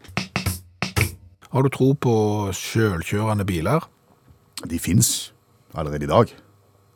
Har 1.47 1.63
du 1.63 1.69
tro 1.71 1.93
på 1.95 2.15
sjølkjørende 2.51 3.45
biler? 3.47 3.85
De 4.67 4.75
fins 4.83 5.31
allerede 5.71 6.03
i 6.03 6.11
dag. 6.11 6.33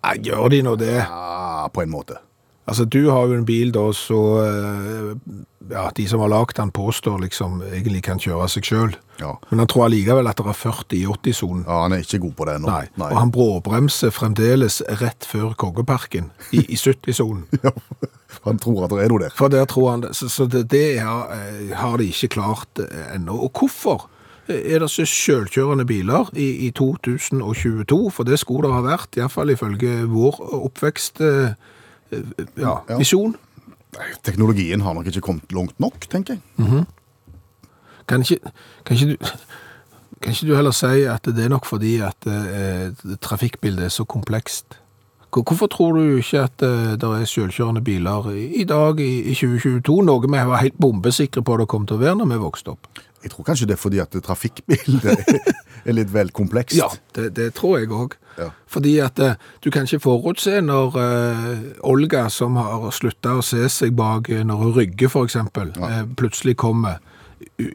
Jeg 0.03 0.25
gjør 0.27 0.51
de 0.51 0.59
nå 0.67 0.73
det? 0.75 0.97
Ja, 0.99 1.69
på 1.71 1.85
en 1.85 1.93
måte. 1.93 2.19
Altså, 2.65 2.85
du 2.85 3.09
har 3.09 3.27
jo 3.27 3.35
en 3.35 3.45
bil 3.47 3.73
da, 3.75 3.89
så 3.95 4.19
eh, 4.39 5.09
ja, 5.71 5.89
de 5.95 6.05
som 6.07 6.21
har 6.23 6.31
lagd 6.31 6.55
den 6.57 6.71
påstår 6.71 7.19
liksom 7.23 7.61
egentlig 7.65 8.03
kan 8.07 8.21
kjøre 8.21 8.47
seg 8.51 8.67
sjøl. 8.67 8.95
Ja. 9.19 9.33
Men 9.49 9.63
han 9.63 9.69
tror 9.71 9.87
allikevel 9.87 10.27
at 10.29 10.39
det 10.39 10.47
er 10.47 10.59
40 10.59 10.95
i 10.97 11.03
80-sonen. 11.07 11.65
ja, 11.67 11.81
han 11.83 11.95
er 11.95 12.05
ikke 12.05 12.21
god 12.23 12.35
på 12.39 12.47
det 12.49 12.55
nå. 12.63 12.71
Nei. 12.71 12.85
Og 13.09 13.19
han 13.19 13.33
bråbremser 13.35 14.13
fremdeles 14.15 14.81
rett 15.01 15.27
før 15.27 15.53
Koggeparken 15.59 16.31
i, 16.51 16.63
i 16.63 16.79
70-sonen. 16.79 17.47
Ja, 17.63 17.71
han 18.47 18.57
tror 18.59 18.87
at 18.87 18.91
det 18.91 19.03
er 19.03 19.11
noe 19.11 19.21
der. 19.21 19.35
For 19.37 19.51
der 19.51 19.67
tror 19.69 19.91
han 19.91 20.01
det. 20.03 20.15
Så, 20.17 20.27
så 20.31 20.47
det, 20.49 20.65
det 20.71 20.97
har, 20.99 21.29
eh, 21.35 21.69
har 21.77 21.99
de 22.01 22.09
ikke 22.09 22.33
klart 22.33 22.81
eh, 22.81 23.13
ennå. 23.13 23.35
Og 23.45 23.59
hvorfor 23.59 24.07
er 24.47 24.81
det 24.81 24.89
så 24.91 25.05
selvkjørende 25.07 25.85
biler 25.87 26.31
i, 26.33 26.67
i 26.67 26.71
2022? 26.75 27.99
For 28.11 28.27
det 28.27 28.41
skulle 28.41 28.67
det 28.67 28.75
ha 28.75 28.81
vært, 28.83 29.15
iallfall 29.19 29.53
ifølge 29.53 30.01
vår 30.11 30.41
oppvekst 30.63 31.21
eh, 31.23 31.53
ja, 32.59 32.77
visjon. 32.97 33.35
Teknologien 34.25 34.81
har 34.81 34.95
nok 34.97 35.09
ikke 35.11 35.21
kommet 35.21 35.51
langt 35.53 35.75
nok, 35.83 36.07
tenker 36.09 36.39
jeg. 36.39 36.85
Kan 38.09 38.25
ikke, 38.25 38.51
kan 38.83 38.97
ikke 38.97 39.13
du 39.13 39.27
kan 40.23 40.31
ikke 40.31 40.47
du 40.47 40.55
heller 40.55 40.75
si 40.75 41.03
at 41.09 41.25
det 41.27 41.43
er 41.43 41.51
nok 41.51 41.65
fordi 41.67 41.97
at 42.03 42.27
eh, 42.31 42.93
trafikkbildet 43.21 43.89
er 43.89 43.91
så 43.91 44.05
komplekst? 44.07 44.79
Hvorfor 45.33 45.67
tror 45.67 45.97
du 45.97 46.17
ikke 46.21 46.45
at 46.45 46.63
eh, 46.63 46.93
det 46.99 47.09
er 47.09 47.25
selvkjørende 47.27 47.83
biler 47.83 48.29
i, 48.31 48.45
i 48.61 48.63
dag, 48.69 48.99
i, 49.03 49.33
i 49.33 49.35
2022, 49.35 49.97
noe 50.07 50.23
vi 50.23 50.43
var 50.51 50.61
helt 50.61 50.79
bombesikre 50.79 51.43
på 51.43 51.57
det 51.59 51.67
kom 51.67 51.87
til 51.89 51.97
å 51.97 52.03
være 52.05 52.21
når 52.21 52.31
vi 52.31 52.39
vokste 52.45 52.75
opp? 52.75 52.87
Jeg 53.23 53.33
tror 53.33 53.47
kanskje 53.47 53.67
det 53.67 53.75
er 53.75 53.81
fordi 53.81 53.99
at 54.03 54.15
trafikkbildet 54.23 55.25
er 55.87 55.97
litt 55.97 56.11
vel 56.13 56.31
komplekst. 56.35 56.77
Ja, 56.79 56.87
det, 57.17 57.33
det 57.35 57.53
tror 57.59 57.81
jeg 57.81 57.91
òg. 57.91 58.15
Ja. 58.37 58.49
Fordi 58.67 58.97
at 58.99 59.19
eh, 59.19 59.35
du 59.63 59.69
kan 59.71 59.83
ikke 59.87 59.99
forutse 60.03 60.61
når 60.61 60.95
uh, 60.97 61.57
Olga, 61.89 62.27
som 62.29 62.55
har 62.57 62.89
slutta 62.95 63.35
å 63.37 63.43
se 63.45 63.67
seg 63.69 63.93
bak 63.97 64.29
eh, 64.29 64.43
når 64.45 64.63
hun 64.63 64.73
rygger, 64.77 65.11
f.eks., 65.11 65.35
eh, 65.35 65.99
plutselig 66.17 66.55
kommer 66.57 66.97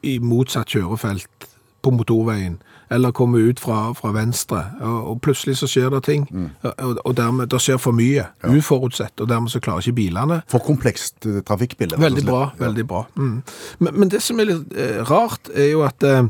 i, 0.02 0.18
motsatt 0.18 0.68
kjørefelt 0.72 1.48
på 1.84 1.92
motorveien, 1.94 2.56
eller 2.90 3.12
kommer 3.12 3.38
ut 3.38 3.60
fra, 3.60 3.92
fra 3.94 4.10
venstre, 4.16 4.62
og, 4.80 4.98
og 5.12 5.20
plutselig 5.22 5.58
så 5.60 5.68
skjer 5.70 5.92
det 5.92 6.00
ting. 6.08 6.24
Og, 6.64 6.98
og 7.04 7.14
dermed 7.18 7.50
det 7.52 7.60
skjer 7.62 7.78
for 7.78 7.94
mye, 7.94 8.24
uforutsett, 8.48 9.20
og 9.20 9.28
dermed 9.30 9.52
så 9.52 9.60
klarer 9.62 9.84
ikke 9.84 9.98
bilene 10.00 10.40
For 10.50 10.64
komplekst 10.64 11.28
trafikkbilde. 11.46 12.00
Veldig 12.00 12.24
bra, 12.26 12.40
Ja. 12.48 12.64
veldig 12.64 12.86
bra. 12.88 13.04
Mm. 13.14 13.42
Men, 13.78 13.92
men 14.00 14.10
det 14.10 14.22
som 14.24 14.40
er 14.40 14.48
litt 14.50 14.72
eh, 14.74 15.02
rart, 15.10 15.52
er 15.54 15.70
jo 15.74 15.84
at 15.86 16.02
eh, 16.02 16.24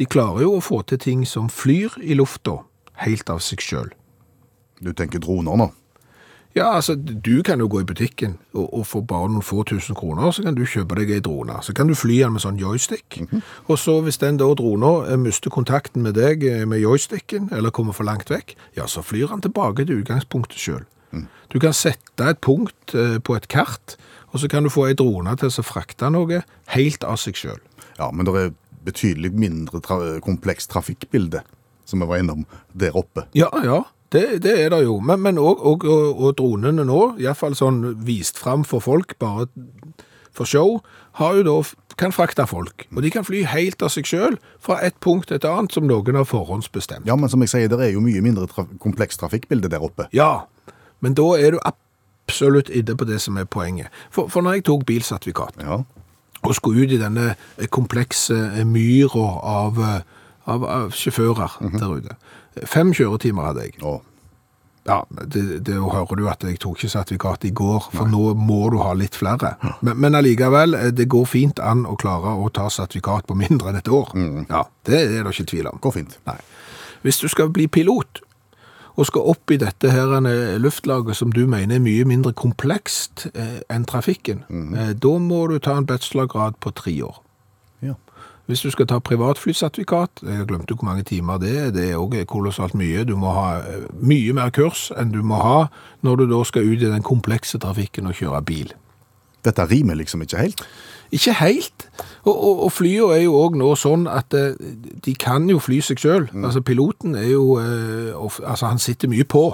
de 0.00 0.08
klarer 0.08 0.42
jo 0.46 0.56
å 0.56 0.64
få 0.64 0.80
til 0.88 0.98
ting 0.98 1.26
som 1.28 1.52
flyr 1.52 2.00
i 2.00 2.16
lufta 2.18 2.62
helt 3.04 3.30
av 3.32 3.42
seg 3.44 3.62
sjøl. 3.64 3.92
Du 4.80 4.92
tenker 4.96 5.20
droner 5.22 5.58
nå? 5.60 5.70
Ja, 6.54 6.72
altså, 6.74 6.96
du 6.98 7.42
kan 7.46 7.60
jo 7.62 7.68
gå 7.70 7.84
i 7.84 7.86
butikken, 7.86 8.32
og, 8.52 8.64
og 8.74 8.86
for 8.90 9.06
bare 9.06 9.28
noen 9.30 9.44
få 9.46 9.62
tusen 9.70 9.94
kroner, 9.94 10.32
så 10.34 10.42
kan 10.42 10.56
du 10.58 10.64
kjøpe 10.66 10.96
deg 10.98 11.12
ei 11.14 11.22
drone. 11.22 11.60
Så 11.62 11.74
kan 11.76 11.86
du 11.86 11.94
fly 11.94 12.16
den 12.24 12.34
med 12.34 12.42
sånn 12.42 12.58
joystick. 12.58 13.20
Og 13.70 13.78
så 13.78 14.00
hvis 14.02 14.18
den 14.18 14.40
da 14.40 14.48
drona 14.58 14.90
eh, 15.12 15.20
mister 15.20 15.52
kontakten 15.54 16.02
med 16.02 16.18
deg 16.18 16.42
eh, 16.48 16.64
med 16.66 16.82
joysticken, 16.82 17.52
eller 17.54 17.70
kommer 17.70 17.94
for 17.94 18.08
langt 18.08 18.32
vekk, 18.32 18.56
ja, 18.74 18.88
så 18.90 19.04
flyr 19.06 19.30
han 19.30 19.44
tilbake 19.46 19.86
til 19.86 20.02
utgangspunktet 20.02 20.58
sjøl. 20.58 20.88
Du 21.50 21.58
kan 21.62 21.74
sette 21.74 22.26
et 22.26 22.42
punkt 22.42 22.94
eh, 22.98 23.18
på 23.22 23.38
et 23.38 23.46
kart, 23.50 23.94
og 24.34 24.42
så 24.42 24.50
kan 24.50 24.66
du 24.66 24.70
få 24.74 24.88
ei 24.88 24.98
drone 24.98 25.36
til 25.38 25.50
å 25.50 25.66
frakte 25.66 26.10
noe 26.10 26.42
helt 26.74 27.06
av 27.06 27.18
seg 27.18 27.38
sjøl. 27.38 27.62
Ja, 27.98 28.10
men 28.10 28.26
det 28.26 28.34
er 28.38 28.52
betydelig 28.86 29.32
mindre 29.38 29.82
tra 29.84 29.98
komplekst 30.24 30.70
trafikkbilde, 30.72 31.42
som 31.90 32.02
vi 32.02 32.08
var 32.10 32.22
innom 32.22 32.46
der 32.72 32.96
oppe. 32.96 33.26
Ja, 33.36 33.50
ja. 33.66 33.82
Det, 34.10 34.40
det 34.42 34.56
er 34.58 34.72
det 34.72 34.80
jo. 34.82 34.96
Men, 35.06 35.38
òg 35.38 35.60
og, 35.62 35.84
og, 35.86 36.06
og, 36.18 36.32
dronene 36.38 36.82
nå, 36.86 37.02
iallfall 37.22 37.54
sånn 37.54 37.84
vist 38.06 38.40
fram 38.40 38.64
for 38.66 38.82
folk, 38.82 39.14
bare 39.22 39.46
for 40.34 40.48
show, 40.50 40.80
har 41.20 41.36
jo 41.38 41.44
da, 41.46 41.54
kan 42.00 42.14
frakte 42.14 42.46
folk. 42.50 42.86
Og 42.96 43.04
de 43.04 43.12
kan 43.14 43.26
fly 43.26 43.44
helt 43.50 43.82
av 43.86 43.92
seg 43.94 44.08
sjøl 44.08 44.38
fra 44.62 44.80
et 44.86 44.96
punkt 45.04 45.28
til 45.30 45.38
et 45.38 45.46
annet 45.46 45.74
som 45.74 45.86
noen 45.86 46.18
har 46.18 46.26
forhåndsbestemt. 46.26 47.06
Ja, 47.06 47.14
men 47.18 47.30
som 47.30 47.42
jeg 47.44 47.52
sier, 47.52 47.70
det 47.70 47.78
er 47.84 47.94
jo 47.94 48.02
mye 48.02 48.22
mindre 48.24 48.48
traf 48.50 48.70
komplekst 48.82 49.22
trafikkbilde 49.22 49.70
der 49.70 49.84
oppe. 49.84 50.08
Ja, 50.16 50.46
men 51.04 51.14
da 51.18 51.26
er 51.38 51.54
du 51.54 51.60
absolutt 51.62 52.70
inne 52.72 52.96
på 52.98 53.06
det 53.08 53.20
som 53.22 53.38
er 53.40 53.48
poenget. 53.50 53.90
For, 54.10 54.30
for 54.32 54.42
når 54.46 54.58
jeg 54.58 54.68
tok 54.70 54.86
bilsertifikat 54.90 55.60
Ja. 55.62 55.82
og 56.42 56.54
skulle 56.56 56.86
ut 56.86 56.94
i 56.94 57.00
denne 57.00 57.34
komplekse 57.68 58.64
myra 58.64 59.26
av, 59.44 59.78
eh, 59.78 60.00
av, 60.46 60.64
av 60.64 60.94
sjåfører 60.96 61.58
der 61.78 61.96
ute 61.96 62.16
Fem 62.66 62.90
kjøretimer 62.96 63.50
hadde 63.50 63.66
jeg. 63.68 63.76
Oh. 63.86 64.00
Ja, 64.88 65.04
det, 65.10 65.60
det 65.68 65.76
hører 65.76 66.16
du 66.18 66.24
at 66.28 66.42
jeg 66.42 66.58
tok 66.58 66.80
ikke 66.80 66.90
sertifikat 66.90 67.44
i 67.46 67.52
går, 67.54 67.90
for 67.92 68.08
nå 68.10 68.32
må 68.34 68.70
du 68.72 68.78
ha 68.82 68.90
litt 68.96 69.14
flere. 69.14 69.52
Men, 69.86 70.00
men 70.00 70.16
allikevel, 70.18 70.74
eh, 70.74 70.88
det 70.96 71.06
går 71.12 71.28
fint 71.30 71.60
an 71.62 71.84
å 71.86 71.94
klare 72.00 72.32
å 72.40 72.48
ta 72.50 72.66
sertifikat 72.72 73.28
på 73.28 73.36
mindre 73.38 73.70
enn 73.70 73.78
et 73.78 73.92
år. 73.92 74.10
Ja, 74.48 74.64
Det 74.88 74.98
er 75.04 75.22
det 75.22 75.34
ikke 75.36 75.50
tvil 75.52 75.70
om. 75.70 75.78
går 75.84 75.94
fint. 75.94 76.18
Nei. 76.26 76.38
Hvis 77.04 77.20
du 77.22 77.28
skal 77.30 77.52
bli 77.54 77.68
pilot, 77.70 78.22
og 78.98 79.06
skal 79.06 79.30
opp 79.32 79.52
i 79.54 79.58
dette 79.60 79.90
her 79.92 80.12
eh, 80.26 80.58
luftlaget 80.60 81.16
som 81.16 81.32
du 81.32 81.46
mener 81.46 81.78
er 81.78 81.84
mye 81.84 82.04
mindre 82.08 82.32
komplekst 82.36 83.28
eh, 83.34 83.60
enn 83.70 83.86
trafikken, 83.88 84.42
eh, 84.76 84.92
da 84.98 85.12
må 85.22 85.46
du 85.52 85.58
ta 85.62 85.76
en 85.78 85.86
bachelorgrad 85.88 86.58
på 86.60 86.72
tre 86.76 86.96
år. 87.06 87.20
Hvis 88.50 88.64
du 88.66 88.70
skal 88.74 88.88
ta 88.90 88.96
privatflysertifikat, 88.98 90.24
jeg 90.26 90.40
har 90.40 90.46
glemt 90.48 90.72
hvor 90.74 90.82
mange 90.88 91.04
timer 91.06 91.38
det 91.38 91.50
er, 91.54 91.68
det 91.70 91.84
er 91.90 92.00
også 92.00 92.24
kolossalt 92.26 92.74
mye. 92.74 93.04
Du 93.06 93.14
må 93.16 93.30
ha 93.36 93.60
eh, 93.62 93.84
mye 94.02 94.34
mer 94.34 94.50
kurs 94.50 94.88
enn 94.98 95.12
du 95.14 95.20
må 95.22 95.38
ha 95.38 95.68
når 96.02 96.18
du 96.18 96.24
da 96.32 96.40
skal 96.48 96.66
ut 96.66 96.82
i 96.82 96.90
den 96.90 97.04
komplekse 97.06 97.60
trafikken 97.62 98.10
og 98.10 98.18
kjøre 98.18 98.42
bil. 98.42 98.72
Dette 99.46 99.68
rimer 99.70 99.94
liksom 100.00 100.26
ikke 100.26 100.42
helt. 100.42 100.64
Ikke 101.14 101.36
helt. 101.38 101.86
Og, 102.24 102.34
og, 102.34 102.64
og 102.66 102.72
flyene 102.74 103.14
er 103.20 103.22
jo 103.22 103.38
òg 103.38 103.54
nå 103.60 103.70
sånn 103.78 104.10
at 104.10 104.34
eh, 104.34 104.58
de 105.06 105.14
kan 105.14 105.46
jo 105.50 105.62
fly 105.62 105.78
seg 105.86 106.02
sjøl. 106.02 106.26
Altså, 106.34 106.64
piloten 106.66 107.14
er 107.14 107.30
jo 107.30 107.54
eh, 107.62 108.10
Altså, 108.18 108.66
han 108.66 108.82
sitter 108.82 109.14
mye 109.14 109.24
på. 109.30 109.46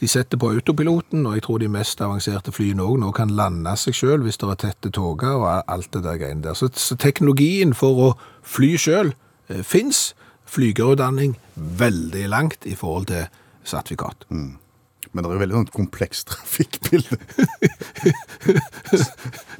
De 0.00 0.08
setter 0.08 0.36
på 0.36 0.50
autopiloten, 0.52 1.24
og 1.26 1.38
jeg 1.38 1.46
tror 1.46 1.62
de 1.62 1.70
mest 1.72 2.00
avanserte 2.04 2.52
flyene 2.52 2.84
òg 2.84 2.98
nå 3.00 3.12
kan 3.16 3.32
lande 3.32 3.72
seg 3.80 3.96
sjøl 3.96 4.26
hvis 4.26 4.36
det 4.42 4.50
er 4.52 4.60
tette 4.66 4.92
tåker 4.92 5.38
og 5.40 5.48
alt 5.72 5.88
det 5.96 6.02
der 6.04 6.20
greiene 6.20 6.44
der. 6.44 6.58
Så, 6.58 6.68
så 6.76 6.98
teknologien 7.00 7.72
for 7.76 8.02
å 8.08 8.10
fly 8.44 8.74
sjøl 8.80 9.14
eh, 9.48 9.64
fins. 9.64 10.10
Flygerutdanning 10.46 11.32
veldig 11.56 12.28
langt 12.30 12.68
i 12.70 12.76
forhold 12.78 13.08
til 13.10 13.24
sertifikat. 13.66 14.28
Men 14.30 15.24
det 15.24 15.26
er 15.26 15.34
jo 15.34 15.40
veldig 15.40 15.56
sånn 15.56 15.72
komplekst 15.74 16.30
trafikkbilde. 16.34 17.18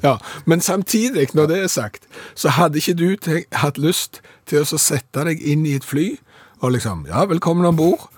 Ja, 0.05 0.19
men 0.45 0.61
samtidig, 0.61 1.31
når 1.33 1.47
det 1.49 1.55
er 1.63 1.71
sagt, 1.73 2.03
så 2.37 2.53
hadde 2.53 2.77
ikke 2.77 2.93
du 2.93 3.33
hatt 3.57 3.79
lyst 3.81 4.21
til 4.47 4.61
å 4.61 4.79
sette 4.79 5.23
deg 5.25 5.41
inn 5.41 5.65
i 5.65 5.73
et 5.75 5.87
fly 5.87 6.11
og 6.61 6.75
liksom, 6.75 7.07
ja, 7.09 7.25
velkommen 7.29 7.65
ombord. 7.65 8.05
Eh, 8.05 8.16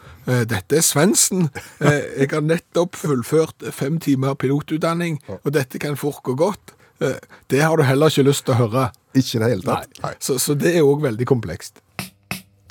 Dette 0.49 0.77
er 0.79 0.85
Svendsen. 0.85 1.49
Eh, 1.81 2.21
Jeg 2.23 2.29
har 2.33 2.41
nettopp 2.45 2.95
fullført 2.99 3.65
fem 3.73 3.99
timer 4.03 4.35
pilotutdanning, 4.39 5.19
og 5.43 5.51
dette 5.55 5.79
kan 5.81 5.95
fort 5.99 6.21
gå 6.23 6.35
godt. 6.37 6.75
Eh, 7.01 7.15
Det 7.49 7.61
har 7.63 7.77
du 7.77 7.83
heller 7.83 8.11
ikke 8.11 8.27
lyst 8.29 8.45
til 8.45 8.53
å 8.55 8.59
høre. 8.67 8.89
Ikke 9.15 9.39
i 9.39 9.41
det 9.41 9.49
hele 9.55 9.65
tatt. 9.65 9.89
Nei. 10.03 10.13
Så, 10.19 10.37
så 10.39 10.53
det 10.59 10.75
er 10.75 10.85
òg 10.85 11.01
veldig 11.01 11.25
komplekst. 11.25 11.81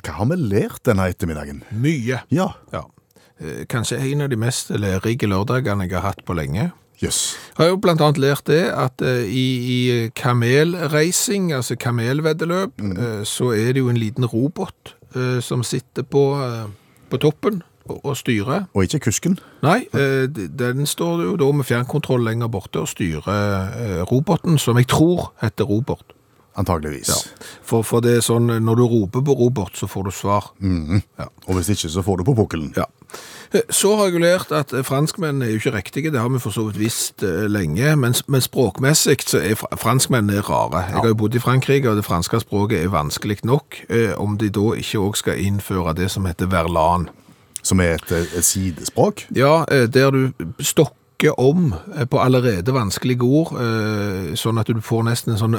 Hva 0.05 0.13
har 0.21 0.29
vi 0.31 0.37
lært 0.39 0.83
denne 0.87 1.09
ettermiddagen? 1.11 1.63
Mye. 1.71 2.21
Ja, 2.31 2.53
Ja. 2.73 2.85
Eh, 3.39 3.65
Kanskje 3.71 3.99
en 4.03 4.21
av 4.21 4.29
de 4.29 4.35
mest 4.39 4.69
lærerike 4.71 5.27
lørdagene 5.27 5.85
jeg 5.87 5.95
har 5.99 6.09
hatt 6.13 6.23
på 6.27 6.35
lenge. 6.35 6.71
Yes. 7.01 7.37
Jeg 7.55 7.63
har 7.63 7.69
jo 7.69 7.77
blant 7.79 8.01
annet 8.03 8.17
lært 8.19 8.43
det 8.49 8.65
at 8.75 8.99
eh, 9.01 9.23
i, 9.31 9.45
i 9.71 10.09
kamelreising, 10.19 11.53
altså 11.55 11.77
kamelveddeløp, 11.79 12.73
mm. 12.81 13.23
så 13.25 13.53
er 13.55 13.71
det 13.73 13.83
jo 13.83 13.89
en 13.91 13.99
liten 13.99 14.25
robot 14.27 14.93
eh, 15.15 15.39
som 15.43 15.63
sitter 15.63 16.03
på, 16.03 16.23
eh, 16.43 16.65
på 17.09 17.19
toppen 17.21 17.61
og, 17.89 17.99
og 18.03 18.17
styrer. 18.19 18.67
Og 18.73 18.85
ikke 18.85 19.01
kusken. 19.09 19.39
Nei, 19.65 19.81
eh, 19.97 20.25
den 20.29 20.87
står 20.89 21.25
jo 21.25 21.33
da 21.39 21.49
med 21.55 21.67
fjernkontroll 21.67 22.23
lenger 22.27 22.51
borte 22.51 22.83
og 22.83 22.91
styrer 22.91 23.27
eh, 23.29 23.99
roboten, 24.09 24.59
som 24.61 24.79
jeg 24.79 24.89
tror 24.91 25.31
heter 25.43 25.69
robot. 25.69 26.15
Antageligvis. 26.59 27.09
Ja. 27.11 27.49
For, 27.63 27.85
for 27.87 28.03
det 28.03 28.17
er 28.17 28.23
sånn, 28.25 28.49
når 28.65 28.79
du 28.81 28.85
roper 28.89 29.23
på 29.23 29.35
robot, 29.37 29.77
så 29.79 29.87
får 29.87 30.09
du 30.09 30.11
svar. 30.15 30.49
Og 30.59 31.51
hvis 31.55 31.69
ikke, 31.75 31.91
så 31.93 32.03
får 32.03 32.19
du 32.19 32.25
på 32.27 32.35
pukkelen. 32.41 32.73
Ja. 32.75 32.89
Så 33.69 33.95
har 33.97 34.09
jeg 34.09 34.13
jo 34.13 34.19
lært 34.21 34.51
at 34.53 34.73
franskmennene 34.85 35.19
franskmenn 35.19 35.41
er 35.41 35.49
jo 35.49 35.55
ikke 35.55 35.77
riktige, 35.77 36.11
det 36.11 36.19
har 36.19 36.29
vi 36.29 36.39
for 36.39 36.51
så 36.51 36.65
vidt 36.67 36.79
visst 36.79 37.23
eh, 37.23 37.47
lenge, 37.49 37.95
men, 37.95 38.13
men 38.27 38.41
språkmessig 38.41 39.17
så 39.25 39.39
er 39.39 39.55
franskmennene 39.55 39.77
franskmenn 39.77 40.29
rare. 40.49 40.83
Jeg 40.89 41.01
har 41.01 41.07
jo 41.07 41.15
bodd 41.15 41.35
i 41.35 41.39
Frankrike, 41.39 41.89
og 41.89 41.95
det 41.95 42.05
franske 42.05 42.39
språket 42.39 42.83
er 42.83 42.93
vanskelig 42.93 43.39
nok, 43.43 43.81
eh, 43.89 44.13
om 44.17 44.37
de 44.37 44.49
da 44.49 44.73
ikke 44.77 44.99
også 44.99 45.19
skal 45.19 45.39
innføre 45.39 45.95
det 45.95 46.11
som 46.11 46.25
heter 46.25 46.49
verlan. 46.51 47.09
Som 47.61 47.79
er 47.79 47.97
et, 47.97 48.11
et 48.11 48.45
sidespråk. 48.45 49.27
Ja, 49.35 49.65
eh, 49.71 49.87
der 49.87 50.11
du 50.11 50.31
stokker 50.59 51.39
om 51.39 51.73
på 52.09 52.19
allerede 52.23 52.71
vanskelige 52.71 53.27
ord, 53.27 53.49
sånn 54.39 54.57
at 54.57 54.69
du 54.71 54.79
får 54.79 55.03
nesten 55.03 55.33
en 55.33 55.41
sånn 55.41 55.57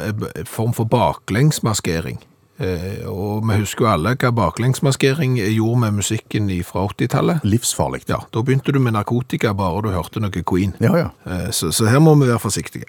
form 0.48 0.72
for 0.72 0.88
baklengsmaskering. 0.88 2.16
Eh, 2.60 3.08
Og 3.08 3.42
vi 3.48 3.56
husker 3.62 3.86
jo 3.86 3.90
alle 3.92 4.14
hva 4.20 4.30
baklengsmaskering 4.36 5.38
gjorde 5.40 5.80
med 5.80 5.92
musikken 6.02 6.50
fra 6.66 6.86
80-tallet. 6.86 7.40
Livsfarlig. 7.44 8.02
Ja, 8.08 8.18
da 8.34 8.42
begynte 8.42 8.72
du 8.72 8.78
med 8.78 8.92
narkotika 8.92 9.54
bare 9.56 9.82
du 9.82 9.88
hørte 9.94 10.20
noe 10.20 10.42
Queen. 10.44 10.74
Ja, 10.80 10.94
ja. 10.96 11.08
Eh, 11.26 11.50
Så, 11.50 11.72
så 11.72 11.86
her 11.88 11.98
må 12.00 12.14
vi 12.20 12.28
være 12.28 12.38
forsiktige. 12.38 12.84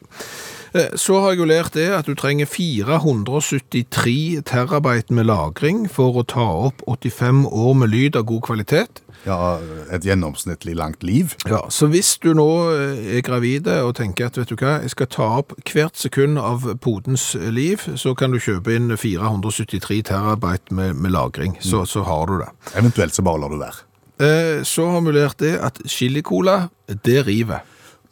Eh, 0.74 0.94
Så 0.96 1.20
har 1.20 1.32
jeg 1.34 1.40
jo 1.40 1.46
lært 1.50 1.74
det 1.76 1.90
at 1.92 2.06
du 2.08 2.14
trenger 2.16 2.46
473 2.48 4.42
terabyte 4.48 5.12
med 5.14 5.26
lagring 5.28 5.88
for 5.92 6.16
å 6.22 6.24
ta 6.28 6.46
opp 6.70 6.82
85 6.88 7.46
år 7.52 7.74
med 7.76 7.90
lyd 7.92 8.16
av 8.16 8.26
god 8.30 8.42
kvalitet. 8.48 9.02
ja. 9.26 9.60
Et 9.92 10.06
gjennomsnittlig 10.08 10.74
langt 10.80 11.04
liv. 11.04 11.36
Ja, 11.50 11.66
så 11.70 11.88
hvis 11.92 12.14
du 12.24 12.30
nå 12.34 12.46
eh, 12.72 13.18
er 13.18 13.22
gravide 13.28 13.82
og 13.84 13.96
tenker 14.00 14.30
at 14.30 14.38
vet 14.40 14.48
du 14.50 14.56
hva, 14.56 14.78
jeg 14.82 14.94
skal 14.94 15.08
ta 15.12 15.28
opp 15.42 15.52
hvert 15.68 15.98
sekund 16.00 16.40
av 16.40 16.64
podens 16.80 17.34
liv, 17.36 17.84
så 18.00 18.16
kan 18.16 18.32
du 18.32 18.40
kjøpe 18.40 18.72
inn 18.78 18.88
473 18.96 20.02
terabyte 20.08 20.72
med, 20.74 20.96
med 20.96 21.12
lagring, 21.12 21.58
så, 21.60 21.84
så 21.86 22.06
har 22.08 22.26
du 22.32 22.38
det. 22.40 22.48
Eventuelt 22.80 23.14
så 23.14 23.22
bare 23.28 23.44
lar 23.44 23.52
du 23.52 23.60
være. 23.60 23.84
Eh, 24.22 24.64
Så 24.64 24.88
har 24.94 25.02
vi 25.04 25.12
lært 25.12 25.38
det 25.44 25.58
at 25.60 25.82
chili-cola, 25.86 26.70
det 27.04 27.26
river. 27.28 27.62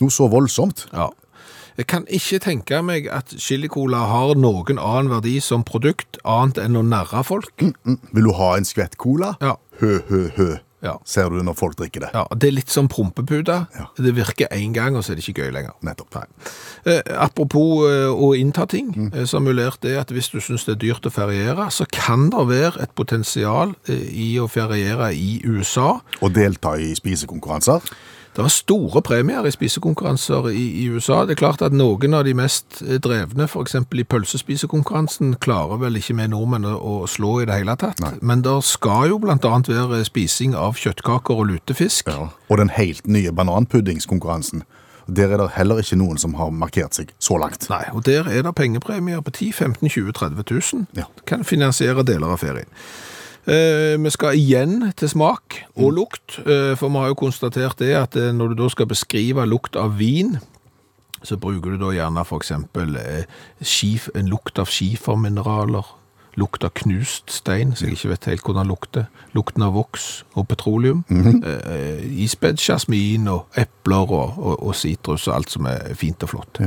Noe 0.02 0.12
så 0.12 0.28
voldsomt. 0.32 0.88
Ja. 0.94 1.08
Jeg 1.80 1.88
kan 1.88 2.04
ikke 2.12 2.42
tenke 2.44 2.82
meg 2.84 3.06
at 3.08 3.32
chili-cola 3.40 4.02
har 4.10 4.34
noen 4.36 4.82
annen 4.82 5.08
verdi 5.14 5.38
som 5.40 5.62
produkt, 5.64 6.18
annet 6.28 6.60
enn 6.60 6.76
å 6.76 6.82
narre 6.84 7.22
folk. 7.24 7.54
Mm. 7.64 8.00
Vil 8.12 8.28
du 8.28 8.34
ha 8.36 8.50
en 8.58 8.68
skvett 8.68 8.98
cola? 9.00 9.38
Ja. 9.40 9.54
Hø, 9.80 10.02
hø, 10.10 10.26
hø. 10.36 10.50
Ja. 10.84 10.98
Ser 11.08 11.32
du 11.32 11.40
når 11.44 11.56
folk 11.60 11.78
drikker 11.80 12.04
det. 12.06 12.10
Ja, 12.16 12.26
Det 12.36 12.50
er 12.50 12.56
litt 12.56 12.72
som 12.72 12.88
prompeputa. 12.92 13.62
Ja. 13.76 13.88
Det 13.96 14.14
virker 14.16 14.52
én 14.56 14.74
gang, 14.76 14.96
og 14.96 15.04
så 15.04 15.14
er 15.14 15.20
det 15.20 15.26
ikke 15.28 15.46
gøy 15.46 15.56
lenger. 15.56 15.76
Nettopp. 15.84 16.20
Eh, 16.84 17.02
apropos 17.16 17.88
eh, 17.88 18.12
å 18.12 18.32
innta 18.36 18.68
ting, 18.68 18.92
eh, 19.14 19.24
så 19.24 19.40
har 19.40 19.48
vi 19.48 19.56
lært 19.56 19.82
det 19.84 19.96
at 20.00 20.12
hvis 20.12 20.32
du 20.32 20.40
syns 20.44 20.68
det 20.68 20.76
er 20.78 20.84
dyrt 20.84 21.08
å 21.08 21.16
feriere, 21.16 21.68
så 21.72 21.88
kan 21.92 22.30
det 22.32 22.46
være 22.52 22.84
et 22.84 22.96
potensial 22.96 23.76
eh, 23.88 24.08
i 24.12 24.30
å 24.40 24.48
feriere 24.52 25.12
i 25.16 25.42
USA. 25.48 26.02
Og 26.20 26.36
delta 26.36 26.76
i 26.80 26.92
spisekonkurranser. 26.96 27.84
Det 28.40 28.46
er 28.46 28.54
store 28.56 29.02
premier 29.04 29.44
i 29.44 29.52
spisekonkurranser 29.52 30.46
i, 30.56 30.62
i 30.80 30.86
USA. 30.88 31.26
Det 31.28 31.34
er 31.36 31.40
klart 31.42 31.64
at 31.66 31.74
noen 31.76 32.14
av 32.16 32.24
de 32.24 32.32
mest 32.40 32.78
eh, 32.86 32.96
drevne, 33.04 33.50
f.eks. 33.50 33.76
i 33.76 34.06
pølsespisekonkurransen, 34.08 35.34
klarer 35.44 35.82
vel 35.82 36.00
ikke 36.00 36.16
med 36.16 36.32
nordmenn 36.32 36.68
å, 36.70 37.02
slå 37.04 37.42
i 37.42 37.50
det 37.50 37.58
hele 37.58 37.76
tatt. 37.82 38.00
Men 38.24 38.46
det 38.48 38.56
skal 38.64 39.12
jo 39.12 39.20
annet 39.28 39.68
være 39.74 40.06
spising 40.08 40.56
av 40.56 40.80
kjøttkaker 40.80 41.36
og 41.36 41.50
lutefisk. 41.52 42.08
Og 42.48 42.62
den 42.62 42.72
helt 42.80 43.12
nye 43.12 43.36
bananpuddingskonkurransen. 43.36 44.64
Der 45.12 45.36
er 45.36 45.44
det 45.44 45.52
heller 45.58 45.84
ikke 45.84 46.00
noen 46.00 46.22
som 46.22 46.40
har 46.40 46.56
markert 46.56 46.96
seg 46.96 47.12
så 47.20 47.36
langt. 47.44 47.68
Nei, 47.68 47.84
og 47.92 48.08
der 48.08 48.30
er 48.32 48.48
det 48.48 48.56
pengepremier 48.56 49.20
på 49.20 49.36
10 49.36 49.52
15 49.52 49.90
20 49.90 50.16
30 50.16 50.48
000. 50.48 50.88
Ja. 50.96 51.12
Kan 51.28 51.44
finansiere 51.44 52.08
deler 52.08 52.38
av 52.38 52.40
ferien. 52.40 52.72
Eh, 53.50 53.96
vi 53.98 54.12
skal 54.14 54.38
igjen 54.38 54.92
til 55.00 55.10
smak 55.10 55.56
og 55.80 55.94
lukt, 55.98 56.38
eh, 56.46 56.76
for 56.78 56.92
vi 56.94 57.02
har 57.02 57.08
jo 57.10 57.18
konstatert 57.18 57.80
det 57.82 57.96
at 57.98 58.16
eh, 58.20 58.30
når 58.36 58.52
du 58.52 58.60
da 58.62 58.68
skal 58.70 58.90
beskrive 58.90 59.46
lukt 59.50 59.76
av 59.80 59.96
vin, 59.98 60.36
så 61.26 61.38
bruker 61.42 61.74
du 61.74 61.82
da 61.82 61.90
gjerne 61.96 62.26
eksempel 62.38 62.94
eh, 63.02 63.26
en 64.14 64.30
lukt 64.30 64.62
av 64.62 64.70
skifermineraler, 64.70 65.88
lukt 66.38 66.64
av 66.64 66.74
knust 66.78 67.32
stein, 67.34 67.74
så 67.76 67.88
jeg 67.88 67.98
ikke 67.98 68.12
vet 68.14 68.28
helt 68.30 68.46
hvordan 68.46 68.66
den 68.66 68.72
lukter, 68.72 69.08
lukten 69.36 69.64
av 69.66 69.74
voks 69.76 70.24
og 70.38 70.48
petroleum, 70.50 71.04
eh, 71.10 72.04
isbed, 72.24 72.60
jasmin 72.62 73.28
og 73.32 73.60
epler 73.60 74.14
og, 74.14 74.38
sitrus 74.40 74.68
og 74.70 74.76
citrus 74.76 75.28
og 75.28 75.36
alt 75.36 75.54
som 75.56 75.68
er 75.70 75.94
fint 75.98 76.24
og 76.24 76.34
flott. 76.34 76.62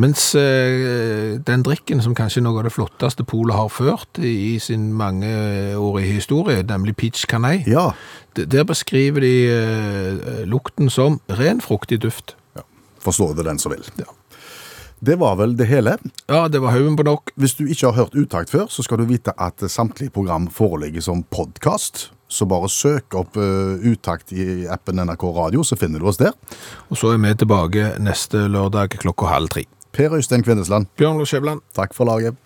Mens 0.00 0.26
eh, 0.38 1.36
den 1.46 1.64
drikken 1.66 2.02
som 2.02 2.16
kanskje 2.16 2.40
er 2.42 2.48
noe 2.48 2.62
av 2.62 2.68
det 2.68 2.74
flotteste 2.74 3.26
Polet 3.28 3.56
har 3.56 3.70
ført 3.72 4.20
i, 4.20 4.54
i 4.54 4.58
sin 4.62 4.92
mangeårige 4.96 6.18
historie, 6.18 6.62
nemlig 6.62 6.96
peach 6.96 7.26
canay, 7.30 7.62
Ja, 7.66 7.90
der 8.34 8.64
beskriver 8.66 9.20
de 9.20 9.34
eh, 9.50 10.44
lukten 10.48 10.90
som 10.90 11.20
ren 11.30 11.60
fruktig 11.60 12.02
duft. 12.02 12.36
Ja. 12.56 12.62
forstår 13.00 13.34
det 13.34 13.44
den 13.44 13.58
som 13.58 13.72
vil. 13.72 13.84
Ja. 13.98 14.10
Det 15.04 15.16
var 15.20 15.36
vel 15.36 15.52
det 15.56 15.66
hele. 15.68 15.98
Ja, 16.30 16.46
det 16.48 16.62
var 16.64 16.72
haugen 16.72 16.96
på 16.96 17.04
nok. 17.04 17.32
Hvis 17.36 17.56
du 17.58 17.66
ikke 17.66 17.90
har 17.90 17.98
hørt 17.98 18.14
Utakt 18.16 18.52
før, 18.52 18.70
så 18.72 18.80
skal 18.86 19.02
du 19.02 19.08
vite 19.10 19.34
at 19.36 19.60
samtlige 19.68 20.14
program 20.14 20.46
foreligger 20.48 21.04
som 21.04 21.20
podkast. 21.28 22.06
Så 22.28 22.46
bare 22.48 22.70
søk 22.72 23.12
opp 23.18 23.36
uh, 23.36 23.76
Utakt 23.84 24.32
i 24.32 24.64
appen 24.70 25.02
NRK 25.04 25.26
Radio, 25.36 25.64
så 25.66 25.76
finner 25.76 26.00
du 26.00 26.08
oss 26.08 26.22
der. 26.22 26.32
Og 26.88 26.96
så 26.96 27.12
er 27.12 27.20
vi 27.20 27.34
tilbake 27.36 27.90
neste 28.00 28.46
lørdag 28.48 28.96
klokka 29.04 29.28
halv 29.28 29.52
tre. 29.52 29.66
Per 29.92 30.16
Øystein 30.16 30.42
Kvindesland, 30.46 30.88
Bjørn 30.96 31.20
Lars 31.20 31.34
Skjævland. 31.34 31.60
takk 31.76 31.92
for 31.94 32.08
laget. 32.08 32.40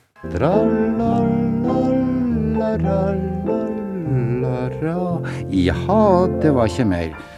Jaha, 5.54 6.26
det 6.42 6.54
var 6.54 6.66
ikke 6.66 6.84
mer. 6.90 7.37